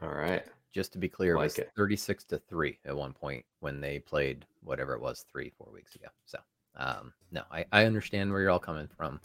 All 0.00 0.08
right, 0.08 0.44
Just 0.72 0.92
to 0.92 0.98
be 0.98 1.08
clear, 1.08 1.34
it 1.34 1.38
was 1.38 1.58
it. 1.58 1.72
36 1.76 2.24
to 2.24 2.38
3 2.38 2.78
at 2.86 2.96
one 2.96 3.12
point 3.12 3.44
when 3.58 3.80
they 3.80 3.98
played 3.98 4.46
whatever 4.62 4.94
it 4.94 5.02
was 5.02 5.26
three, 5.30 5.52
four 5.58 5.68
weeks 5.72 5.96
ago. 5.96 6.06
So, 6.24 6.38
um, 6.76 7.12
no, 7.32 7.42
I, 7.50 7.64
I 7.72 7.84
understand 7.86 8.30
where 8.30 8.40
you're 8.40 8.50
all 8.50 8.60
coming 8.60 8.88
from, 8.96 9.20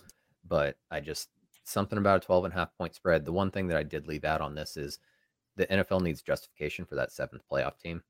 but 0.47 0.75
I 0.89 0.99
just 0.99 1.29
something 1.63 1.99
about 1.99 2.23
a 2.23 2.25
12 2.25 2.45
and 2.45 2.53
a 2.53 2.57
half 2.57 2.75
point 2.77 2.95
spread. 2.95 3.25
The 3.25 3.31
one 3.31 3.51
thing 3.51 3.67
that 3.67 3.77
I 3.77 3.83
did 3.83 4.07
leave 4.07 4.25
out 4.25 4.41
on 4.41 4.55
this 4.55 4.75
is 4.75 4.99
the 5.55 5.67
NFL 5.67 6.01
needs 6.01 6.21
justification 6.21 6.83
for 6.83 6.95
that 6.95 7.11
seventh 7.11 7.43
playoff 7.49 7.77
team, 7.77 8.01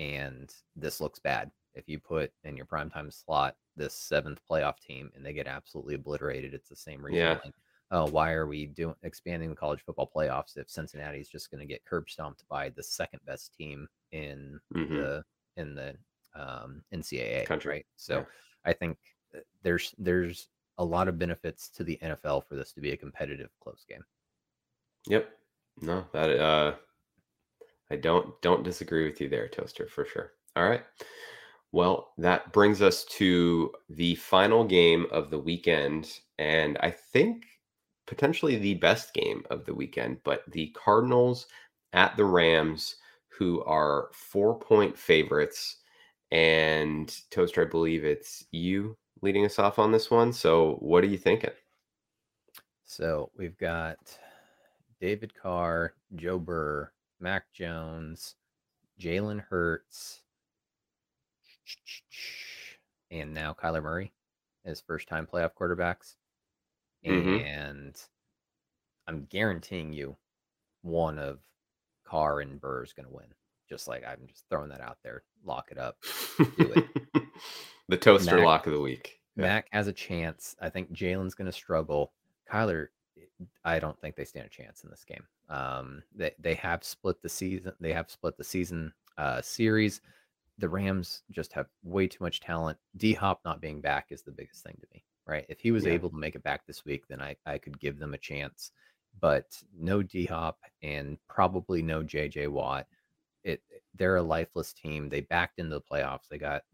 and 0.00 0.52
this 0.74 1.00
looks 1.00 1.20
bad. 1.20 1.52
If 1.74 1.88
you 1.88 1.98
put 1.98 2.32
in 2.44 2.56
your 2.56 2.66
primetime 2.66 3.12
slot 3.12 3.56
this 3.76 3.94
seventh 3.94 4.40
playoff 4.50 4.78
team 4.80 5.10
and 5.14 5.24
they 5.24 5.32
get 5.32 5.46
absolutely 5.46 5.94
obliterated, 5.94 6.54
it's 6.54 6.68
the 6.68 6.76
same 6.76 7.04
reason. 7.04 7.18
Yeah. 7.20 7.38
like, 7.44 7.54
oh, 7.92 8.06
why 8.08 8.32
are 8.32 8.46
we 8.46 8.66
doing 8.66 8.94
expanding 9.02 9.50
the 9.50 9.56
college 9.56 9.80
football 9.84 10.10
playoffs 10.14 10.56
if 10.56 10.68
Cincinnati's 10.70 11.28
just 11.28 11.50
going 11.50 11.60
to 11.60 11.66
get 11.66 11.84
curb 11.84 12.08
stomped 12.10 12.44
by 12.48 12.68
the 12.70 12.82
second 12.82 13.20
best 13.26 13.54
team 13.54 13.88
in 14.12 14.60
Mhm. 14.74 14.88
the 14.90 15.24
in 15.56 15.74
the 15.74 15.96
um, 16.34 16.82
NCAA 16.92 17.44
Country, 17.46 17.72
right? 17.74 17.86
So 17.96 18.18
yeah. 18.18 18.24
I 18.64 18.72
think 18.72 18.98
uh, 19.34 19.40
there's 19.62 19.94
there's 19.98 20.48
a 20.78 20.84
lot 20.84 21.08
of 21.08 21.18
benefits 21.18 21.68
to 21.70 21.84
the 21.84 21.98
NFL 22.02 22.44
for 22.46 22.54
this 22.54 22.72
to 22.72 22.80
be 22.80 22.92
a 22.92 22.96
competitive 22.96 23.50
close 23.60 23.84
game. 23.88 24.04
Yep. 25.08 25.28
No, 25.82 26.06
that 26.12 26.38
uh 26.38 26.74
I 27.90 27.96
don't 27.96 28.40
don't 28.42 28.62
disagree 28.62 29.04
with 29.08 29.20
you 29.20 29.28
there, 29.28 29.48
Toaster, 29.48 29.88
for 29.88 30.04
sure. 30.04 30.32
All 30.56 30.68
right. 30.68 30.84
Well, 31.72 32.12
that 32.18 32.52
brings 32.52 32.82
us 32.82 33.04
to 33.16 33.72
the 33.88 34.16
final 34.16 34.64
game 34.64 35.06
of 35.12 35.30
the 35.30 35.38
weekend, 35.38 36.20
and 36.38 36.76
I 36.80 36.90
think 36.90 37.44
potentially 38.06 38.56
the 38.56 38.74
best 38.74 39.14
game 39.14 39.44
of 39.50 39.64
the 39.64 39.74
weekend, 39.74 40.18
but 40.24 40.42
the 40.50 40.74
Cardinals 40.76 41.46
at 41.92 42.16
the 42.16 42.24
Rams, 42.24 42.96
who 43.28 43.62
are 43.64 44.10
four 44.12 44.58
point 44.58 44.98
favorites. 44.98 45.76
And 46.32 47.14
Toaster, 47.30 47.62
I 47.62 47.70
believe 47.70 48.04
it's 48.04 48.44
you 48.50 48.96
leading 49.22 49.44
us 49.44 49.58
off 49.58 49.78
on 49.78 49.92
this 49.92 50.10
one. 50.10 50.32
So 50.32 50.76
what 50.80 51.04
are 51.04 51.08
you 51.08 51.18
thinking? 51.18 51.50
So 52.84 53.30
we've 53.36 53.58
got 53.58 53.98
David 55.00 55.32
Carr, 55.34 55.94
Joe 56.16 56.38
Burr, 56.38 56.90
Mac 57.20 57.44
Jones, 57.52 58.34
Jalen 59.00 59.44
Hurts, 59.48 60.22
and 63.10 63.34
now 63.34 63.54
Kyler 63.54 63.82
Murray 63.82 64.12
as 64.64 64.80
first 64.80 65.08
time 65.08 65.26
playoff 65.26 65.52
quarterbacks. 65.58 66.16
Mhm. 67.04 67.42
And 67.44 68.02
I'm 69.06 69.24
guaranteeing 69.26 69.92
you 69.92 70.16
one 70.82 71.18
of 71.18 71.40
Carr 72.04 72.40
and 72.40 72.60
Burr 72.60 72.82
is 72.84 72.92
going 72.92 73.06
to 73.06 73.12
win. 73.14 73.26
Just 73.68 73.88
like 73.88 74.04
I'm 74.06 74.26
just 74.26 74.44
throwing 74.50 74.68
that 74.70 74.80
out 74.80 74.98
there. 75.02 75.22
Lock 75.44 75.68
it 75.70 75.78
up. 75.78 75.96
the 77.88 77.96
toaster 77.96 78.36
Mac- 78.36 78.44
lock 78.44 78.66
of 78.66 78.72
the 78.72 78.80
week. 78.80 79.20
Yeah. 79.36 79.42
Mac 79.42 79.68
has 79.70 79.86
a 79.86 79.92
chance. 79.92 80.56
I 80.60 80.68
think 80.68 80.92
Jalen's 80.92 81.34
going 81.34 81.46
to 81.46 81.52
struggle. 81.52 82.12
Kyler, 82.50 82.88
I 83.64 83.78
don't 83.78 83.98
think 84.00 84.16
they 84.16 84.24
stand 84.24 84.46
a 84.46 84.50
chance 84.50 84.82
in 84.82 84.90
this 84.90 85.04
game. 85.04 85.24
Um, 85.48 86.02
they 86.14 86.32
they 86.38 86.54
have 86.54 86.84
split 86.84 87.22
the 87.22 87.28
season. 87.28 87.72
They 87.80 87.92
have 87.92 88.10
split 88.10 88.36
the 88.36 88.44
season 88.44 88.92
uh, 89.16 89.40
series. 89.40 90.00
The 90.60 90.68
Rams 90.68 91.22
just 91.30 91.52
have 91.54 91.68
way 91.82 92.06
too 92.08 92.22
much 92.24 92.40
talent. 92.40 92.78
D 92.96 93.14
Hop 93.14 93.40
not 93.44 93.60
being 93.60 93.80
back 93.80 94.08
is 94.12 94.22
the 94.22 94.32
biggest 94.32 94.62
thing 94.64 94.76
to 94.80 94.86
me, 94.94 95.04
right? 95.26 95.46
If 95.48 95.60
he 95.60 95.70
was 95.72 95.86
Yeah. 95.86 95.92
able 95.94 96.10
to 96.10 96.16
make 96.16 96.34
it 96.36 96.42
back 96.42 96.66
this 96.66 96.84
week, 96.84 97.06
then 97.08 97.20
I 97.22 97.36
I 97.46 97.58
could 97.58 97.80
give 97.80 97.98
them 97.98 98.14
a 98.14 98.18
chance. 98.18 98.72
But 99.20 99.62
no 99.74 100.02
D 100.02 100.26
Hop 100.26 100.60
and 100.82 101.18
probably 101.28 101.82
no 101.82 102.02
JJ 102.04 102.48
Watt. 102.48 102.88
It 103.44 103.62
they're 103.94 104.16
a 104.16 104.22
lifeless 104.22 104.72
team. 104.74 105.08
They 105.08 105.22
backed 105.22 105.58
into 105.60 105.76
the 105.76 105.82
playoffs. 105.82 106.28
They 106.28 106.38
got 106.38 106.64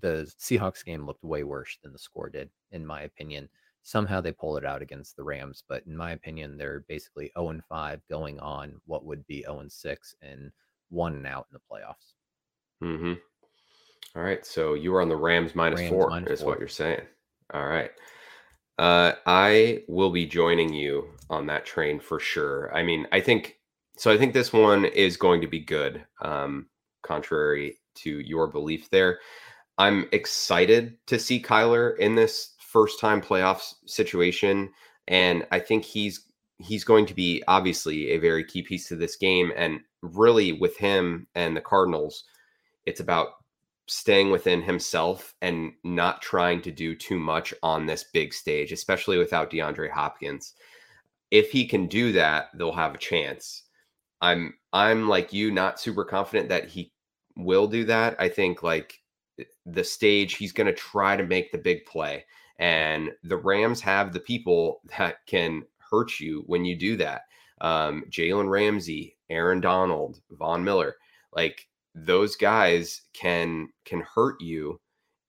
the 0.00 0.32
Seahawks 0.38 0.84
game 0.84 1.06
looked 1.06 1.24
way 1.24 1.42
worse 1.44 1.78
than 1.82 1.92
the 1.92 1.98
score 1.98 2.28
did, 2.28 2.50
in 2.70 2.84
my 2.86 3.02
opinion. 3.02 3.48
Somehow 3.82 4.20
they 4.20 4.32
pull 4.32 4.56
it 4.56 4.64
out 4.64 4.82
against 4.82 5.16
the 5.16 5.24
Rams, 5.24 5.62
but 5.68 5.86
in 5.86 5.96
my 5.96 6.12
opinion, 6.12 6.56
they're 6.58 6.80
basically 6.88 7.30
0 7.36 7.50
and 7.50 7.64
5 7.64 8.06
going 8.08 8.38
on 8.40 8.80
what 8.86 9.04
would 9.04 9.26
be 9.26 9.42
0 9.42 9.60
and 9.60 9.72
6 9.72 10.14
and 10.22 10.52
one 10.90 11.14
and 11.16 11.26
out 11.26 11.46
in 11.50 11.54
the 11.54 11.60
playoffs. 11.70 12.15
Mm-hmm. 12.82 13.14
All 14.16 14.22
right. 14.22 14.44
So 14.44 14.74
you 14.74 14.92
were 14.92 15.00
on 15.00 15.08
the 15.08 15.16
Rams 15.16 15.54
minus 15.54 15.80
Rams 15.80 15.90
four, 15.90 16.10
minus 16.10 16.30
is 16.30 16.40
four. 16.40 16.50
what 16.50 16.58
you're 16.58 16.68
saying. 16.68 17.02
All 17.52 17.66
right. 17.66 17.90
Uh, 18.78 19.12
I 19.26 19.82
will 19.88 20.10
be 20.10 20.26
joining 20.26 20.72
you 20.72 21.08
on 21.30 21.46
that 21.46 21.64
train 21.64 21.98
for 21.98 22.20
sure. 22.20 22.74
I 22.74 22.82
mean, 22.82 23.06
I 23.12 23.20
think 23.20 23.58
so. 23.96 24.10
I 24.10 24.18
think 24.18 24.34
this 24.34 24.52
one 24.52 24.84
is 24.84 25.16
going 25.16 25.40
to 25.40 25.46
be 25.46 25.60
good. 25.60 26.04
Um, 26.20 26.66
contrary 27.02 27.78
to 27.96 28.20
your 28.20 28.46
belief 28.48 28.90
there, 28.90 29.20
I'm 29.78 30.08
excited 30.12 30.98
to 31.06 31.18
see 31.18 31.42
Kyler 31.42 31.96
in 31.98 32.14
this 32.14 32.54
first 32.58 33.00
time 33.00 33.22
playoffs 33.22 33.74
situation, 33.86 34.70
and 35.08 35.46
I 35.50 35.58
think 35.58 35.84
he's 35.84 36.26
he's 36.58 36.84
going 36.84 37.06
to 37.06 37.14
be 37.14 37.42
obviously 37.48 38.10
a 38.10 38.18
very 38.18 38.44
key 38.44 38.62
piece 38.62 38.88
to 38.88 38.96
this 38.96 39.16
game. 39.16 39.52
And 39.56 39.80
really, 40.02 40.52
with 40.52 40.76
him 40.76 41.26
and 41.34 41.56
the 41.56 41.62
Cardinals, 41.62 42.24
it's 42.86 43.00
about 43.00 43.28
staying 43.88 44.30
within 44.30 44.62
himself 44.62 45.34
and 45.42 45.72
not 45.84 46.22
trying 46.22 46.60
to 46.62 46.72
do 46.72 46.94
too 46.94 47.18
much 47.18 47.54
on 47.62 47.86
this 47.86 48.04
big 48.12 48.32
stage, 48.34 48.72
especially 48.72 49.18
without 49.18 49.50
DeAndre 49.50 49.90
Hopkins. 49.90 50.54
If 51.30 51.50
he 51.50 51.66
can 51.66 51.86
do 51.86 52.12
that, 52.12 52.46
they'll 52.54 52.72
have 52.72 52.94
a 52.94 52.98
chance. 52.98 53.64
I'm 54.20 54.54
I'm 54.72 55.08
like 55.08 55.32
you, 55.32 55.50
not 55.50 55.80
super 55.80 56.04
confident 56.04 56.48
that 56.48 56.68
he 56.68 56.92
will 57.36 57.66
do 57.66 57.84
that. 57.84 58.16
I 58.18 58.28
think 58.28 58.62
like 58.62 59.00
the 59.66 59.84
stage, 59.84 60.34
he's 60.34 60.52
going 60.52 60.66
to 60.66 60.72
try 60.72 61.16
to 61.16 61.24
make 61.24 61.52
the 61.52 61.58
big 61.58 61.84
play, 61.84 62.24
and 62.58 63.10
the 63.22 63.36
Rams 63.36 63.80
have 63.82 64.12
the 64.12 64.20
people 64.20 64.80
that 64.98 65.26
can 65.26 65.64
hurt 65.90 66.18
you 66.18 66.42
when 66.46 66.64
you 66.64 66.76
do 66.76 66.96
that. 66.96 67.22
Um, 67.60 68.04
Jalen 68.10 68.50
Ramsey, 68.50 69.16
Aaron 69.30 69.60
Donald, 69.60 70.20
Von 70.30 70.62
Miller, 70.64 70.96
like 71.34 71.66
those 71.96 72.36
guys 72.36 73.02
can 73.14 73.68
can 73.86 74.00
hurt 74.00 74.40
you 74.40 74.78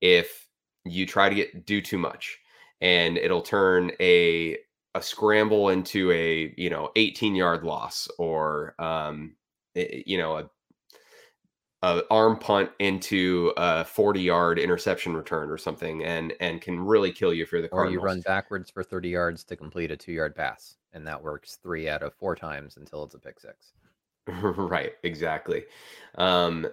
if 0.01 0.47
you 0.85 1.05
try 1.05 1.29
to 1.29 1.35
get 1.35 1.65
do 1.65 1.81
too 1.81 1.97
much 1.97 2.37
and 2.81 3.17
it'll 3.17 3.41
turn 3.41 3.91
a 4.01 4.57
a 4.93 5.01
scramble 5.01 5.69
into 5.69 6.11
a 6.11 6.53
you 6.57 6.69
know 6.69 6.91
18 6.95 7.35
yard 7.35 7.63
loss 7.63 8.09
or 8.19 8.75
um 8.79 9.35
you 9.75 10.17
know 10.17 10.37
a 10.37 10.49
a 11.83 12.01
arm 12.09 12.37
punt 12.37 12.71
into 12.79 13.53
a 13.55 13.85
40 13.85 14.21
yard 14.21 14.59
interception 14.59 15.15
return 15.15 15.49
or 15.49 15.57
something 15.57 16.03
and 16.03 16.33
and 16.39 16.59
can 16.61 16.79
really 16.79 17.11
kill 17.11 17.33
you 17.33 17.43
if 17.43 17.51
you're 17.51 17.61
the 17.61 17.69
Or 17.69 17.89
you 17.89 17.99
run 17.99 18.21
backwards 18.21 18.69
for 18.71 18.83
30 18.83 19.09
yards 19.09 19.43
to 19.45 19.55
complete 19.55 19.91
a 19.91 19.97
two 19.97 20.11
yard 20.11 20.35
pass, 20.35 20.75
and 20.93 21.05
that 21.05 21.21
works 21.21 21.59
three 21.61 21.87
out 21.87 22.01
of 22.01 22.15
four 22.15 22.35
times 22.35 22.77
until 22.77 23.03
it's 23.03 23.13
a 23.13 23.19
pick 23.19 23.39
six. 23.39 23.73
Right, 24.27 24.93
exactly. 25.03 25.63
Um, 26.17 26.67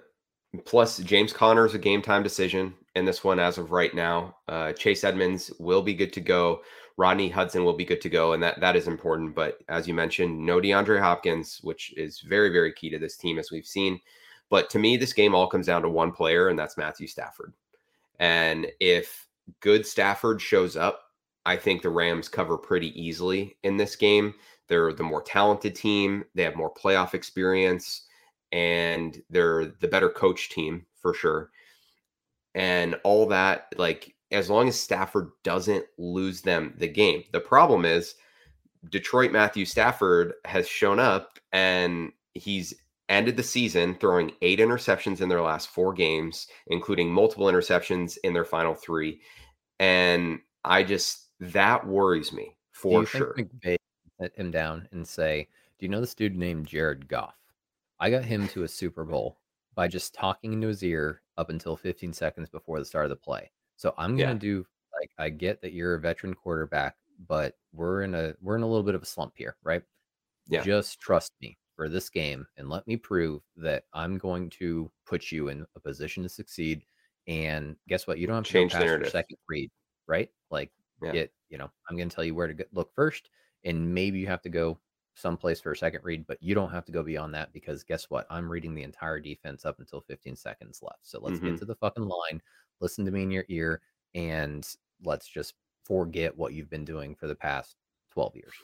plus, 0.65 0.99
James 0.99 1.33
Conner 1.33 1.67
is 1.67 1.75
a 1.75 1.79
game 1.79 2.03
time 2.03 2.23
decision 2.23 2.75
in 2.95 3.05
this 3.05 3.25
one 3.25 3.39
as 3.39 3.59
of 3.59 3.73
right 3.73 3.95
now. 3.95 4.37
Uh, 4.49 4.73
Chase 4.73 5.05
Edmonds 5.05 5.53
will 5.59 5.83
be 5.83 5.95
good 5.95 6.13
to 6.13 6.21
go. 6.21 6.63
Rodney 6.97 7.29
Hudson 7.29 7.65
will 7.65 7.77
be 7.77 7.85
good 7.85 8.01
to 8.03 8.09
go, 8.09 8.33
and 8.33 8.43
that 8.43 8.61
that 8.61 8.77
is 8.77 8.87
important. 8.87 9.35
But 9.35 9.59
as 9.69 9.89
you 9.89 9.95
mentioned, 9.95 10.39
no 10.39 10.61
DeAndre 10.61 11.01
Hopkins, 11.01 11.61
which 11.63 11.93
is 11.97 12.21
very 12.21 12.51
very 12.51 12.73
key 12.73 12.91
to 12.91 12.99
this 12.99 13.17
team 13.17 13.39
as 13.39 13.51
we've 13.51 13.67
seen. 13.67 14.01
But 14.51 14.71
to 14.71 14.79
me, 14.79 14.97
this 14.97 15.13
game 15.13 15.35
all 15.35 15.49
comes 15.49 15.67
down 15.67 15.83
to 15.83 15.89
one 15.89 16.13
player, 16.13 16.49
and 16.49 16.59
that's 16.59 16.77
Matthew 16.77 17.07
Stafford. 17.07 17.53
And 18.21 18.69
if 18.79 19.27
good 19.61 19.87
Stafford 19.87 20.41
shows 20.41 20.77
up, 20.77 21.01
I 21.47 21.57
think 21.57 21.83
the 21.83 21.91
Rams 21.91 22.29
cover 22.29 22.57
pretty 22.57 22.99
easily 23.01 23.57
in 23.65 23.77
this 23.77 23.97
game. 23.97 24.35
They're 24.69 24.93
the 24.93 25.03
more 25.03 25.23
talented 25.23 25.75
team. 25.75 26.25
They 26.35 26.43
have 26.43 26.57
more 26.57 26.73
playoff 26.73 27.15
experience, 27.15 28.07
and 28.53 29.21
they're 29.31 29.67
the 29.81 29.89
better 29.89 30.09
coach 30.09 30.51
team 30.51 30.87
for 31.01 31.15
sure. 31.15 31.51
And 32.55 32.97
all 33.05 33.27
that, 33.27 33.75
like, 33.77 34.15
as 34.31 34.51
long 34.51 34.69
as 34.69 34.79
Stafford 34.79 35.31
doesn't 35.43 35.85
lose 35.99 36.41
them 36.41 36.75
the 36.79 36.89
game. 36.89 37.25
The 37.33 37.41
problem 37.41 37.85
is 37.85 38.15
Detroit 38.91 39.33
Matthew 39.33 39.65
Stafford 39.65 40.35
has 40.45 40.69
shown 40.69 40.99
up 40.99 41.39
and 41.53 42.13
he's 42.35 42.75
ended 43.09 43.37
the 43.37 43.43
season 43.43 43.95
throwing 43.95 44.33
eight 44.43 44.59
interceptions 44.59 45.21
in 45.21 45.29
their 45.29 45.43
last 45.43 45.69
four 45.69 45.93
games, 45.93 46.47
including 46.67 47.13
multiple 47.13 47.47
interceptions 47.47 48.19
in 48.25 48.33
their 48.33 48.45
final 48.45 48.75
three. 48.75 49.21
And 49.79 50.41
I 50.65 50.83
just, 50.83 51.29
that 51.41 51.87
worries 51.87 52.33
me 52.33 52.57
for 52.73 53.07
sure. 53.07 53.35
McVay 53.39 53.77
him 54.35 54.51
down 54.51 54.89
and 54.93 55.07
say, 55.07 55.49
Do 55.79 55.87
you 55.87 55.91
know 55.91 56.01
this 56.01 56.15
dude 56.15 56.37
named 56.37 56.67
Jared 56.67 57.09
Goff? 57.09 57.37
I 58.01 58.11
got 58.11 58.25
him 58.25 58.49
to 58.49 58.65
a 58.65 58.69
Super 58.69 59.05
Bowl 59.05 59.39
by 59.75 59.89
just 59.89 60.15
talking 60.15 60.53
into 60.53 60.69
his 60.69 60.83
ear 60.83 61.23
up 61.37 61.51
until 61.51 61.77
15 61.77 62.13
seconds 62.13 62.49
before 62.49 62.79
the 62.79 62.85
start 62.85 63.05
of 63.05 63.11
the 63.11 63.17
play. 63.17 63.51
So 63.77 63.93
I'm 63.99 64.17
gonna 64.17 64.33
yeah. 64.33 64.39
do 64.39 64.67
like 65.01 65.11
I 65.19 65.31
get 65.31 65.61
that 65.63 65.73
you're 65.73 65.95
a 65.95 66.01
veteran 66.01 66.35
quarterback, 66.35 66.97
but 67.29 67.57
we're 67.73 68.03
in 68.03 68.15
a 68.15 68.35
we're 68.41 68.57
in 68.57 68.63
a 68.63 68.67
little 68.67 68.85
bit 68.85 68.95
of 68.95 69.03
a 69.03 69.07
slump 69.07 69.33
here, 69.37 69.57
right? 69.65 69.83
Yeah. 70.47 70.63
Just 70.63 71.01
trust 71.01 71.33
me 71.41 71.57
for 71.77 71.89
this 71.89 72.09
game 72.09 72.47
and 72.57 72.69
let 72.69 72.87
me 72.87 72.97
prove 72.97 73.43
that 73.57 73.85
I'm 73.93 74.19
going 74.19 74.51
to 74.51 74.91
put 75.07 75.33
you 75.33 75.49
in 75.49 75.67
a 75.75 75.81
position 75.81 76.23
to 76.23 76.29
succeed. 76.29 76.83
And 77.27 77.77
guess 77.89 78.07
what? 78.07 78.19
You 78.19 78.27
don't 78.27 78.37
have 78.37 78.45
to 78.45 78.53
change 78.53 78.75
narrative. 78.75 79.11
second 79.11 79.39
read, 79.49 79.71
right? 80.07 80.29
Like 80.51 80.71
yeah. 81.03 81.13
get, 81.13 81.33
you 81.49 81.59
know, 81.59 81.71
I'm 81.89 81.97
going 81.97 82.09
to 82.09 82.15
tell 82.15 82.25
you 82.25 82.35
where 82.35 82.53
to 82.53 82.67
look 82.73 82.95
first, 82.95 83.31
and 83.65 83.95
maybe 83.95 84.19
you 84.19 84.27
have 84.27 84.43
to 84.43 84.49
go 84.49 84.79
someplace 85.15 85.61
for 85.61 85.73
a 85.73 85.77
second 85.77 86.01
read, 86.03 86.27
but 86.27 86.43
you 86.43 86.55
don't 86.55 86.71
have 86.71 86.85
to 86.85 86.93
go 86.93 87.03
beyond 87.03 87.35
that 87.35 87.53
because 87.53 87.85
guess 87.85 88.11
what? 88.11 88.27
I'm 88.31 88.51
reading 88.51 88.75
the 88.75 88.83
entire 88.83 89.21
defense 89.21 89.65
up 89.65 89.79
until 89.79 90.01
15 90.01 90.37
seconds 90.37 90.81
left. 90.83 91.01
So 91.03 91.21
let's 91.21 91.39
mm-hmm. 91.39 91.51
get 91.51 91.59
to 91.61 91.65
the 91.65 91.77
fucking 91.77 92.09
line, 92.09 92.43
listen 92.81 93.05
to 93.05 93.11
me 93.11 93.23
in 93.23 93.31
your 93.31 93.45
ear, 93.49 93.81
and 94.15 94.69
let's 95.05 95.29
just 95.29 95.55
forget 95.85 96.37
what 96.37 96.53
you've 96.53 96.71
been 96.71 96.85
doing 96.85 97.15
for 97.15 97.27
the 97.27 97.35
past 97.35 97.77
12 98.13 98.37
years. 98.37 98.55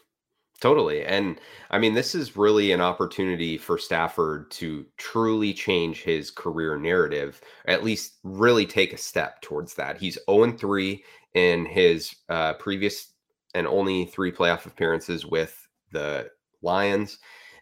Totally. 0.60 1.06
And 1.06 1.40
I 1.70 1.78
mean, 1.78 1.94
this 1.94 2.14
is 2.14 2.36
really 2.36 2.72
an 2.72 2.82
opportunity 2.82 3.56
for 3.56 3.78
Stafford 3.78 4.50
to 4.52 4.84
truly 4.98 5.54
change 5.54 6.02
his 6.02 6.30
career 6.30 6.76
narrative, 6.76 7.40
at 7.64 7.82
least 7.82 8.18
really 8.24 8.66
take 8.66 8.92
a 8.92 8.98
step 8.98 9.40
towards 9.40 9.74
that. 9.74 9.96
He's 9.96 10.18
0 10.28 10.52
3 10.52 11.02
in 11.34 11.64
his 11.64 12.14
uh, 12.28 12.54
previous 12.54 13.14
and 13.54 13.66
only 13.66 14.06
three 14.06 14.32
playoff 14.32 14.66
appearances 14.66 15.26
with 15.26 15.68
the 15.92 16.30
Lions. 16.62 17.18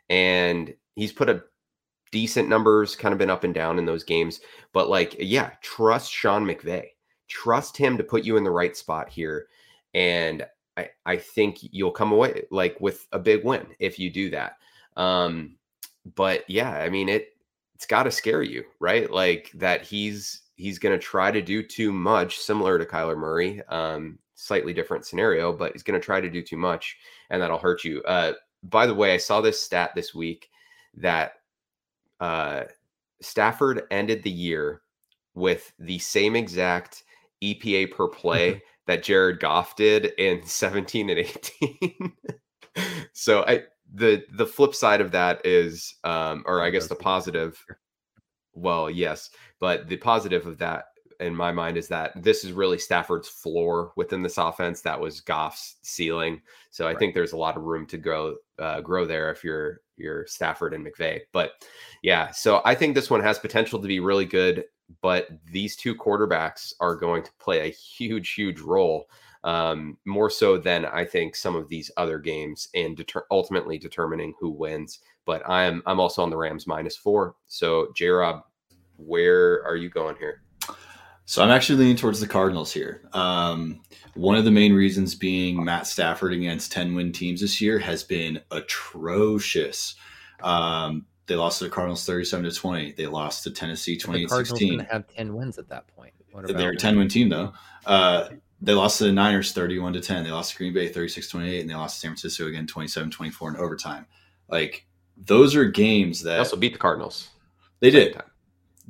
And 0.09 0.75
he's 0.95 1.13
put 1.13 1.29
a 1.29 1.43
decent 2.11 2.49
numbers, 2.49 2.97
kind 2.97 3.13
of 3.13 3.19
been 3.19 3.31
up 3.31 3.45
and 3.45 3.55
down 3.55 3.79
in 3.79 3.87
those 3.87 4.05
games. 4.05 4.41
But 4.73 4.89
like, 4.89 5.17
yeah, 5.19 5.53
trust 5.63 6.13
Sean 6.13 6.45
McVay. 6.45 6.87
Trust 7.29 7.77
him 7.77 7.99
to 7.99 8.05
put 8.05 8.25
you 8.25 8.37
in 8.37 8.45
the 8.45 8.51
right 8.51 8.77
spot 8.77 9.09
here. 9.09 9.49
And 9.95 10.47
I, 10.77 10.91
I 11.05 11.17
think 11.17 11.59
you'll 11.61 11.91
come 11.91 12.13
away 12.13 12.45
like 12.51 12.81
with 12.81 13.07
a 13.13 13.19
big 13.19 13.45
win 13.45 13.67
if 13.79 13.99
you 13.99 14.11
do 14.11 14.31
that. 14.31 14.57
Um, 14.97 15.57
but 16.15 16.49
yeah, 16.49 16.71
I 16.71 16.89
mean 16.89 17.09
it 17.09 17.29
it's 17.75 17.87
got 17.87 18.05
to 18.05 18.11
scare 18.11 18.43
you, 18.43 18.65
right? 18.81 19.11
Like 19.11 19.53
that 19.55 19.83
he's 19.83 20.43
he's 20.57 20.79
to 20.81 20.99
try 20.99 21.31
to 21.31 21.43
do 21.43 21.63
too 21.63 21.93
much, 21.93 22.39
similar 22.39 22.79
to 22.79 22.85
Kyler 22.85 23.17
Murray. 23.17 23.63
Um, 23.69 24.19
slightly 24.39 24.73
different 24.73 25.05
scenario, 25.05 25.53
but 25.53 25.73
he's 25.73 25.83
going 25.83 26.01
to 26.01 26.05
try 26.05 26.21
to 26.21 26.31
do 26.31 26.43
too 26.43 26.57
much, 26.57 26.97
and 27.29 27.43
that'll 27.43 27.59
hurt 27.59 27.83
you. 27.83 28.03
Uh, 28.05 28.33
by 28.63 28.87
the 28.87 28.95
way, 28.95 29.13
I 29.13 29.17
saw 29.17 29.41
this 29.41 29.61
stat 29.61 29.91
this 29.95 30.15
week 30.15 30.49
that 30.95 31.33
uh, 32.21 32.65
Stafford 33.21 33.83
ended 33.91 34.23
the 34.23 34.31
year 34.31 34.83
with 35.35 35.73
the 35.79 35.99
same 35.99 36.37
exact 36.37 37.03
EPA 37.43 37.93
per 37.93 38.07
play 38.07 38.63
that 38.87 39.03
Jared 39.03 39.41
Goff 39.41 39.75
did 39.75 40.07
in 40.19 40.43
17 40.47 41.11
and 41.11 41.19
18. 41.19 42.13
so 43.13 43.43
I 43.43 43.65
the 43.93 44.23
the 44.33 44.47
flip 44.47 44.75
side 44.75 45.01
of 45.01 45.13
that 45.13 45.45
is 45.47 45.95
um 46.05 46.45
or 46.47 46.63
I 46.63 46.69
guess 46.71 46.89
the 46.89 46.95
positive 46.95 47.65
well, 48.53 48.91
yes, 48.91 49.31
but 49.61 49.89
the 49.89 49.97
positive 49.97 50.47
of 50.47 50.59
that 50.59 50.87
in 51.21 51.35
my 51.35 51.51
mind 51.53 51.77
is 51.77 51.89
that 51.89 52.13
this 52.23 52.45
is 52.45 52.53
really 52.53 52.79
Stafford's 52.79 53.29
floor 53.29 53.93
within 53.97 54.23
this 54.23 54.39
offense. 54.39 54.81
That 54.81 55.01
was 55.01 55.21
Goff's 55.21 55.77
ceiling. 55.83 56.41
So 56.71 56.85
I 56.85 56.91
right. 56.91 56.99
think 56.99 57.15
there's 57.15 57.33
a 57.33 57.37
lot 57.37 57.57
of 57.57 57.65
room 57.65 57.87
to 57.87 57.99
grow 57.99 58.37
uh, 58.59 58.81
grow 58.81 59.05
there 59.05 59.31
if 59.31 59.43
you're 59.43 59.81
you're 59.97 60.27
Stafford 60.27 60.75
and 60.75 60.87
McVay. 60.87 61.21
But 61.33 61.53
yeah, 62.03 62.31
so 62.31 62.63
I 62.65 62.75
think 62.75 62.95
this 62.95 63.11
one 63.11 63.23
has 63.23 63.39
potential 63.39 63.81
to 63.81 63.89
be 63.89 64.01
really 64.01 64.27
good 64.27 64.65
but 65.01 65.29
these 65.51 65.77
two 65.77 65.95
quarterbacks 65.95 66.73
are 66.81 66.97
going 66.97 67.23
to 67.23 67.31
play 67.39 67.61
a 67.61 67.73
huge, 67.73 68.33
huge 68.33 68.61
role, 68.61 69.09
um, 69.45 69.97
more 70.05 70.31
so 70.31 70.59
than 70.59 70.87
I 70.87 71.05
think 71.05 71.37
some 71.37 71.55
of 71.55 71.69
these 71.69 71.91
other 71.97 72.19
games 72.19 72.69
in 72.75 72.95
deter- 72.95 73.27
ultimately 73.31 73.79
determining 73.79 74.35
who 74.41 74.51
wins. 74.51 75.01
But 75.25 75.49
I'm 75.49 75.83
I'm 75.87 76.01
also 76.01 76.23
on 76.23 76.31
the 76.31 76.37
Rams 76.37 76.67
minus 76.67 76.97
four. 76.97 77.35
So 77.47 77.89
J 77.95 78.09
Rob, 78.09 78.43
where 78.97 79.63
are 79.65 79.77
you 79.77 79.91
going 79.91 80.17
here? 80.17 80.43
So 81.29 81.43
I'm 81.43 81.51
actually 81.51 81.81
leaning 81.81 81.97
towards 81.97 82.21
the 82.21 82.27
Cardinals 82.27 82.73
here. 82.73 83.03
Um, 83.13 83.83
one 84.15 84.39
of 84.39 84.47
the 84.47 84.51
main 84.51 84.73
reasons 84.73 85.15
being 85.15 85.63
Matt 85.63 85.87
Stafford 85.87 86.33
against 86.33 86.73
10 86.73 86.95
win 86.95 87.13
teams 87.13 87.43
this 87.43 87.61
year 87.61 87.79
has 87.79 88.03
been 88.03 88.41
atrocious. 88.51 89.95
Um, 90.43 91.05
they 91.27 91.35
lost 91.35 91.59
to 91.59 91.65
the 91.65 91.71
Cardinals 91.71 92.07
37 92.07 92.49
to 92.49 92.51
20. 92.51 92.93
They 92.93 93.07
lost 93.07 93.45
to 93.45 93.51
Tennessee 93.51 93.99
2016. 93.99 94.79
The 94.79 94.85
have 94.85 95.07
10 95.07 95.35
wins 95.35 95.59
at 95.59 95.69
that 95.69 95.87
point. 95.89 96.15
They're 96.45 96.71
a 96.71 96.77
10 96.77 96.97
win 96.97 97.09
team, 97.09 97.29
though. 97.29 97.53
Uh, 97.85 98.31
they 98.63 98.73
lost 98.73 98.97
to 98.97 99.05
the 99.05 99.13
Niners 99.13 99.53
31 99.53 99.93
to 99.93 100.01
10. 100.01 100.25
They 100.25 100.31
lost 100.31 100.53
to 100.53 100.57
Green 100.57 100.73
Bay 100.73 100.89
36 100.89 101.29
28, 101.29 101.61
and 101.61 101.69
they 101.69 101.75
lost 101.75 101.97
to 101.97 102.01
San 102.01 102.13
Francisco 102.13 102.47
again 102.47 102.67
27 102.67 103.11
24 103.11 103.51
in 103.51 103.57
overtime. 103.57 104.07
Like, 104.49 104.87
those 105.19 105.55
are 105.55 105.67
games 105.67 106.23
that. 106.23 106.33
They 106.33 106.39
also 106.39 106.57
beat 106.57 106.73
the 106.73 106.79
Cardinals. 106.79 107.29
They 107.81 107.91
did. 107.91 108.19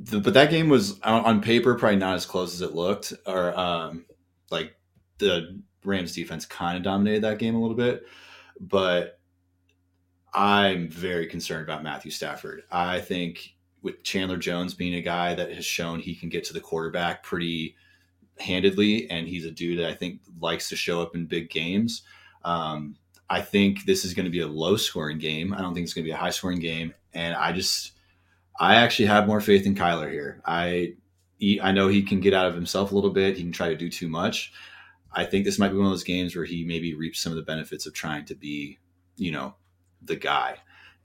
The, 0.01 0.21
but 0.21 0.35
that 0.35 0.51
game 0.51 0.69
was 0.69 1.01
on, 1.01 1.41
paper 1.41 1.75
probably 1.75 1.97
not 1.97 2.15
as 2.15 2.27
close 2.27 2.55
as 2.55 2.63
it 2.63 2.75
looked, 2.75 3.13
or 3.27 3.59
um, 3.59 4.07
like 4.51 4.77
the 5.19 5.61
Rams 5.85 6.15
defense 6.15 6.47
kind 6.47 6.77
of 6.77 6.83
dominated 6.85 7.23
that 7.23 7.39
game 7.39 7.55
a 7.55 7.61
little 7.61 7.77
bit. 7.77 8.07
But 8.61 9.19
I'm 10.33 10.89
very 10.89 11.27
concerned 11.27 11.63
about 11.63 11.83
Matthew 11.83 12.11
Stafford. 12.11 12.63
I 12.71 13.01
think 13.01 13.57
with 13.83 14.03
Chandler 14.03 14.37
Jones 14.37 14.75
being 14.75 14.95
a 14.95 15.03
guy 15.03 15.35
that 15.35 15.53
has 15.53 15.65
shown 15.65 16.01
he 16.01 16.15
can 16.15 16.29
get 16.29 16.45
to 16.45 16.53
the 16.53 16.61
quarterback 16.61 17.23
pretty 17.23 17.77
handedly, 18.39 19.11
and 19.11 19.27
he's 19.27 19.45
a 19.45 19.51
dude 19.51 19.79
that 19.79 19.89
I 19.89 19.95
think 19.95 20.21
likes 20.41 20.69
to 20.69 20.77
show 20.77 21.01
up 21.03 21.15
in 21.15 21.27
big 21.27 21.51
games. 21.51 22.03
Um, 22.45 22.97
I 23.31 23.41
think 23.41 23.85
this 23.85 24.05
is 24.05 24.15
going 24.15 24.25
to 24.25 24.31
be 24.31 24.41
a 24.41 24.47
low 24.47 24.77
scoring 24.77 25.19
game. 25.19 25.53
I 25.53 25.61
don't 25.61 25.75
think 25.75 25.85
it's 25.85 25.95
going 25.95 26.05
to 26.05 26.09
be 26.09 26.15
a 26.15 26.17
high 26.17 26.31
scoring 26.31 26.61
game. 26.61 26.95
And 27.13 27.35
I 27.35 27.53
just, 27.53 27.93
I 28.59 28.77
actually 28.77 29.07
have 29.07 29.27
more 29.27 29.41
faith 29.41 29.67
in 29.67 29.75
Kyler 29.75 30.11
here. 30.11 30.41
I, 30.45 30.95
he, 31.39 31.61
I 31.61 31.73
know 31.73 31.89
he 31.89 32.03
can 32.03 32.21
get 32.21 32.35
out 32.35 32.47
of 32.47 32.55
himself 32.55 32.91
a 32.91 32.95
little 32.95 33.11
bit. 33.11 33.37
He 33.37 33.43
can 33.43 33.53
try 33.53 33.69
to 33.69 33.77
do 33.77 33.89
too 33.89 34.09
much. 34.09 34.53
I 35.13 35.25
think 35.25 35.45
this 35.45 35.59
might 35.59 35.69
be 35.69 35.77
one 35.77 35.87
of 35.87 35.93
those 35.93 36.05
games 36.05 36.35
where 36.35 36.45
he 36.45 36.65
maybe 36.65 36.95
reaps 36.95 37.21
some 37.21 37.33
of 37.33 37.37
the 37.37 37.43
benefits 37.43 37.87
of 37.87 37.95
trying 37.95 38.25
to 38.27 38.35
be, 38.35 38.79
you 39.17 39.31
know, 39.31 39.55
the 40.03 40.17
guy. 40.17 40.57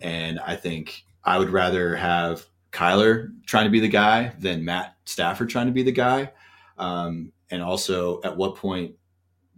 And 0.01 0.39
I 0.39 0.55
think 0.55 1.03
I 1.23 1.37
would 1.37 1.49
rather 1.49 1.95
have 1.95 2.45
Kyler 2.71 3.31
trying 3.45 3.65
to 3.65 3.71
be 3.71 3.79
the 3.79 3.87
guy 3.87 4.33
than 4.39 4.65
Matt 4.65 4.95
Stafford 5.05 5.49
trying 5.49 5.67
to 5.67 5.71
be 5.71 5.83
the 5.83 5.91
guy. 5.91 6.31
Um, 6.77 7.31
and 7.49 7.61
also, 7.61 8.19
at 8.23 8.35
what 8.35 8.55
point 8.55 8.95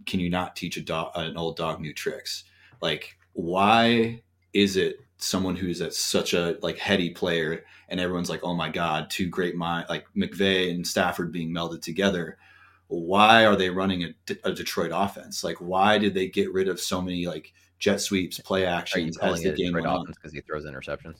can 0.04 0.20
you 0.20 0.30
not 0.30 0.54
teach 0.54 0.76
a 0.76 0.82
dog, 0.82 1.12
an 1.14 1.36
old 1.36 1.56
dog 1.56 1.80
new 1.80 1.94
tricks? 1.94 2.44
Like, 2.80 3.16
why 3.32 4.22
is 4.52 4.76
it 4.76 4.98
someone 5.26 5.56
who's 5.56 5.80
at 5.80 5.94
such 5.94 6.34
a 6.34 6.58
like 6.62 6.78
heady 6.78 7.10
player 7.10 7.64
and 7.88 8.00
everyone's 8.00 8.30
like, 8.30 8.42
oh 8.42 8.54
my 8.54 8.68
god, 8.68 9.10
two 9.10 9.28
great 9.28 9.56
mind 9.56 9.86
like 9.88 10.06
McVay 10.16 10.70
and 10.70 10.86
Stafford 10.86 11.32
being 11.32 11.50
melded 11.52 11.82
together? 11.82 12.38
Why 12.88 13.46
are 13.46 13.56
they 13.56 13.70
running 13.70 14.04
a, 14.04 14.36
a 14.44 14.52
Detroit 14.52 14.92
offense? 14.94 15.42
Like, 15.42 15.56
why 15.60 15.98
did 15.98 16.14
they 16.14 16.28
get 16.28 16.52
rid 16.52 16.68
of 16.68 16.80
so 16.80 17.02
many 17.02 17.26
like 17.26 17.52
jet 17.78 18.00
sweeps, 18.00 18.40
play 18.40 18.66
actions 18.66 19.18
as 19.18 19.42
the 19.42 19.52
game 19.52 19.74
went 19.74 19.86
on. 19.86 20.06
Because 20.06 20.32
he 20.32 20.40
throws 20.40 20.64
interceptions. 20.64 21.16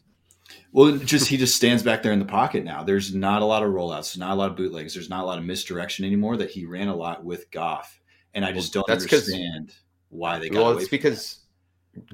Well, 0.72 0.96
just 0.96 1.28
he 1.28 1.36
just 1.36 1.56
stands 1.56 1.82
back 1.82 2.02
there 2.02 2.12
in 2.12 2.18
the 2.18 2.24
pocket 2.24 2.64
now. 2.64 2.82
There's 2.82 3.14
not 3.14 3.42
a 3.42 3.44
lot 3.44 3.62
of 3.62 3.70
rollouts, 3.70 4.16
not 4.16 4.32
a 4.32 4.34
lot 4.34 4.50
of 4.50 4.56
bootlegs. 4.56 4.94
There's 4.94 5.10
not 5.10 5.22
a 5.22 5.26
lot 5.26 5.38
of 5.38 5.44
misdirection 5.44 6.04
anymore. 6.04 6.36
That 6.36 6.50
he 6.50 6.64
ran 6.64 6.88
a 6.88 6.96
lot 6.96 7.24
with 7.24 7.50
Goff, 7.50 8.00
and 8.34 8.44
I 8.44 8.52
just 8.52 8.72
don't 8.72 8.86
that's 8.86 9.06
'cause- 9.06 9.28
understand 9.30 9.74
why 10.08 10.38
they 10.38 10.48
got. 10.48 10.62
Well, 10.62 10.78
it's 10.78 10.88
because 10.88 11.40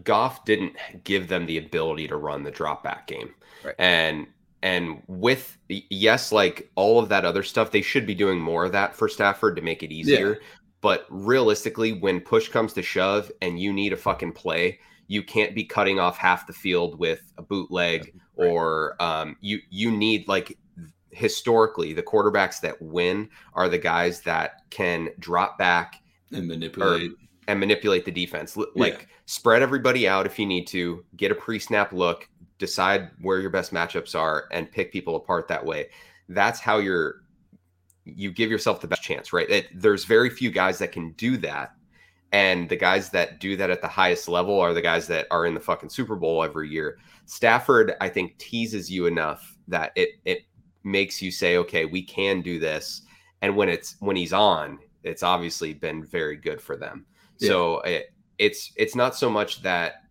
Goff 0.05 0.45
didn't 0.45 0.74
give 1.05 1.28
them 1.28 1.47
the 1.47 1.59
ability 1.59 2.09
to 2.09 2.16
run 2.16 2.43
the 2.43 2.51
drop 2.51 2.83
back 2.83 3.07
game. 3.07 3.35
Right. 3.64 3.74
And 3.78 4.26
and 4.62 5.03
with 5.09 5.59
yes, 5.68 6.30
like 6.33 6.70
all 6.76 6.99
of 6.99 7.09
that 7.09 7.24
other 7.24 7.43
stuff, 7.43 7.70
they 7.70 7.83
should 7.83 8.07
be 8.07 8.14
doing 8.14 8.39
more 8.39 8.64
of 8.64 8.72
that 8.72 8.95
for 8.95 9.09
Stafford 9.09 9.57
to 9.57 9.62
make 9.62 9.83
it 9.83 9.93
easier. 9.93 10.41
But 10.80 11.07
realistically, 11.11 11.93
when 11.93 12.20
push 12.20 12.49
comes 12.49 12.72
to 12.74 12.83
shove 12.83 13.30
and 13.41 13.61
you 13.61 13.72
need 13.72 13.93
a 13.93 13.97
fucking 13.97 14.33
play, 14.33 14.80
you 15.07 15.22
can't 15.22 15.55
be 15.55 15.64
cutting 15.64 15.99
off 16.01 16.16
half 16.16 16.47
the 16.47 16.53
field 16.53 16.99
with 16.99 17.33
a 17.39 17.43
bootleg 17.43 18.12
Right. 18.37 18.49
or 18.49 18.97
um, 19.01 19.37
you 19.41 19.61
you 19.68 19.91
need 19.91 20.26
like 20.26 20.57
historically 21.11 21.93
the 21.93 22.03
quarterbacks 22.03 22.61
that 22.62 22.80
win 22.80 23.28
are 23.53 23.68
the 23.68 23.78
guys 23.78 24.22
that 24.22 24.62
can 24.70 25.11
drop 25.18 25.59
back 25.59 25.97
and 26.33 26.49
manipulate. 26.49 27.11
And 27.49 27.59
manipulate 27.59 28.05
the 28.05 28.12
defense. 28.12 28.57
L- 28.57 28.66
Yeah. 28.74 28.82
Like 28.84 29.09
spread 29.26 29.62
everybody 29.62 30.09
out 30.09 30.26
if 30.26 30.38
you 30.38 30.47
need 30.47 30.66
to, 30.68 31.05
get 31.16 31.30
a 31.32 31.34
pre-snap 31.34 31.93
look, 31.93 32.28
decide 32.59 33.11
where 33.20 33.40
your 33.40 33.51
best 33.51 33.72
matchups 33.72 34.18
are, 34.18 34.45
and 34.53 34.70
pick 34.70 34.93
people 34.93 35.16
apart 35.16 35.49
that 35.49 35.64
way. 35.64 35.88
That's 36.28 36.61
how 36.61 36.78
you're 36.78 37.22
you 38.05 38.32
give 38.32 38.51
yourself 38.51 38.80
the 38.80 38.88
best 38.88 39.03
chance, 39.03 39.32
right? 39.32 39.49
It, 39.49 39.68
there's 39.74 40.05
very 40.05 40.28
few 40.28 40.51
guys 40.51 40.78
that 40.78 40.90
can 40.90 41.12
do 41.12 41.36
that. 41.38 41.72
And 42.32 42.68
the 42.68 42.76
guys 42.76 43.11
that 43.11 43.40
do 43.40 43.57
that 43.57 43.70
at 43.70 43.82
the 43.82 43.88
highest 43.88 44.26
level 44.26 44.59
are 44.59 44.72
the 44.72 44.80
guys 44.80 45.07
that 45.09 45.26
are 45.30 45.45
in 45.47 45.55
the 45.55 45.61
fucking 45.61 45.90
Super 45.90 46.16
Bowl 46.16 46.43
every 46.43 46.68
year. 46.68 46.99
Stafford, 47.26 47.95
I 48.01 48.09
think, 48.09 48.38
teases 48.38 48.90
you 48.90 49.07
enough 49.07 49.57
that 49.68 49.93
it 49.97 50.11
it 50.24 50.43
makes 50.82 51.20
you 51.22 51.30
say, 51.30 51.59
okay, 51.59 51.84
we 51.84 52.03
can 52.03 52.40
do 52.40 52.59
this. 52.59 53.03
And 53.43 53.55
when 53.55 53.68
it's 53.68 53.97
when 54.01 54.16
he's 54.16 54.32
on, 54.32 54.78
it's 55.05 55.22
obviously 55.22 55.74
been 55.74 56.05
very 56.05 56.36
good 56.36 56.61
for 56.61 56.76
them. 56.76 57.07
Yeah. 57.43 57.49
So 57.49 57.80
it, 57.80 58.12
it's 58.38 58.72
it's 58.76 58.95
not 58.95 59.14
so 59.14 59.28
much 59.28 59.62
that 59.62 60.05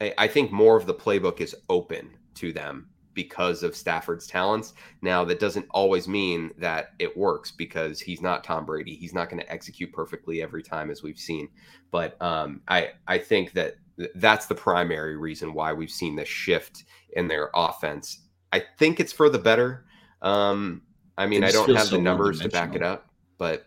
I, 0.00 0.14
I 0.18 0.28
think 0.28 0.50
more 0.50 0.76
of 0.76 0.86
the 0.86 0.94
playbook 0.94 1.40
is 1.40 1.54
open 1.68 2.16
to 2.36 2.52
them 2.52 2.88
because 3.14 3.62
of 3.62 3.76
Stafford's 3.76 4.26
talents. 4.26 4.74
Now 5.00 5.24
that 5.24 5.38
doesn't 5.38 5.66
always 5.70 6.08
mean 6.08 6.50
that 6.58 6.90
it 6.98 7.16
works 7.16 7.52
because 7.52 8.00
he's 8.00 8.20
not 8.20 8.44
Tom 8.44 8.66
Brady. 8.66 8.96
He's 8.96 9.14
not 9.14 9.30
going 9.30 9.40
to 9.40 9.50
execute 9.52 9.92
perfectly 9.92 10.42
every 10.42 10.62
time 10.62 10.90
as 10.90 11.02
we've 11.02 11.18
seen. 11.18 11.48
But 11.90 12.20
um, 12.20 12.62
I 12.68 12.90
I 13.06 13.18
think 13.18 13.52
that 13.52 13.76
that's 14.16 14.46
the 14.46 14.54
primary 14.54 15.16
reason 15.16 15.54
why 15.54 15.72
we've 15.72 15.90
seen 15.90 16.16
this 16.16 16.28
shift 16.28 16.84
in 17.12 17.28
their 17.28 17.50
offense. 17.54 18.20
I 18.52 18.64
think 18.78 19.00
it's 19.00 19.12
for 19.12 19.28
the 19.28 19.38
better. 19.38 19.86
Um, 20.22 20.82
I 21.16 21.26
mean, 21.26 21.44
I 21.44 21.50
don't 21.50 21.72
have 21.74 21.86
so 21.86 21.96
the 21.96 22.02
numbers 22.02 22.40
to 22.40 22.48
back 22.48 22.74
it 22.74 22.82
up, 22.82 23.10
but 23.38 23.66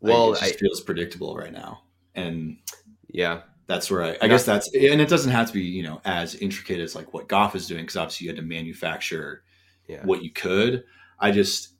well, 0.00 0.30
well, 0.30 0.34
it 0.34 0.42
I, 0.42 0.52
feels 0.52 0.80
predictable 0.80 1.36
right 1.36 1.52
now, 1.52 1.82
and 2.16 2.58
yeah, 3.08 3.42
that's 3.66 3.90
where 3.90 4.02
I, 4.04 4.18
I 4.22 4.26
Yeah. 4.26 4.28
guess 4.28 4.44
that's 4.46 4.68
and 4.74 5.00
it 5.00 5.08
doesn't 5.08 5.32
have 5.32 5.48
to 5.48 5.52
be 5.54 5.62
you 5.62 5.82
know 5.84 6.00
as 6.04 6.34
intricate 6.36 6.80
as 6.80 6.94
like 6.96 7.14
what 7.14 7.28
Goff 7.28 7.54
is 7.56 7.68
doing 7.68 7.82
because 7.82 7.96
obviously 7.96 8.26
you 8.26 8.30
had 8.30 8.36
to 8.38 8.42
manufacture 8.42 9.44
yeah. 9.88 10.04
what 10.04 10.22
you 10.24 10.30
could. 10.32 10.84
I 11.20 11.32
just 11.32 11.70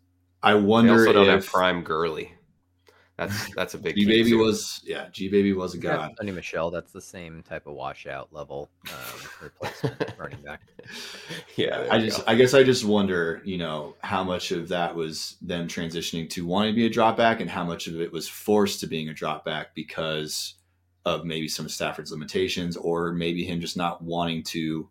I 0.42 0.54
They 0.54 0.60
wonder 0.60 0.92
also 0.92 1.12
don't 1.12 1.28
have 1.28 1.40
if 1.40 1.46
prime 1.46 1.82
Gurley. 1.84 2.35
That's 3.16 3.48
that's 3.54 3.74
a 3.74 3.78
big. 3.78 3.96
G 3.96 4.06
baby 4.06 4.34
was 4.34 4.80
yeah 4.84 5.08
G 5.10 5.28
baby 5.28 5.52
was 5.52 5.74
a 5.74 5.78
Yeah, 5.82 5.98
god. 5.98 6.16
Sony 6.20 6.34
Michel, 6.34 6.70
that's 6.70 6.92
the 6.92 7.00
same 7.00 7.42
type 7.42 7.66
of 7.66 7.74
washout 7.74 8.32
level 8.32 8.70
um, 8.88 9.30
replacement 9.40 10.02
running 10.16 10.42
back. 10.42 10.60
yeah. 11.56 11.86
I 11.90 11.98
just 11.98 12.18
go. 12.18 12.24
I 12.26 12.34
guess 12.34 12.54
I 12.54 12.62
just 12.62 12.84
wonder 12.84 13.40
you 13.44 13.58
know 13.58 13.96
how 14.02 14.22
much 14.24 14.52
of 14.52 14.68
that 14.68 14.94
was 14.94 15.36
them 15.40 15.68
transitioning 15.68 16.28
to 16.30 16.46
wanting 16.46 16.72
to 16.72 16.76
be 16.76 16.86
a 16.86 16.90
drop 16.90 17.16
back 17.16 17.40
and 17.40 17.50
how 17.50 17.64
much 17.64 17.86
of 17.86 18.00
it 18.00 18.12
was 18.12 18.28
forced 18.28 18.80
to 18.80 18.86
being 18.86 19.08
a 19.08 19.14
drop 19.14 19.44
back 19.44 19.74
because 19.74 20.54
of 21.04 21.24
maybe 21.24 21.48
some 21.48 21.66
of 21.66 21.72
Stafford's 21.72 22.10
limitations 22.10 22.76
or 22.76 23.12
maybe 23.12 23.44
him 23.44 23.60
just 23.60 23.76
not 23.76 24.02
wanting 24.02 24.42
to 24.42 24.88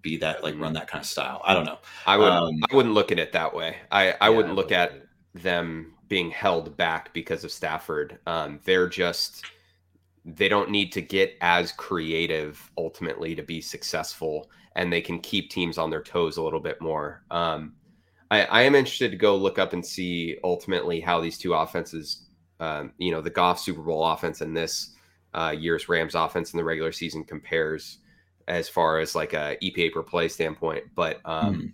be 0.00 0.18
that 0.18 0.42
like 0.42 0.58
run 0.58 0.74
that 0.74 0.88
kind 0.88 1.02
of 1.02 1.06
style. 1.06 1.40
I 1.44 1.54
don't 1.54 1.64
know. 1.64 1.78
I 2.06 2.16
would 2.16 2.32
um, 2.32 2.50
I 2.70 2.74
wouldn't 2.76 2.94
look 2.94 3.12
at 3.12 3.18
it 3.18 3.32
that 3.32 3.54
way. 3.54 3.76
I 3.90 4.14
I 4.20 4.30
Yeah, 4.30 4.30
wouldn't 4.30 4.54
I 4.54 4.54
look 4.54 4.72
wouldn't 4.72 4.80
at 4.80 5.02
them 5.34 5.94
being 6.08 6.30
held 6.30 6.76
back 6.76 7.12
because 7.12 7.44
of 7.44 7.52
Stafford. 7.52 8.18
Um, 8.26 8.60
they're 8.64 8.88
just 8.88 9.44
they 10.24 10.48
don't 10.48 10.70
need 10.70 10.90
to 10.92 11.02
get 11.02 11.36
as 11.40 11.72
creative 11.72 12.70
ultimately 12.78 13.34
to 13.34 13.42
be 13.42 13.60
successful, 13.60 14.50
and 14.76 14.92
they 14.92 15.00
can 15.00 15.20
keep 15.20 15.50
teams 15.50 15.76
on 15.76 15.90
their 15.90 16.02
toes 16.02 16.36
a 16.36 16.42
little 16.42 16.60
bit 16.60 16.80
more. 16.80 17.22
Um, 17.30 17.74
I, 18.30 18.44
I 18.44 18.62
am 18.62 18.74
interested 18.74 19.10
to 19.10 19.16
go 19.16 19.36
look 19.36 19.58
up 19.58 19.74
and 19.74 19.84
see 19.84 20.38
ultimately 20.42 21.00
how 21.00 21.20
these 21.20 21.36
two 21.38 21.52
offenses, 21.52 22.26
um, 22.58 22.92
you 22.98 23.12
know, 23.12 23.20
the 23.20 23.30
Goff 23.30 23.60
Super 23.60 23.82
Bowl 23.82 24.04
offense 24.04 24.40
and 24.40 24.56
this 24.56 24.94
uh, 25.34 25.54
year's 25.56 25.88
Rams 25.88 26.14
offense 26.14 26.52
in 26.52 26.56
the 26.56 26.64
regular 26.64 26.92
season 26.92 27.24
compares 27.24 27.98
as 28.48 28.68
far 28.68 28.98
as 28.98 29.14
like 29.14 29.34
a 29.34 29.56
EPA 29.62 29.92
per 29.92 30.02
play 30.02 30.28
standpoint. 30.28 30.84
But 30.94 31.20
um, 31.24 31.54
Hmm. 31.54 31.66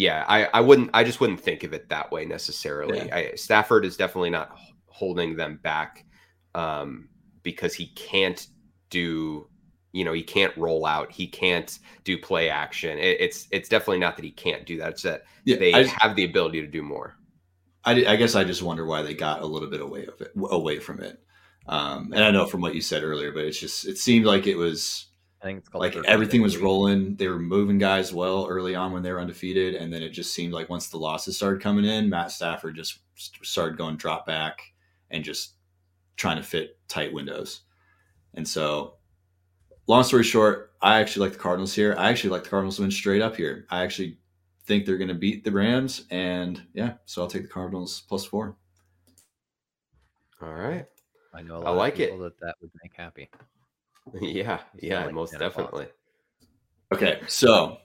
Yeah, 0.00 0.24
I, 0.26 0.46
I 0.46 0.60
wouldn't, 0.62 0.90
I 0.94 1.04
just 1.04 1.20
wouldn't 1.20 1.40
think 1.40 1.62
of 1.62 1.74
it 1.74 1.90
that 1.90 2.10
way 2.10 2.24
necessarily. 2.24 3.06
Yeah. 3.06 3.14
I, 3.14 3.32
Stafford 3.34 3.84
is 3.84 3.98
definitely 3.98 4.30
not 4.30 4.56
holding 4.86 5.36
them 5.36 5.60
back 5.62 6.06
um, 6.54 7.10
because 7.42 7.74
he 7.74 7.88
can't 7.88 8.46
do, 8.88 9.46
you 9.92 10.04
know, 10.06 10.14
he 10.14 10.22
can't 10.22 10.56
roll 10.56 10.86
out, 10.86 11.12
he 11.12 11.26
can't 11.26 11.78
do 12.04 12.16
play 12.16 12.48
action. 12.48 12.98
It, 12.98 13.20
it's, 13.20 13.46
it's 13.50 13.68
definitely 13.68 13.98
not 13.98 14.16
that 14.16 14.24
he 14.24 14.30
can't 14.30 14.64
do 14.64 14.78
that. 14.78 14.92
It's 14.92 15.02
that 15.02 15.24
yeah, 15.44 15.56
they 15.56 15.72
just- 15.72 15.94
have 15.98 16.16
the 16.16 16.24
ability 16.24 16.62
to 16.62 16.66
do 16.66 16.82
more. 16.82 17.16
I, 17.84 17.92
I 18.06 18.16
guess 18.16 18.34
I 18.34 18.44
just 18.44 18.62
wonder 18.62 18.86
why 18.86 19.02
they 19.02 19.14
got 19.14 19.42
a 19.42 19.46
little 19.46 19.68
bit 19.68 19.82
away 19.82 20.06
of 20.06 20.18
it, 20.22 20.32
away 20.50 20.78
from 20.78 21.00
it. 21.00 21.18
Um, 21.66 22.12
and 22.14 22.24
I 22.24 22.30
know 22.30 22.46
from 22.46 22.62
what 22.62 22.74
you 22.74 22.80
said 22.80 23.02
earlier, 23.02 23.32
but 23.32 23.44
it's 23.44 23.60
just 23.60 23.86
it 23.86 23.98
seemed 23.98 24.24
like 24.24 24.46
it 24.46 24.56
was 24.56 25.06
I 25.42 25.46
think 25.46 25.58
it's 25.60 25.68
called 25.68 25.82
like 25.82 25.96
everything 26.06 26.42
was 26.42 26.58
rolling. 26.58 27.16
They 27.16 27.28
were 27.28 27.38
moving 27.38 27.78
guys 27.78 28.12
well 28.12 28.46
early 28.46 28.74
on 28.74 28.92
when 28.92 29.02
they 29.02 29.10
were 29.10 29.20
undefeated, 29.20 29.74
and 29.74 29.92
then 29.92 30.02
it 30.02 30.10
just 30.10 30.34
seemed 30.34 30.52
like 30.52 30.68
once 30.68 30.88
the 30.88 30.98
losses 30.98 31.36
started 31.36 31.62
coming 31.62 31.84
in, 31.86 32.10
Matt 32.10 32.30
Stafford 32.30 32.76
just 32.76 32.98
started 33.14 33.78
going 33.78 33.96
drop 33.96 34.26
back 34.26 34.60
and 35.10 35.24
just 35.24 35.54
trying 36.16 36.36
to 36.36 36.42
fit 36.42 36.78
tight 36.88 37.12
windows. 37.12 37.62
And 38.34 38.46
so, 38.46 38.96
long 39.86 40.04
story 40.04 40.24
short, 40.24 40.72
I 40.82 41.00
actually 41.00 41.26
like 41.26 41.32
the 41.32 41.42
Cardinals 41.42 41.74
here. 41.74 41.94
I 41.96 42.10
actually 42.10 42.30
like 42.30 42.44
the 42.44 42.50
Cardinals 42.50 42.76
to 42.76 42.82
win 42.82 42.90
straight 42.90 43.22
up 43.22 43.34
here. 43.34 43.66
I 43.70 43.82
actually 43.82 44.18
think 44.66 44.84
they're 44.84 44.98
going 44.98 45.08
to 45.08 45.14
beat 45.14 45.42
the 45.42 45.52
Rams, 45.52 46.04
and 46.10 46.62
yeah, 46.74 46.94
so 47.06 47.22
I'll 47.22 47.28
take 47.28 47.42
the 47.42 47.48
Cardinals 47.48 48.02
plus 48.08 48.26
four. 48.26 48.56
All 50.42 50.52
right. 50.52 50.86
I 51.32 51.42
know 51.42 51.56
a 51.56 51.64
I 51.64 51.70
lot 51.70 51.76
like 51.76 51.94
of 51.94 52.00
it. 52.00 52.18
that 52.18 52.40
that 52.40 52.54
would 52.60 52.70
make 52.82 52.92
happy. 52.94 53.30
Yeah. 54.20 54.60
Yeah. 54.80 55.04
like 55.04 55.14
most 55.14 55.30
Santa 55.32 55.50
Claus. 55.50 55.64
definitely. 55.66 55.86
Okay, 56.92 57.20
so 57.28 57.78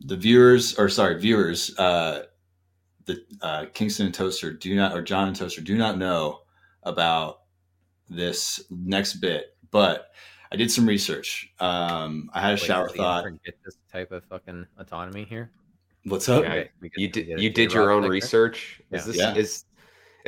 the 0.00 0.16
viewers, 0.16 0.78
or 0.78 0.88
sorry, 0.88 1.18
viewers, 1.20 1.76
uh, 1.78 2.24
the 3.04 3.22
uh, 3.42 3.66
Kingston 3.74 4.06
and 4.06 4.14
Toaster 4.14 4.52
do 4.52 4.74
not, 4.74 4.96
or 4.96 5.02
John 5.02 5.28
and 5.28 5.36
Toaster 5.36 5.60
do 5.60 5.76
not 5.76 5.98
know 5.98 6.40
about 6.82 7.40
this 8.08 8.60
next 8.70 9.14
bit, 9.14 9.56
but 9.70 10.06
I 10.50 10.56
did 10.56 10.70
some 10.70 10.86
research. 10.86 11.50
Um, 11.60 12.30
I 12.32 12.40
had 12.40 12.50
a 12.50 12.52
Wait, 12.54 12.60
shower 12.60 12.84
does 12.86 12.92
the 12.92 12.98
thought. 12.98 13.18
intern 13.24 13.40
Get 13.44 13.54
this 13.64 13.76
type 13.92 14.12
of 14.12 14.24
fucking 14.24 14.66
autonomy 14.78 15.24
here. 15.24 15.50
What's 16.04 16.28
up? 16.30 16.44
Yeah, 16.44 16.50
Okay, 16.52 16.70
we 16.80 16.88
get- 16.88 16.98
You 17.00 17.08
did, 17.08 17.40
you 17.42 17.50
did 17.50 17.72
your 17.72 17.90
own 17.90 18.02
like 18.02 18.10
research. 18.12 18.80
Is 18.90 19.02
Yeah. 19.02 19.06
this, 19.12 19.16
Yeah. 19.16 19.34
is, 19.34 19.64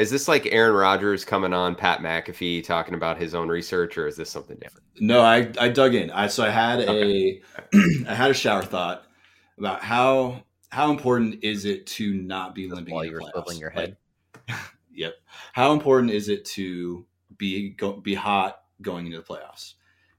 is 0.00 0.10
this 0.10 0.28
like 0.28 0.46
Aaron 0.46 0.74
Rodgers 0.74 1.24
coming 1.24 1.52
on 1.52 1.74
Pat 1.74 2.00
McAfee 2.00 2.64
talking 2.64 2.94
about 2.94 3.18
his 3.18 3.34
own 3.34 3.48
research 3.48 3.98
or 3.98 4.06
is 4.06 4.16
this 4.16 4.30
something 4.30 4.56
different? 4.56 4.86
No, 4.98 5.20
I, 5.20 5.50
I 5.60 5.68
dug 5.68 5.94
in. 5.94 6.10
I 6.10 6.26
so 6.26 6.44
I 6.44 6.50
had 6.50 6.80
a 6.80 7.40
I 8.08 8.14
had 8.14 8.30
a 8.30 8.34
shower 8.34 8.62
thought 8.62 9.04
about 9.58 9.82
how 9.82 10.42
how 10.70 10.90
important 10.90 11.42
is 11.44 11.64
it 11.64 11.86
to 11.88 12.14
not 12.14 12.54
be 12.54 12.68
limping 12.68 12.94
while 12.94 13.04
you 13.04 13.10
the 13.10 13.16
were 13.16 13.30
playoffs? 13.30 13.46
swiveling 13.46 13.60
your 13.60 13.72
Like, 13.74 13.96
head. 14.48 14.58
Yep. 14.92 15.14
How 15.52 15.72
important 15.72 16.10
is 16.12 16.28
it 16.28 16.44
to 16.46 17.06
be 17.38 17.70
go, 17.70 17.92
be 17.92 18.14
hot 18.14 18.62
going 18.82 19.06
into 19.06 19.18
the 19.18 19.24
playoffs? 19.24 19.74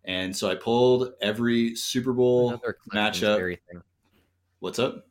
And 0.05 0.35
so 0.35 0.49
I 0.49 0.55
pulled 0.55 1.13
every 1.21 1.75
Super 1.75 2.13
Bowl 2.13 2.59
matchup. 2.93 3.57
What's 4.59 4.79
up? 4.79 5.07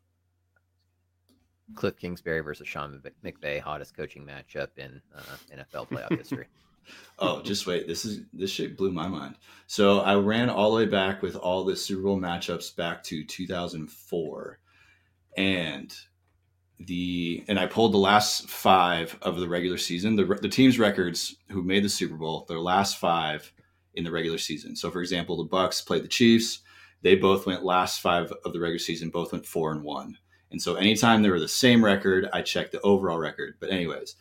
Cliff 1.74 1.96
Kingsbury 1.96 2.40
versus 2.40 2.68
Sean 2.68 3.02
McVay, 3.24 3.60
hottest 3.60 3.96
coaching 3.96 4.24
matchup 4.26 4.68
in 4.76 5.00
uh, 5.14 5.20
NFL 5.56 5.88
playoff 5.88 6.16
history. 6.16 6.46
Oh, 7.20 7.40
just 7.42 7.68
wait. 7.68 7.86
This 7.86 8.04
is 8.04 8.22
this 8.32 8.50
shit 8.50 8.76
blew 8.76 8.90
my 8.90 9.06
mind. 9.06 9.36
So 9.68 10.00
I 10.00 10.16
ran 10.16 10.50
all 10.50 10.70
the 10.70 10.78
way 10.78 10.86
back 10.86 11.22
with 11.22 11.36
all 11.36 11.64
the 11.64 11.76
Super 11.76 12.02
Bowl 12.02 12.18
matchups 12.18 12.74
back 12.74 13.04
to 13.04 13.22
2004, 13.22 14.58
and 15.36 15.94
the 16.80 17.44
and 17.46 17.58
I 17.58 17.66
pulled 17.66 17.92
the 17.92 17.98
last 17.98 18.48
five 18.48 19.16
of 19.22 19.38
the 19.38 19.48
regular 19.48 19.76
season. 19.76 20.16
The 20.16 20.24
the 20.24 20.48
teams' 20.48 20.78
records 20.78 21.36
who 21.50 21.62
made 21.62 21.84
the 21.84 21.88
Super 21.88 22.16
Bowl, 22.16 22.46
their 22.48 22.58
last 22.58 22.98
five 22.98 23.52
in 23.94 24.04
the 24.04 24.10
regular 24.10 24.38
season. 24.38 24.74
So, 24.74 24.90
for 24.90 25.00
example, 25.00 25.36
the 25.36 25.44
Bucks 25.44 25.80
played 25.82 26.04
the 26.04 26.08
Chiefs. 26.08 26.60
They 27.02 27.16
both 27.16 27.46
went 27.46 27.64
last 27.64 28.00
five 28.00 28.32
of 28.44 28.52
the 28.52 28.60
regular 28.60 28.78
season, 28.78 29.10
both 29.10 29.32
went 29.32 29.46
four 29.46 29.72
and 29.72 29.82
one. 29.82 30.16
And 30.50 30.60
so 30.60 30.74
anytime 30.74 31.22
they 31.22 31.30
were 31.30 31.40
the 31.40 31.48
same 31.48 31.84
record, 31.84 32.28
I 32.32 32.42
checked 32.42 32.72
the 32.72 32.80
overall 32.80 33.18
record. 33.18 33.54
But 33.60 33.70
anyways, 33.70 34.16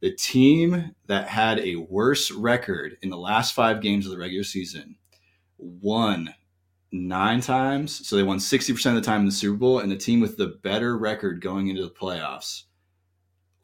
the 0.00 0.12
team 0.14 0.94
that 1.06 1.28
had 1.28 1.58
a 1.60 1.76
worse 1.76 2.30
record 2.30 2.96
in 3.02 3.10
the 3.10 3.16
last 3.16 3.54
five 3.54 3.80
games 3.80 4.06
of 4.06 4.12
the 4.12 4.18
regular 4.18 4.44
season 4.44 4.96
won 5.58 6.34
nine 6.92 7.40
times. 7.40 8.06
So 8.06 8.16
they 8.16 8.22
won 8.22 8.38
60% 8.38 8.86
of 8.86 8.94
the 8.94 9.00
time 9.00 9.20
in 9.20 9.26
the 9.26 9.32
Super 9.32 9.56
Bowl. 9.56 9.78
And 9.80 9.90
the 9.90 9.96
team 9.96 10.20
with 10.20 10.36
the 10.36 10.58
better 10.62 10.96
record 10.96 11.40
going 11.40 11.68
into 11.68 11.82
the 11.82 11.90
playoffs 11.90 12.64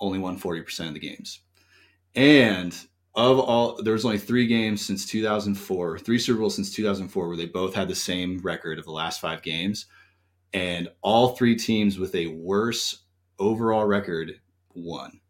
only 0.00 0.18
won 0.18 0.38
40% 0.38 0.88
of 0.88 0.94
the 0.94 1.00
games. 1.00 1.40
And 2.14 2.76
of 3.14 3.38
all, 3.38 3.82
there 3.82 3.92
was 3.92 4.04
only 4.04 4.18
three 4.18 4.46
games 4.46 4.84
since 4.84 5.06
2004, 5.06 5.98
three 5.98 6.18
Super 6.18 6.40
Bowls 6.40 6.56
since 6.56 6.74
2004, 6.74 7.28
where 7.28 7.36
they 7.36 7.46
both 7.46 7.74
had 7.74 7.88
the 7.88 7.94
same 7.94 8.38
record 8.40 8.78
of 8.78 8.84
the 8.84 8.90
last 8.90 9.20
five 9.20 9.42
games. 9.42 9.86
And 10.52 10.88
all 11.00 11.28
three 11.28 11.56
teams 11.56 11.98
with 11.98 12.14
a 12.14 12.26
worse 12.26 13.04
overall 13.38 13.86
record 13.86 14.40
won. 14.74 15.20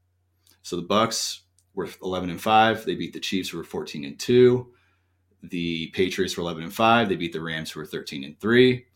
So 0.63 0.77
the 0.77 0.83
Bucks 0.83 1.43
were 1.75 1.89
11 2.03 2.31
and 2.31 2.41
5. 2.41 2.85
They 2.85 2.95
beat 2.95 3.13
the 3.13 3.21
Chiefs, 3.21 3.51
who 3.51 3.59
were 3.59 3.65
14 3.65 4.05
and 4.05 4.19
2. 4.19 4.69
The 5.45 5.89
Patriots 5.89 6.37
were 6.37 6.43
11 6.43 6.65
and 6.65 6.75
5. 6.75 7.09
They 7.09 7.17
beat 7.17 7.33
the 7.33 7.41
Rams, 7.41 7.71
who 7.71 7.81
were 7.81 7.87
13 7.87 8.25
and 8.25 8.39
3. 8.41 8.87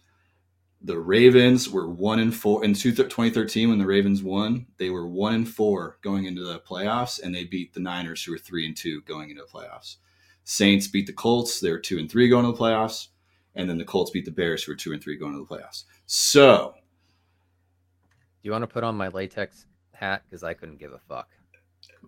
The 0.82 0.98
Ravens 0.98 1.68
were 1.68 1.88
1 1.88 2.20
and 2.20 2.34
4 2.34 2.64
in 2.64 2.74
2013 2.74 3.70
when 3.70 3.78
the 3.78 3.86
Ravens 3.86 4.22
won. 4.22 4.66
They 4.76 4.90
were 4.90 5.08
1 5.08 5.34
and 5.34 5.48
4 5.48 5.98
going 6.02 6.26
into 6.26 6.44
the 6.44 6.60
playoffs 6.60 7.20
and 7.20 7.34
they 7.34 7.44
beat 7.44 7.72
the 7.72 7.80
Niners 7.80 8.22
who 8.22 8.32
were 8.32 8.38
3 8.38 8.66
and 8.66 8.76
2 8.76 9.00
going 9.02 9.30
into 9.30 9.42
the 9.42 9.58
playoffs. 9.58 9.96
Saints 10.44 10.86
beat 10.86 11.06
the 11.06 11.12
Colts, 11.12 11.58
they 11.58 11.72
were 11.72 11.78
2 11.78 11.98
and 11.98 12.10
3 12.10 12.28
going 12.28 12.44
to 12.44 12.52
the 12.52 12.58
playoffs, 12.58 13.08
and 13.56 13.68
then 13.68 13.78
the 13.78 13.84
Colts 13.84 14.12
beat 14.12 14.26
the 14.26 14.30
Bears 14.30 14.62
who 14.62 14.72
were 14.72 14.76
2 14.76 14.92
and 14.92 15.02
3 15.02 15.16
going 15.16 15.32
to 15.32 15.38
the 15.38 15.44
playoffs. 15.44 15.84
So, 16.06 16.74
do 16.76 18.46
you 18.46 18.52
want 18.52 18.62
to 18.62 18.68
put 18.68 18.84
on 18.84 18.96
my 18.96 19.08
latex 19.08 19.66
hat 19.92 20.22
cuz 20.30 20.42
I 20.42 20.54
couldn't 20.54 20.78
give 20.78 20.92
a 20.92 20.98
fuck. 20.98 21.28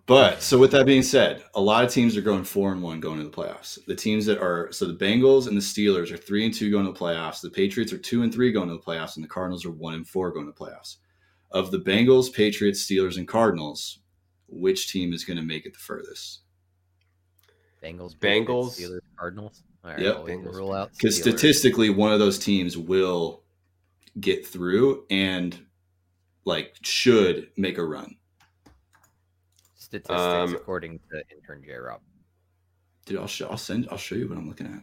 But 0.05 0.41
so 0.41 0.57
with 0.57 0.71
that 0.71 0.85
being 0.85 1.03
said, 1.03 1.43
a 1.53 1.61
lot 1.61 1.83
of 1.83 1.91
teams 1.91 2.17
are 2.17 2.21
going 2.21 2.43
four 2.43 2.71
and 2.71 2.81
one 2.81 2.99
going 2.99 3.19
to 3.19 3.23
the 3.23 3.29
playoffs. 3.29 3.77
The 3.85 3.95
teams 3.95 4.25
that 4.25 4.39
are 4.39 4.71
so 4.71 4.85
the 4.85 4.93
Bengals 4.93 5.47
and 5.47 5.55
the 5.55 5.61
Steelers 5.61 6.11
are 6.11 6.17
three 6.17 6.45
and 6.45 6.53
two 6.53 6.71
going 6.71 6.85
to 6.85 6.91
the 6.91 6.97
playoffs. 6.97 7.41
The 7.41 7.49
Patriots 7.49 7.93
are 7.93 7.97
two 7.97 8.23
and 8.23 8.33
three 8.33 8.51
going 8.51 8.69
to 8.69 8.75
the 8.75 8.81
playoffs, 8.81 9.15
and 9.15 9.23
the 9.23 9.29
Cardinals 9.29 9.65
are 9.65 9.71
one 9.71 9.93
and 9.93 10.07
four 10.07 10.31
going 10.31 10.45
to 10.45 10.51
the 10.51 10.57
playoffs. 10.57 10.97
Of 11.51 11.71
the 11.71 11.79
Bengals, 11.79 12.33
Patriots, 12.33 12.83
Steelers, 12.83 13.17
and 13.17 13.27
Cardinals, 13.27 13.99
which 14.47 14.91
team 14.91 15.13
is 15.13 15.25
going 15.25 15.37
to 15.37 15.43
make 15.43 15.65
it 15.65 15.73
the 15.73 15.79
furthest? 15.79 16.41
Bengals, 17.83 18.15
Bengals, 18.17 18.79
Steelers, 18.79 18.99
Cardinals. 19.17 19.63
All 19.83 19.91
right, 19.91 19.99
yep. 19.99 20.17
Bengals. 20.17 20.55
Rule 20.55 20.73
out 20.73 20.91
because 20.93 21.17
statistically, 21.17 21.89
one 21.89 22.11
of 22.11 22.19
those 22.19 22.39
teams 22.39 22.77
will 22.77 23.43
get 24.19 24.45
through 24.45 25.05
and 25.09 25.59
like 26.45 26.75
should 26.81 27.49
make 27.57 27.77
a 27.77 27.85
run 27.85 28.15
statistics 29.89 30.19
um, 30.19 30.55
according 30.55 30.99
to 31.11 31.23
intern 31.35 31.63
J 31.65 31.73
Rob. 31.75 32.01
Dude, 33.05 33.19
I'll 33.19 33.27
show. 33.27 33.49
I'll 33.49 33.57
send. 33.57 33.87
I'll 33.91 33.97
show 33.97 34.15
you 34.15 34.29
what 34.29 34.37
I'm 34.37 34.47
looking 34.47 34.67
at. 34.67 34.81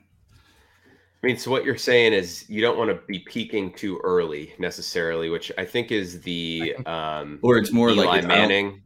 I 1.22 1.26
mean, 1.26 1.39
so 1.39 1.51
what 1.51 1.64
you're 1.64 1.78
saying 1.78 2.12
is 2.12 2.49
you 2.49 2.61
don't 2.61 2.76
want 2.76 2.91
to 2.91 3.01
be 3.07 3.20
peaking 3.20 3.72
too 3.72 4.01
early 4.05 4.53
necessarily, 4.59 5.30
which 5.30 5.51
I 5.57 5.64
think 5.64 5.91
is 5.91 6.20
the 6.20 6.74
think, 6.76 6.89
um, 6.89 7.39
or 7.43 7.57
it's 7.57 7.72
more 7.72 7.91
Eli 7.91 8.05
like 8.05 8.26
Manning. 8.26 8.82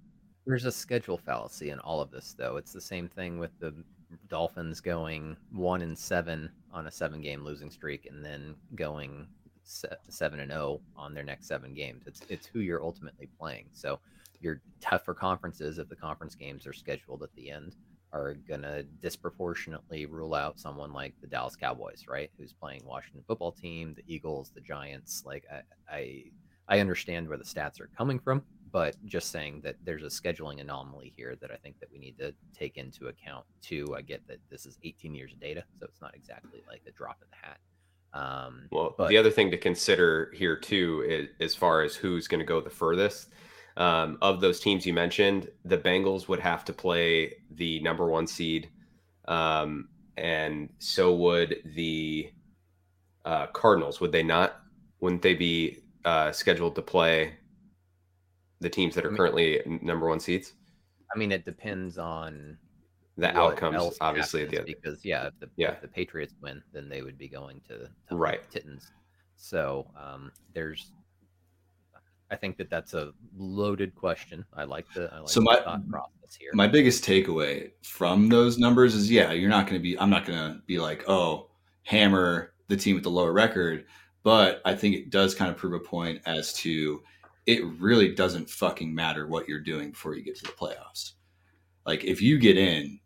There's 0.46 0.64
a 0.64 0.72
schedule 0.72 1.18
fallacy 1.18 1.70
in 1.70 1.78
all 1.80 2.00
of 2.00 2.10
this, 2.10 2.34
though. 2.36 2.56
It's 2.56 2.72
the 2.72 2.80
same 2.80 3.08
thing 3.08 3.38
with 3.38 3.58
the 3.58 3.74
Dolphins 4.28 4.80
going 4.80 5.36
one 5.52 5.82
and 5.82 5.98
seven 5.98 6.50
on 6.72 6.86
a 6.86 6.90
seven 6.90 7.20
game 7.20 7.44
losing 7.44 7.70
streak, 7.70 8.06
and 8.06 8.24
then 8.24 8.54
going 8.74 9.26
seven 9.64 10.40
and 10.40 10.50
zero 10.50 10.62
oh 10.62 10.80
on 10.96 11.14
their 11.14 11.24
next 11.24 11.46
seven 11.46 11.74
games. 11.74 12.04
It's 12.06 12.22
it's 12.28 12.46
who 12.46 12.60
you're 12.60 12.82
ultimately 12.82 13.28
playing. 13.38 13.66
So 13.72 13.98
your 14.40 14.60
tougher 14.80 15.14
conferences, 15.14 15.78
if 15.78 15.88
the 15.88 15.96
conference 15.96 16.34
games 16.34 16.66
are 16.66 16.72
scheduled 16.72 17.22
at 17.22 17.34
the 17.34 17.50
end, 17.50 17.76
are 18.12 18.34
going 18.48 18.62
to 18.62 18.82
disproportionately 19.00 20.06
rule 20.06 20.34
out 20.34 20.58
someone 20.58 20.92
like 20.92 21.14
the 21.20 21.26
Dallas 21.26 21.56
Cowboys, 21.56 22.06
right? 22.08 22.30
Who's 22.38 22.52
playing 22.52 22.82
Washington 22.84 23.22
football 23.26 23.52
team, 23.52 23.94
the 23.94 24.02
Eagles, 24.12 24.50
the 24.54 24.60
Giants. 24.60 25.22
Like 25.24 25.44
I, 25.52 25.94
I, 25.94 26.24
I 26.68 26.80
understand 26.80 27.28
where 27.28 27.38
the 27.38 27.44
stats 27.44 27.80
are 27.80 27.90
coming 27.96 28.18
from, 28.18 28.42
but 28.72 28.96
just 29.04 29.30
saying 29.30 29.60
that 29.62 29.76
there's 29.84 30.02
a 30.02 30.06
scheduling 30.06 30.60
anomaly 30.60 31.12
here 31.16 31.36
that 31.40 31.50
I 31.50 31.56
think 31.56 31.78
that 31.80 31.90
we 31.92 31.98
need 31.98 32.18
to 32.18 32.34
take 32.56 32.76
into 32.76 33.08
account 33.08 33.44
too. 33.62 33.94
I 33.96 34.02
get 34.02 34.26
that 34.28 34.38
this 34.50 34.66
is 34.66 34.78
18 34.82 35.14
years 35.14 35.32
of 35.32 35.40
data, 35.40 35.64
so 35.78 35.86
it's 35.86 36.00
not 36.00 36.14
exactly 36.14 36.62
like 36.68 36.82
a 36.86 36.92
drop 36.92 37.18
in 37.22 37.28
the 37.30 37.46
hat. 37.46 37.58
Um, 38.12 38.68
well, 38.72 38.94
but, 38.98 39.08
the 39.08 39.16
other 39.16 39.30
thing 39.30 39.50
to 39.52 39.56
consider 39.56 40.32
here 40.34 40.56
too 40.56 41.04
is 41.06 41.28
as 41.40 41.54
far 41.54 41.82
as 41.82 41.94
who's 41.94 42.26
going 42.26 42.40
to 42.40 42.44
go 42.44 42.60
the 42.60 42.70
furthest 42.70 43.28
um, 43.76 44.18
of 44.20 44.40
those 44.40 44.60
teams 44.60 44.84
you 44.84 44.92
mentioned, 44.92 45.48
the 45.64 45.78
Bengals 45.78 46.28
would 46.28 46.40
have 46.40 46.64
to 46.66 46.72
play 46.72 47.34
the 47.52 47.80
number 47.80 48.06
one 48.06 48.26
seed, 48.26 48.68
um, 49.26 49.88
and 50.16 50.68
so 50.78 51.14
would 51.14 51.62
the 51.74 52.30
uh, 53.24 53.46
Cardinals. 53.48 54.00
Would 54.00 54.12
they 54.12 54.22
not? 54.22 54.60
Wouldn't 55.00 55.22
they 55.22 55.34
be 55.34 55.78
uh, 56.04 56.32
scheduled 56.32 56.74
to 56.74 56.82
play 56.82 57.34
the 58.60 58.68
teams 58.68 58.94
that 58.94 59.04
are 59.04 59.08
I 59.08 59.10
mean, 59.12 59.16
currently 59.16 59.62
number 59.82 60.08
one 60.08 60.20
seeds? 60.20 60.52
I 61.14 61.18
mean, 61.18 61.32
it 61.32 61.44
depends 61.44 61.96
on 61.96 62.58
the 63.16 63.36
outcomes, 63.36 63.96
obviously. 64.00 64.44
The 64.44 64.62
because 64.62 65.04
yeah, 65.04 65.26
if 65.26 65.38
the, 65.40 65.48
yeah. 65.56 65.72
If 65.72 65.82
the 65.82 65.88
Patriots 65.88 66.34
win, 66.40 66.62
then 66.72 66.88
they 66.88 67.02
would 67.02 67.18
be 67.18 67.28
going 67.28 67.60
to, 67.68 67.88
to 68.08 68.16
right 68.16 68.40
Titans. 68.50 68.92
So 69.36 69.86
um, 69.96 70.32
there's 70.54 70.92
I 72.30 72.36
think 72.36 72.56
that 72.58 72.70
that's 72.70 72.94
a 72.94 73.12
loaded 73.36 73.94
question. 73.94 74.44
I 74.54 74.64
like 74.64 74.86
the, 74.94 75.12
I 75.12 75.18
like 75.18 75.28
so 75.28 75.40
my, 75.40 75.56
thought 75.56 75.88
process 75.88 76.36
here. 76.38 76.50
My 76.54 76.68
biggest 76.68 77.04
takeaway 77.04 77.72
from 77.82 78.28
those 78.28 78.56
numbers 78.58 78.94
is 78.94 79.10
yeah, 79.10 79.32
you're 79.32 79.50
not 79.50 79.66
going 79.66 79.78
to 79.78 79.82
be. 79.82 79.98
I'm 79.98 80.10
not 80.10 80.26
going 80.26 80.38
to 80.38 80.60
be 80.66 80.78
like, 80.78 81.08
oh, 81.08 81.50
hammer 81.82 82.52
the 82.68 82.76
team 82.76 82.94
with 82.94 83.02
the 83.02 83.10
lower 83.10 83.32
record, 83.32 83.86
but 84.22 84.62
I 84.64 84.74
think 84.76 84.94
it 84.94 85.10
does 85.10 85.34
kind 85.34 85.50
of 85.50 85.56
prove 85.56 85.72
a 85.72 85.80
point 85.80 86.22
as 86.26 86.52
to 86.54 87.02
it 87.46 87.64
really 87.80 88.14
doesn't 88.14 88.48
fucking 88.48 88.94
matter 88.94 89.26
what 89.26 89.48
you're 89.48 89.60
doing 89.60 89.90
before 89.90 90.14
you 90.14 90.22
get 90.22 90.36
to 90.36 90.44
the 90.44 90.52
playoffs. 90.52 91.14
Like 91.90 92.04
if 92.04 92.22
you 92.22 92.38
get 92.38 92.56
in, 92.56 93.00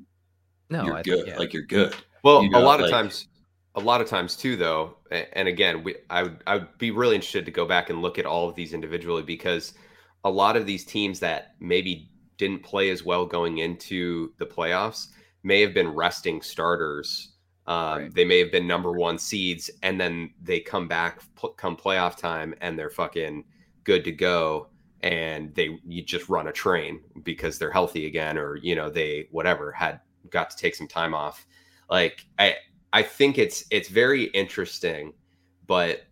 no, 0.68 0.84
you're 0.84 0.96
I 0.96 1.02
good. 1.02 1.16
Think, 1.16 1.28
yeah. 1.28 1.38
Like 1.38 1.54
you're 1.54 1.62
good. 1.62 1.94
Well, 2.22 2.42
you 2.42 2.50
know, 2.50 2.58
a 2.58 2.60
lot 2.60 2.82
of 2.82 2.90
times 2.90 3.28
a 3.74 3.80
lot 3.80 4.00
of 4.00 4.08
times 4.08 4.36
too 4.36 4.56
though 4.56 4.96
and 5.10 5.48
again 5.48 5.82
we 5.82 5.96
I 6.10 6.24
would, 6.24 6.42
I 6.46 6.54
would 6.56 6.78
be 6.78 6.90
really 6.90 7.16
interested 7.16 7.44
to 7.46 7.50
go 7.50 7.66
back 7.66 7.90
and 7.90 8.02
look 8.02 8.18
at 8.18 8.26
all 8.26 8.48
of 8.48 8.54
these 8.54 8.72
individually 8.72 9.22
because 9.22 9.74
a 10.24 10.30
lot 10.30 10.56
of 10.56 10.66
these 10.66 10.84
teams 10.84 11.18
that 11.20 11.54
maybe 11.60 12.08
didn't 12.36 12.62
play 12.62 12.90
as 12.90 13.04
well 13.04 13.26
going 13.26 13.58
into 13.58 14.32
the 14.38 14.46
playoffs 14.46 15.08
may 15.42 15.60
have 15.60 15.74
been 15.74 15.88
resting 15.88 16.40
starters 16.40 17.32
um, 17.66 18.02
right. 18.02 18.14
they 18.14 18.24
may 18.24 18.38
have 18.38 18.52
been 18.52 18.66
number 18.66 18.92
one 18.92 19.18
seeds 19.18 19.70
and 19.82 20.00
then 20.00 20.30
they 20.42 20.60
come 20.60 20.86
back 20.86 21.20
come 21.56 21.76
playoff 21.76 22.16
time 22.16 22.54
and 22.60 22.78
they're 22.78 22.90
fucking 22.90 23.42
good 23.82 24.04
to 24.04 24.12
go 24.12 24.68
and 25.04 25.54
they 25.54 25.78
you 25.86 26.02
just 26.02 26.28
run 26.28 26.48
a 26.48 26.52
train 26.52 27.00
because 27.22 27.58
they're 27.58 27.70
healthy 27.70 28.06
again 28.06 28.36
or 28.36 28.56
you 28.56 28.74
know 28.74 28.90
they 28.90 29.28
whatever 29.30 29.70
had 29.70 30.00
got 30.30 30.50
to 30.50 30.56
take 30.56 30.74
some 30.74 30.88
time 30.88 31.14
off 31.14 31.46
like 31.88 32.26
i 32.40 32.56
I 32.94 33.02
think 33.02 33.38
it's 33.38 33.64
it's 33.72 33.88
very 33.88 34.26
interesting, 34.26 35.14
but 35.66 36.04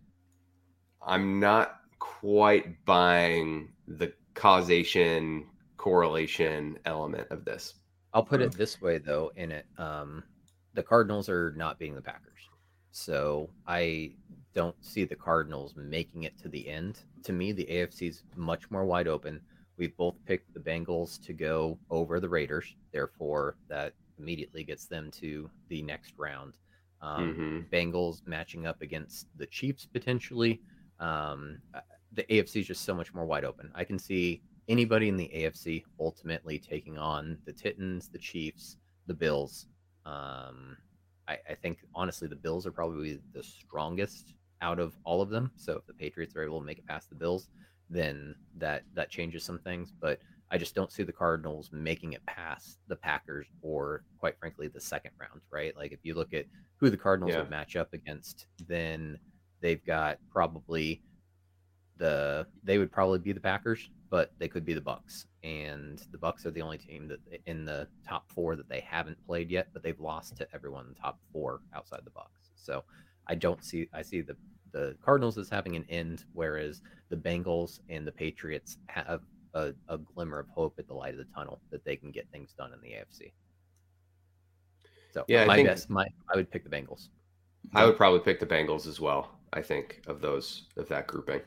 I'm 1.01 1.39
not 1.39 1.79
quite 1.97 2.83
buying 2.83 3.71
the 3.87 4.11
causation 4.33 5.47
correlation 5.77 6.77
element 6.83 7.29
of 7.31 7.45
this. 7.45 7.75
I'll 8.13 8.25
put 8.25 8.41
it 8.41 8.51
this 8.51 8.81
way 8.81 8.97
though, 8.97 9.31
in 9.37 9.53
it 9.53 9.65
um 9.77 10.23
the 10.73 10.83
Cardinals 10.83 11.29
are 11.29 11.53
not 11.55 11.79
being 11.79 11.95
the 11.95 12.01
Packers. 12.01 12.49
So 12.91 13.49
I 13.65 14.11
don't 14.53 14.75
see 14.83 15.05
the 15.05 15.15
Cardinals 15.15 15.73
making 15.75 16.23
it 16.23 16.37
to 16.39 16.49
the 16.49 16.67
end. 16.67 16.99
To 17.23 17.33
me, 17.33 17.51
the 17.51 17.65
AFC 17.65 18.09
is 18.09 18.23
much 18.35 18.69
more 18.69 18.85
wide 18.85 19.07
open. 19.07 19.41
We've 19.77 19.95
both 19.97 20.15
picked 20.25 20.53
the 20.53 20.59
Bengals 20.59 21.23
to 21.25 21.33
go 21.33 21.79
over 21.89 22.19
the 22.19 22.29
Raiders. 22.29 22.75
Therefore, 22.91 23.57
that 23.69 23.93
immediately 24.19 24.63
gets 24.63 24.85
them 24.85 25.09
to 25.11 25.49
the 25.69 25.81
next 25.81 26.13
round. 26.17 26.57
Um, 27.01 27.33
mm-hmm. 27.33 27.75
Bengals 27.75 28.25
matching 28.25 28.67
up 28.67 28.81
against 28.81 29.27
the 29.37 29.47
Chiefs 29.47 29.85
potentially. 29.85 30.61
Um, 30.99 31.59
uh, 31.73 31.81
the 32.13 32.23
AFC 32.23 32.61
is 32.61 32.67
just 32.67 32.85
so 32.85 32.93
much 32.93 33.13
more 33.13 33.25
wide 33.25 33.43
open. 33.43 33.71
I 33.75 33.83
can 33.83 33.97
see 33.97 34.41
anybody 34.69 35.09
in 35.09 35.17
the 35.17 35.29
AFC 35.35 35.83
ultimately 35.99 36.59
taking 36.59 36.97
on 36.97 37.37
the 37.45 37.51
Titans, 37.51 38.07
the 38.07 38.19
Chiefs, 38.19 38.77
the 39.07 39.13
Bills. 39.13 39.65
Um, 40.05 40.77
I, 41.27 41.37
I, 41.49 41.55
think 41.55 41.79
honestly 41.95 42.27
the 42.27 42.35
Bills 42.35 42.67
are 42.67 42.71
probably 42.71 43.19
the 43.33 43.43
strongest 43.43 44.33
out 44.63 44.79
of 44.79 44.93
all 45.03 45.21
of 45.21 45.29
them. 45.29 45.51
So 45.57 45.73
if 45.73 45.85
the 45.85 45.93
Patriots 45.93 46.35
are 46.35 46.43
able 46.43 46.59
to 46.59 46.65
make 46.65 46.79
it 46.79 46.87
past 46.87 47.09
the 47.09 47.15
Bills, 47.15 47.49
then 47.89 48.33
that 48.57 48.83
that 48.95 49.09
changes 49.09 49.43
some 49.43 49.59
things. 49.59 49.91
But 49.99 50.19
I 50.49 50.57
just 50.57 50.73
don't 50.73 50.91
see 50.91 51.03
the 51.03 51.11
Cardinals 51.11 51.69
making 51.73 52.13
it 52.13 52.25
past 52.25 52.79
the 52.87 52.95
Packers 52.95 53.47
or, 53.61 54.03
quite 54.19 54.37
frankly, 54.39 54.67
the 54.67 54.79
second 54.79 55.11
round, 55.19 55.41
right? 55.51 55.75
Like 55.75 55.91
if 55.91 55.99
you 56.03 56.15
look 56.15 56.33
at 56.33 56.45
who 56.77 56.89
the 56.89 56.97
Cardinals 56.97 57.33
yeah. 57.33 57.39
would 57.39 57.49
match 57.49 57.75
up 57.75 57.93
against, 57.93 58.47
then 58.67 59.19
they've 59.61 59.83
got 59.85 60.17
probably 60.31 61.01
the 61.97 62.47
they 62.63 62.77
would 62.77 62.91
probably 62.91 63.19
be 63.19 63.33
the 63.33 63.39
Packers, 63.39 63.89
but 64.09 64.31
they 64.39 64.47
could 64.47 64.65
be 64.65 64.73
the 64.73 64.81
Bucks. 64.81 65.27
And 65.43 66.01
the 66.11 66.17
Bucks 66.17 66.45
are 66.45 66.51
the 66.51 66.61
only 66.61 66.77
team 66.77 67.07
that 67.09 67.19
in 67.47 67.65
the 67.65 67.87
top 68.07 68.31
four 68.31 68.55
that 68.55 68.69
they 68.69 68.79
haven't 68.79 69.17
played 69.25 69.51
yet, 69.51 69.67
but 69.73 69.83
they've 69.83 69.99
lost 69.99 70.37
to 70.37 70.47
everyone 70.53 70.85
in 70.85 70.93
the 70.93 70.99
top 70.99 71.19
four 71.33 71.59
outside 71.75 72.01
the 72.05 72.11
Bucks. 72.11 72.51
So 72.55 72.83
I 73.27 73.35
don't 73.35 73.63
see 73.63 73.87
I 73.93 74.01
see 74.01 74.21
the 74.21 74.35
the 74.71 74.95
Cardinals 75.03 75.37
as 75.37 75.49
having 75.49 75.75
an 75.75 75.85
end, 75.87 76.25
whereas 76.33 76.81
the 77.09 77.15
Bengals 77.15 77.79
and 77.89 78.05
the 78.07 78.11
Patriots 78.11 78.77
have 78.87 79.21
a, 79.53 79.73
a 79.87 79.99
glimmer 79.99 80.39
of 80.39 80.47
hope 80.49 80.75
at 80.79 80.87
the 80.87 80.93
light 80.93 81.13
of 81.13 81.19
the 81.19 81.27
tunnel 81.35 81.61
that 81.69 81.85
they 81.85 81.95
can 81.95 82.11
get 82.11 82.27
things 82.31 82.53
done 82.57 82.73
in 82.73 82.81
the 82.81 82.89
AFC. 82.89 83.31
So 85.11 85.23
yeah, 85.27 85.45
my 85.45 85.53
I 85.53 85.55
think, 85.57 85.67
best, 85.67 85.89
my 85.89 86.07
I 86.33 86.35
would 86.35 86.49
pick 86.49 86.63
the 86.63 86.75
Bengals. 86.75 87.09
I 87.75 87.85
would 87.85 87.97
probably 87.97 88.19
pick 88.19 88.39
the 88.39 88.47
Bengals 88.47 88.87
as 88.87 88.99
well. 88.99 89.39
I 89.53 89.61
think 89.61 90.01
of 90.07 90.21
those 90.21 90.67
of 90.75 90.89
that 90.89 91.07
grouping. 91.07 91.41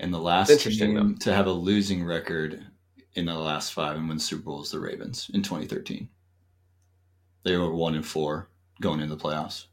And 0.00 0.14
the 0.14 0.18
last 0.18 0.60
team 0.60 0.94
though. 0.94 1.14
to 1.14 1.34
have 1.34 1.48
a 1.48 1.52
losing 1.52 2.04
record 2.04 2.64
in 3.14 3.26
the 3.26 3.34
last 3.34 3.72
five 3.72 3.96
and 3.96 4.08
win 4.08 4.18
Super 4.20 4.44
Bowl 4.44 4.62
is 4.62 4.70
the 4.70 4.78
Ravens 4.78 5.28
in 5.34 5.42
2013. 5.42 6.08
They 7.42 7.56
were 7.56 7.74
one 7.74 7.96
and 7.96 8.06
four 8.06 8.48
going 8.80 9.00
into 9.00 9.16
the 9.16 9.22
playoffs. 9.22 9.66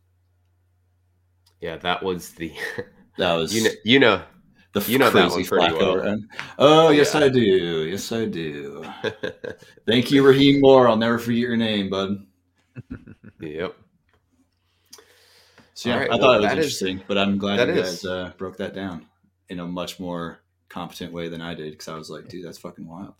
Yeah, 1.62 1.78
that 1.78 2.04
was 2.04 2.32
the. 2.32 2.54
That 3.18 3.36
was 3.36 3.56
you 3.56 3.64
know 3.64 3.70
you 3.86 4.00
know 4.00 4.22
the 4.74 4.92
you 4.92 4.98
know 4.98 5.10
that 5.10 5.32
one 5.32 5.46
pretty 5.46 5.74
well. 5.74 6.18
Oh 6.60 6.90
yes, 6.90 7.14
yeah. 7.14 7.22
I 7.22 7.30
do. 7.30 7.40
Yes, 7.88 8.12
I 8.12 8.26
do. 8.26 8.86
Thank 9.88 10.12
you, 10.12 10.28
Rahim 10.28 10.60
Moore. 10.60 10.90
I'll 10.90 10.98
never 10.98 11.18
forget 11.18 11.40
your 11.40 11.56
name, 11.56 11.90
bud. 11.90 12.26
yep. 13.40 13.74
So 15.76 15.90
yeah, 15.90 16.00
right, 16.00 16.08
I 16.08 16.16
well, 16.16 16.20
thought 16.20 16.36
it 16.36 16.44
was 16.44 16.52
interesting, 16.52 16.98
is, 16.98 17.04
but 17.08 17.18
I'm 17.18 17.38
glad 17.38 17.66
you 17.70 17.76
guys 17.76 18.04
uh, 18.04 18.34
broke 18.38 18.58
that 18.58 18.74
down 18.74 19.06
in 19.48 19.62
a 19.62 19.66
much 19.66 19.98
more 19.98 20.40
competent 20.68 21.14
way 21.14 21.30
than 21.30 21.42
I 21.42 21.54
did 21.54 21.72
because 21.72 21.88
I 21.88 21.96
was 21.96 22.10
like, 22.10 22.28
dude, 22.28 22.46
that's 22.46 22.58
fucking 22.58 22.86
wild. 22.86 23.16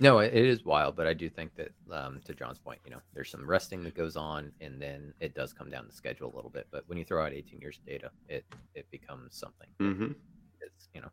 No, 0.00 0.18
it 0.18 0.34
is 0.34 0.64
wild, 0.64 0.96
but 0.96 1.06
I 1.06 1.14
do 1.14 1.28
think 1.28 1.54
that, 1.54 1.70
um, 1.92 2.20
to 2.24 2.34
John's 2.34 2.58
point, 2.58 2.80
you 2.84 2.90
know, 2.90 3.00
there's 3.12 3.30
some 3.30 3.48
resting 3.48 3.84
that 3.84 3.94
goes 3.94 4.16
on, 4.16 4.50
and 4.60 4.80
then 4.80 5.14
it 5.20 5.34
does 5.34 5.52
come 5.52 5.70
down 5.70 5.86
the 5.86 5.94
schedule 5.94 6.32
a 6.32 6.34
little 6.34 6.50
bit. 6.50 6.66
But 6.70 6.82
when 6.88 6.98
you 6.98 7.04
throw 7.04 7.24
out 7.24 7.32
18 7.32 7.60
years 7.60 7.78
of 7.78 7.86
data, 7.86 8.10
it 8.28 8.44
it 8.74 8.90
becomes 8.90 9.36
something. 9.36 9.68
Mm-hmm. 9.80 10.12
It's 10.60 10.88
you 10.94 11.00
know, 11.00 11.10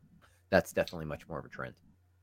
that's 0.50 0.72
definitely 0.72 1.06
much 1.06 1.28
more 1.28 1.38
of 1.38 1.44
a 1.44 1.48
trend. 1.48 1.74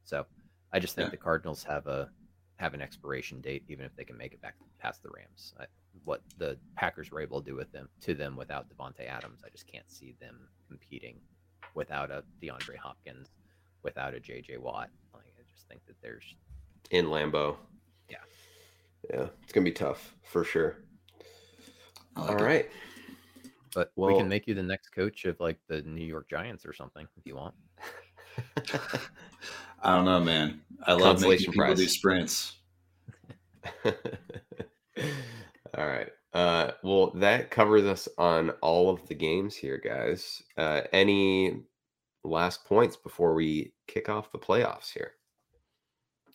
So 0.04 0.26
I 0.74 0.80
just 0.80 0.96
think 0.96 1.08
yeah. 1.08 1.12
the 1.12 1.18
Cardinals 1.18 1.64
have 1.64 1.88
a 1.88 2.10
have 2.58 2.74
an 2.74 2.82
expiration 2.82 3.40
date, 3.40 3.64
even 3.70 3.86
if 3.86 3.96
they 3.96 4.04
can 4.04 4.18
make 4.18 4.34
it 4.34 4.42
back 4.42 4.56
past 4.80 5.02
the 5.02 5.10
Rams. 5.16 5.54
I, 5.60 5.66
what 6.04 6.22
the 6.38 6.58
Packers 6.76 7.10
were 7.10 7.22
able 7.22 7.42
to 7.42 7.50
do 7.52 7.56
with 7.56 7.72
them 7.72 7.88
to 8.02 8.14
them 8.14 8.36
without 8.36 8.68
Davante 8.70 9.08
Adams, 9.08 9.42
I 9.46 9.50
just 9.50 9.66
can't 9.66 9.90
see 9.90 10.16
them 10.20 10.36
competing 10.68 11.20
without 11.74 12.12
a 12.12 12.24
DeAndre 12.42 12.76
Hopkins, 12.76 13.30
without 13.84 14.14
a 14.14 14.20
JJ 14.20 14.60
Watt. 14.60 14.90
Like 15.14 15.29
just 15.60 15.68
think 15.68 15.86
that 15.88 16.02
there's 16.02 16.24
in 16.92 17.08
Lambeau. 17.08 17.58
Yeah. 18.10 18.18
Yeah, 19.10 19.28
it's 19.44 19.52
gonna 19.52 19.66
be 19.66 19.72
tough 19.72 20.16
for 20.24 20.44
sure. 20.44 20.78
Like 22.16 22.30
All 22.30 22.38
it. 22.38 22.42
right. 22.42 22.70
But 23.76 23.92
well, 23.96 24.12
we 24.12 24.18
can 24.18 24.30
make 24.30 24.48
you 24.48 24.56
the 24.56 24.64
next 24.64 24.90
coach 24.90 25.26
of 25.26 25.40
like 25.40 25.60
the 25.68 25.82
New 25.82 26.06
York 26.06 26.30
Giants 26.30 26.66
or 26.66 26.74
something 26.74 27.08
if 27.18 27.26
you 27.26 27.36
want. 27.36 27.54
I 29.84 29.96
don't 29.96 30.06
know, 30.06 30.20
man. 30.20 30.62
I 30.84 30.94
love 30.94 31.22
making 31.22 31.52
people 31.52 31.66
prize. 31.66 31.78
do 31.78 31.88
sprints. 31.88 32.56
all 33.86 33.94
right. 35.76 36.10
Uh, 36.34 36.72
well, 36.84 37.12
that 37.12 37.52
covers 37.52 37.84
us 37.84 38.08
on 38.18 38.52
all 38.62 38.90
of 38.90 39.08
the 39.08 39.16
games 39.16 39.56
here, 39.56 39.78
guys. 39.78 40.42
Uh, 40.58 40.82
any 40.94 41.62
last 42.24 42.66
points 42.66 42.96
before 42.96 43.34
we 43.34 43.74
kick 43.88 44.10
off 44.10 44.32
the 44.32 44.40
playoffs 44.40 44.92
here? 44.92 45.14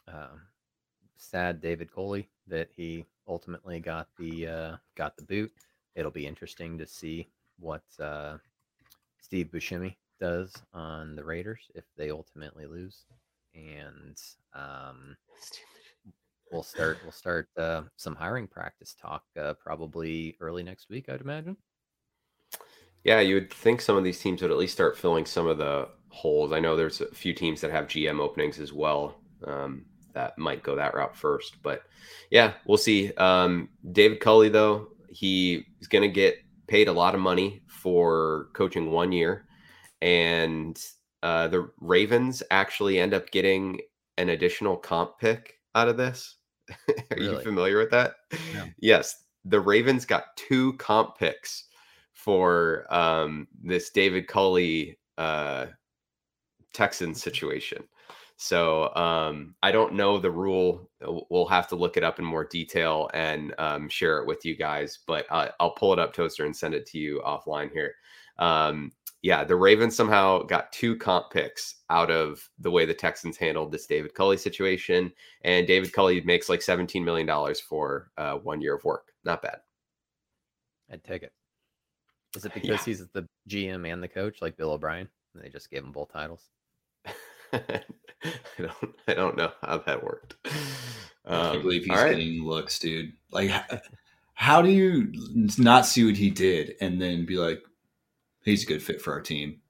Um, 0.08 0.42
sad 1.16 1.60
David 1.60 1.92
Culley 1.92 2.28
that 2.46 2.68
he 2.74 3.06
ultimately 3.26 3.80
got 3.80 4.08
the 4.18 4.46
uh, 4.46 4.76
got 4.96 5.16
the 5.16 5.22
boot. 5.22 5.52
It'll 5.94 6.10
be 6.10 6.26
interesting 6.26 6.78
to 6.78 6.86
see 6.86 7.28
what 7.58 7.82
uh, 8.00 8.38
Steve 9.20 9.50
Buscemi 9.52 9.96
does 10.20 10.52
on 10.72 11.16
the 11.16 11.24
Raiders 11.24 11.70
if 11.74 11.84
they 11.96 12.10
ultimately 12.10 12.66
lose, 12.66 13.04
and 13.54 14.20
um, 14.54 15.16
we'll 16.52 16.62
start 16.62 16.98
we'll 17.02 17.12
start 17.12 17.48
uh, 17.56 17.82
some 17.96 18.14
hiring 18.14 18.46
practice 18.46 18.94
talk 19.00 19.24
uh, 19.40 19.54
probably 19.54 20.36
early 20.40 20.62
next 20.62 20.88
week, 20.88 21.08
I'd 21.08 21.20
imagine. 21.20 21.56
Yeah, 23.04 23.20
you 23.20 23.34
would 23.34 23.52
think 23.52 23.82
some 23.82 23.96
of 23.96 24.04
these 24.04 24.18
teams 24.18 24.40
would 24.40 24.50
at 24.50 24.56
least 24.56 24.72
start 24.72 24.96
filling 24.96 25.26
some 25.26 25.46
of 25.46 25.58
the 25.58 25.88
holes. 26.08 26.52
I 26.52 26.60
know 26.60 26.74
there's 26.74 27.02
a 27.02 27.14
few 27.14 27.34
teams 27.34 27.60
that 27.60 27.70
have 27.70 27.86
GM 27.86 28.18
openings 28.18 28.58
as 28.58 28.72
well. 28.72 29.20
Um, 29.46 29.84
that 30.14 30.38
might 30.38 30.62
go 30.62 30.74
that 30.76 30.94
route 30.94 31.16
first. 31.16 31.56
But 31.62 31.82
yeah, 32.30 32.54
we'll 32.66 32.78
see. 32.78 33.12
Um, 33.14 33.68
David 33.92 34.20
Culley, 34.20 34.48
though, 34.48 34.88
he 35.08 35.64
is 35.80 35.88
going 35.88 36.02
to 36.02 36.08
get 36.08 36.38
paid 36.66 36.88
a 36.88 36.92
lot 36.92 37.14
of 37.14 37.20
money 37.20 37.62
for 37.66 38.48
coaching 38.54 38.90
one 38.90 39.12
year. 39.12 39.46
And 40.00 40.80
uh, 41.22 41.48
the 41.48 41.70
Ravens 41.80 42.42
actually 42.50 42.98
end 42.98 43.14
up 43.14 43.30
getting 43.30 43.80
an 44.18 44.30
additional 44.30 44.76
comp 44.76 45.18
pick 45.18 45.54
out 45.74 45.88
of 45.88 45.96
this. 45.96 46.36
Are 46.70 46.94
really? 47.16 47.36
you 47.36 47.40
familiar 47.40 47.78
with 47.78 47.90
that? 47.90 48.14
Yeah. 48.52 48.66
Yes. 48.78 49.24
The 49.44 49.60
Ravens 49.60 50.06
got 50.06 50.36
two 50.36 50.72
comp 50.74 51.18
picks 51.18 51.64
for 52.12 52.86
um, 52.90 53.46
this 53.62 53.90
David 53.90 54.26
Culley 54.26 54.98
uh, 55.18 55.66
Texan 56.72 57.14
situation. 57.14 57.84
So 58.36 58.92
um, 58.94 59.54
I 59.62 59.70
don't 59.70 59.94
know 59.94 60.18
the 60.18 60.30
rule. 60.30 60.90
We'll 61.30 61.46
have 61.46 61.68
to 61.68 61.76
look 61.76 61.96
it 61.96 62.04
up 62.04 62.18
in 62.18 62.24
more 62.24 62.44
detail 62.44 63.08
and 63.14 63.54
um, 63.58 63.88
share 63.88 64.18
it 64.18 64.26
with 64.26 64.44
you 64.44 64.56
guys. 64.56 64.98
But 65.06 65.26
uh, 65.30 65.50
I'll 65.60 65.70
pull 65.70 65.92
it 65.92 65.98
up, 65.98 66.12
Toaster, 66.12 66.44
and 66.44 66.56
send 66.56 66.74
it 66.74 66.86
to 66.86 66.98
you 66.98 67.22
offline 67.24 67.70
here. 67.72 67.94
Um, 68.38 68.92
yeah, 69.22 69.42
the 69.42 69.56
Ravens 69.56 69.96
somehow 69.96 70.42
got 70.42 70.70
two 70.70 70.96
comp 70.96 71.30
picks 71.30 71.76
out 71.88 72.10
of 72.10 72.46
the 72.58 72.70
way 72.70 72.84
the 72.84 72.92
Texans 72.92 73.38
handled 73.38 73.72
this 73.72 73.86
David 73.86 74.12
Culley 74.12 74.36
situation. 74.36 75.10
And 75.42 75.66
David 75.66 75.94
Culley 75.94 76.20
makes 76.22 76.50
like 76.50 76.60
$17 76.60 77.02
million 77.02 77.54
for 77.66 78.10
uh, 78.18 78.34
one 78.34 78.60
year 78.60 78.74
of 78.74 78.84
work. 78.84 79.12
Not 79.24 79.40
bad. 79.40 79.60
I'd 80.92 81.04
take 81.04 81.22
it. 81.22 81.32
Is 82.36 82.44
it 82.44 82.52
because 82.54 82.68
yeah. 82.68 82.84
he's 82.84 83.08
the 83.08 83.26
GM 83.48 83.90
and 83.90 84.02
the 84.02 84.08
coach, 84.08 84.42
like 84.42 84.58
Bill 84.58 84.72
O'Brien? 84.72 85.08
And 85.34 85.42
they 85.42 85.48
just 85.48 85.70
gave 85.70 85.84
him 85.84 85.92
both 85.92 86.12
titles? 86.12 86.50
I 88.24 88.62
don't 88.62 88.94
I 89.08 89.14
don't 89.14 89.36
know 89.36 89.52
how 89.62 89.78
that 89.78 90.02
worked. 90.02 90.36
Um, 91.26 91.58
I 91.58 91.58
believe 91.58 91.84
he's 91.84 91.96
right. 91.96 92.10
getting 92.10 92.44
looks, 92.44 92.78
dude. 92.78 93.12
Like, 93.30 93.50
how 94.34 94.62
do 94.62 94.70
you 94.70 95.12
not 95.58 95.86
see 95.86 96.04
what 96.04 96.16
he 96.16 96.30
did 96.30 96.74
and 96.80 97.00
then 97.00 97.24
be 97.24 97.36
like, 97.36 97.62
he's 98.44 98.62
a 98.64 98.66
good 98.66 98.82
fit 98.82 99.00
for 99.00 99.12
our 99.12 99.20
team? 99.20 99.60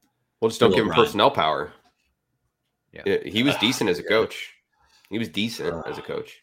Well, 0.41 0.49
just 0.49 0.61
don't 0.61 0.71
give 0.71 0.81
him 0.81 0.91
Ryan. 0.91 1.05
personnel 1.05 1.31
power. 1.31 1.73
Yeah, 2.93 3.19
he 3.25 3.43
was 3.43 3.57
decent 3.57 3.91
as 3.91 3.99
a 3.99 4.05
coach. 4.05 4.55
He 5.11 5.19
was 5.19 5.29
decent 5.29 5.75
uh, 5.75 5.83
as 5.87 5.99
a 5.99 6.03
coach. 6.03 6.43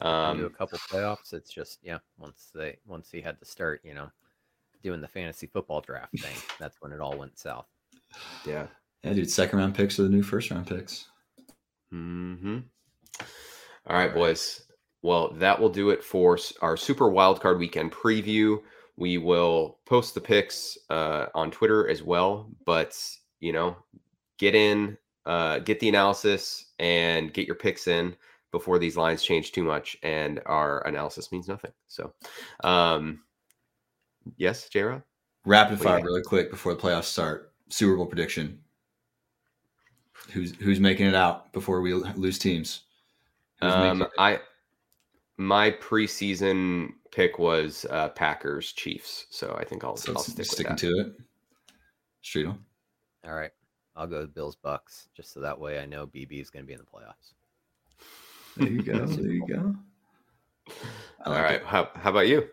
Um, 0.00 0.38
do 0.38 0.46
a 0.46 0.50
couple 0.50 0.78
playoffs. 0.78 1.32
It's 1.32 1.50
just 1.50 1.78
yeah. 1.82 1.98
Once 2.18 2.50
they 2.54 2.78
once 2.86 3.10
he 3.10 3.20
had 3.20 3.38
to 3.38 3.44
start, 3.44 3.80
you 3.84 3.94
know, 3.94 4.10
doing 4.82 5.00
the 5.00 5.08
fantasy 5.08 5.46
football 5.46 5.80
draft 5.80 6.18
thing, 6.18 6.36
that's 6.58 6.80
when 6.80 6.92
it 6.92 7.00
all 7.00 7.16
went 7.16 7.38
south. 7.38 7.66
Yeah. 8.46 8.66
Yeah, 9.02 9.14
dude, 9.14 9.30
second 9.30 9.58
round 9.58 9.74
picks 9.74 9.98
are 9.98 10.04
the 10.04 10.08
new 10.08 10.22
first 10.22 10.50
round 10.50 10.66
picks. 10.66 11.08
Hmm. 11.90 12.58
All 13.86 13.96
right, 13.96 14.14
boys. 14.14 14.62
Well, 15.02 15.32
that 15.34 15.60
will 15.60 15.68
do 15.68 15.90
it 15.90 16.04
for 16.04 16.38
our 16.60 16.76
Super 16.76 17.06
Wildcard 17.06 17.58
Weekend 17.58 17.90
preview. 17.90 18.62
We 18.96 19.18
will 19.18 19.78
post 19.84 20.14
the 20.14 20.20
picks 20.20 20.78
uh, 20.90 21.26
on 21.34 21.50
Twitter 21.50 21.88
as 21.88 22.02
well. 22.02 22.50
But 22.64 22.96
you 23.40 23.52
know, 23.52 23.76
get 24.38 24.54
in, 24.54 24.96
uh, 25.26 25.58
get 25.58 25.80
the 25.80 25.88
analysis, 25.88 26.66
and 26.78 27.34
get 27.34 27.46
your 27.46 27.56
picks 27.56 27.88
in 27.88 28.14
before 28.52 28.78
these 28.78 28.96
lines 28.96 29.24
change 29.24 29.50
too 29.50 29.64
much, 29.64 29.96
and 30.04 30.40
our 30.46 30.86
analysis 30.86 31.32
means 31.32 31.48
nothing. 31.48 31.72
So, 31.88 32.12
um, 32.62 33.24
yes, 34.36 34.68
J-Rod? 34.68 35.02
Rapid 35.44 35.80
fire, 35.80 36.04
really 36.04 36.22
quick 36.22 36.50
before 36.50 36.74
the 36.74 36.80
playoffs 36.80 37.04
start. 37.04 37.52
Super 37.68 37.96
Bowl 37.96 38.06
prediction. 38.06 38.60
Who's 40.30 40.54
who's 40.56 40.80
making 40.80 41.06
it 41.06 41.14
out 41.14 41.52
before 41.52 41.80
we 41.80 41.94
lose 41.94 42.38
teams? 42.38 42.82
um, 43.60 44.06
I 44.18 44.40
my 45.36 45.70
preseason 45.70 46.90
pick 47.10 47.38
was 47.38 47.86
uh, 47.90 48.08
Packers 48.10 48.72
Chiefs, 48.72 49.26
so 49.30 49.56
I 49.58 49.64
think 49.64 49.84
I'll, 49.84 49.96
so 49.96 50.12
I'll 50.14 50.22
stick 50.22 50.46
sticking 50.46 50.76
to 50.76 50.88
it. 50.98 51.12
Streetel. 52.24 52.56
All 53.24 53.34
right, 53.34 53.50
I'll 53.96 54.06
go 54.06 54.26
Bills 54.26 54.56
Bucks 54.56 55.08
just 55.16 55.32
so 55.32 55.40
that 55.40 55.58
way 55.58 55.80
I 55.80 55.86
know 55.86 56.06
BB 56.06 56.40
is 56.40 56.50
going 56.50 56.64
to 56.64 56.66
be 56.66 56.72
in 56.72 56.80
the 56.80 56.84
playoffs. 56.84 57.34
There 58.56 58.68
you 58.68 58.82
go. 58.82 59.06
there 59.06 59.30
you 59.30 59.46
go. 59.46 59.74
Like 60.68 61.26
All 61.26 61.42
right. 61.42 61.62
How, 61.64 61.90
how 61.94 62.10
about 62.10 62.28
you? 62.28 62.48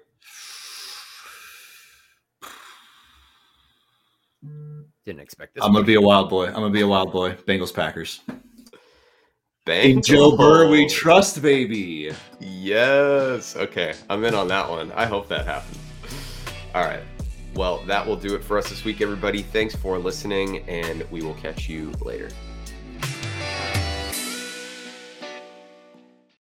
Didn't 5.09 5.21
expect 5.21 5.55
this. 5.55 5.63
I'm 5.63 5.73
gonna 5.73 5.83
be 5.83 5.95
a 5.95 6.01
wild 6.01 6.29
boy. 6.29 6.45
I'm 6.49 6.53
gonna 6.53 6.69
be 6.69 6.81
a 6.81 6.87
wild 6.87 7.11
boy. 7.11 7.31
Bengals 7.31 7.73
Packers. 7.73 8.19
Bang. 9.65 9.89
In 9.89 10.03
Joe 10.03 10.37
Burrow, 10.37 10.69
we 10.69 10.87
trust, 10.87 11.41
baby. 11.41 12.13
Yes. 12.39 13.55
Okay. 13.55 13.95
I'm 14.07 14.23
in 14.23 14.35
on 14.35 14.47
that 14.49 14.69
one. 14.69 14.91
I 14.91 15.07
hope 15.07 15.27
that 15.29 15.47
happens. 15.47 15.79
All 16.75 16.83
right. 16.83 17.01
Well, 17.55 17.79
that 17.87 18.05
will 18.05 18.17
do 18.17 18.35
it 18.35 18.43
for 18.43 18.59
us 18.59 18.69
this 18.69 18.83
week, 18.83 19.01
everybody. 19.01 19.41
Thanks 19.41 19.75
for 19.75 19.97
listening, 19.97 20.59
and 20.69 21.01
we 21.09 21.23
will 21.23 21.33
catch 21.33 21.67
you 21.67 21.91
later. 22.01 22.29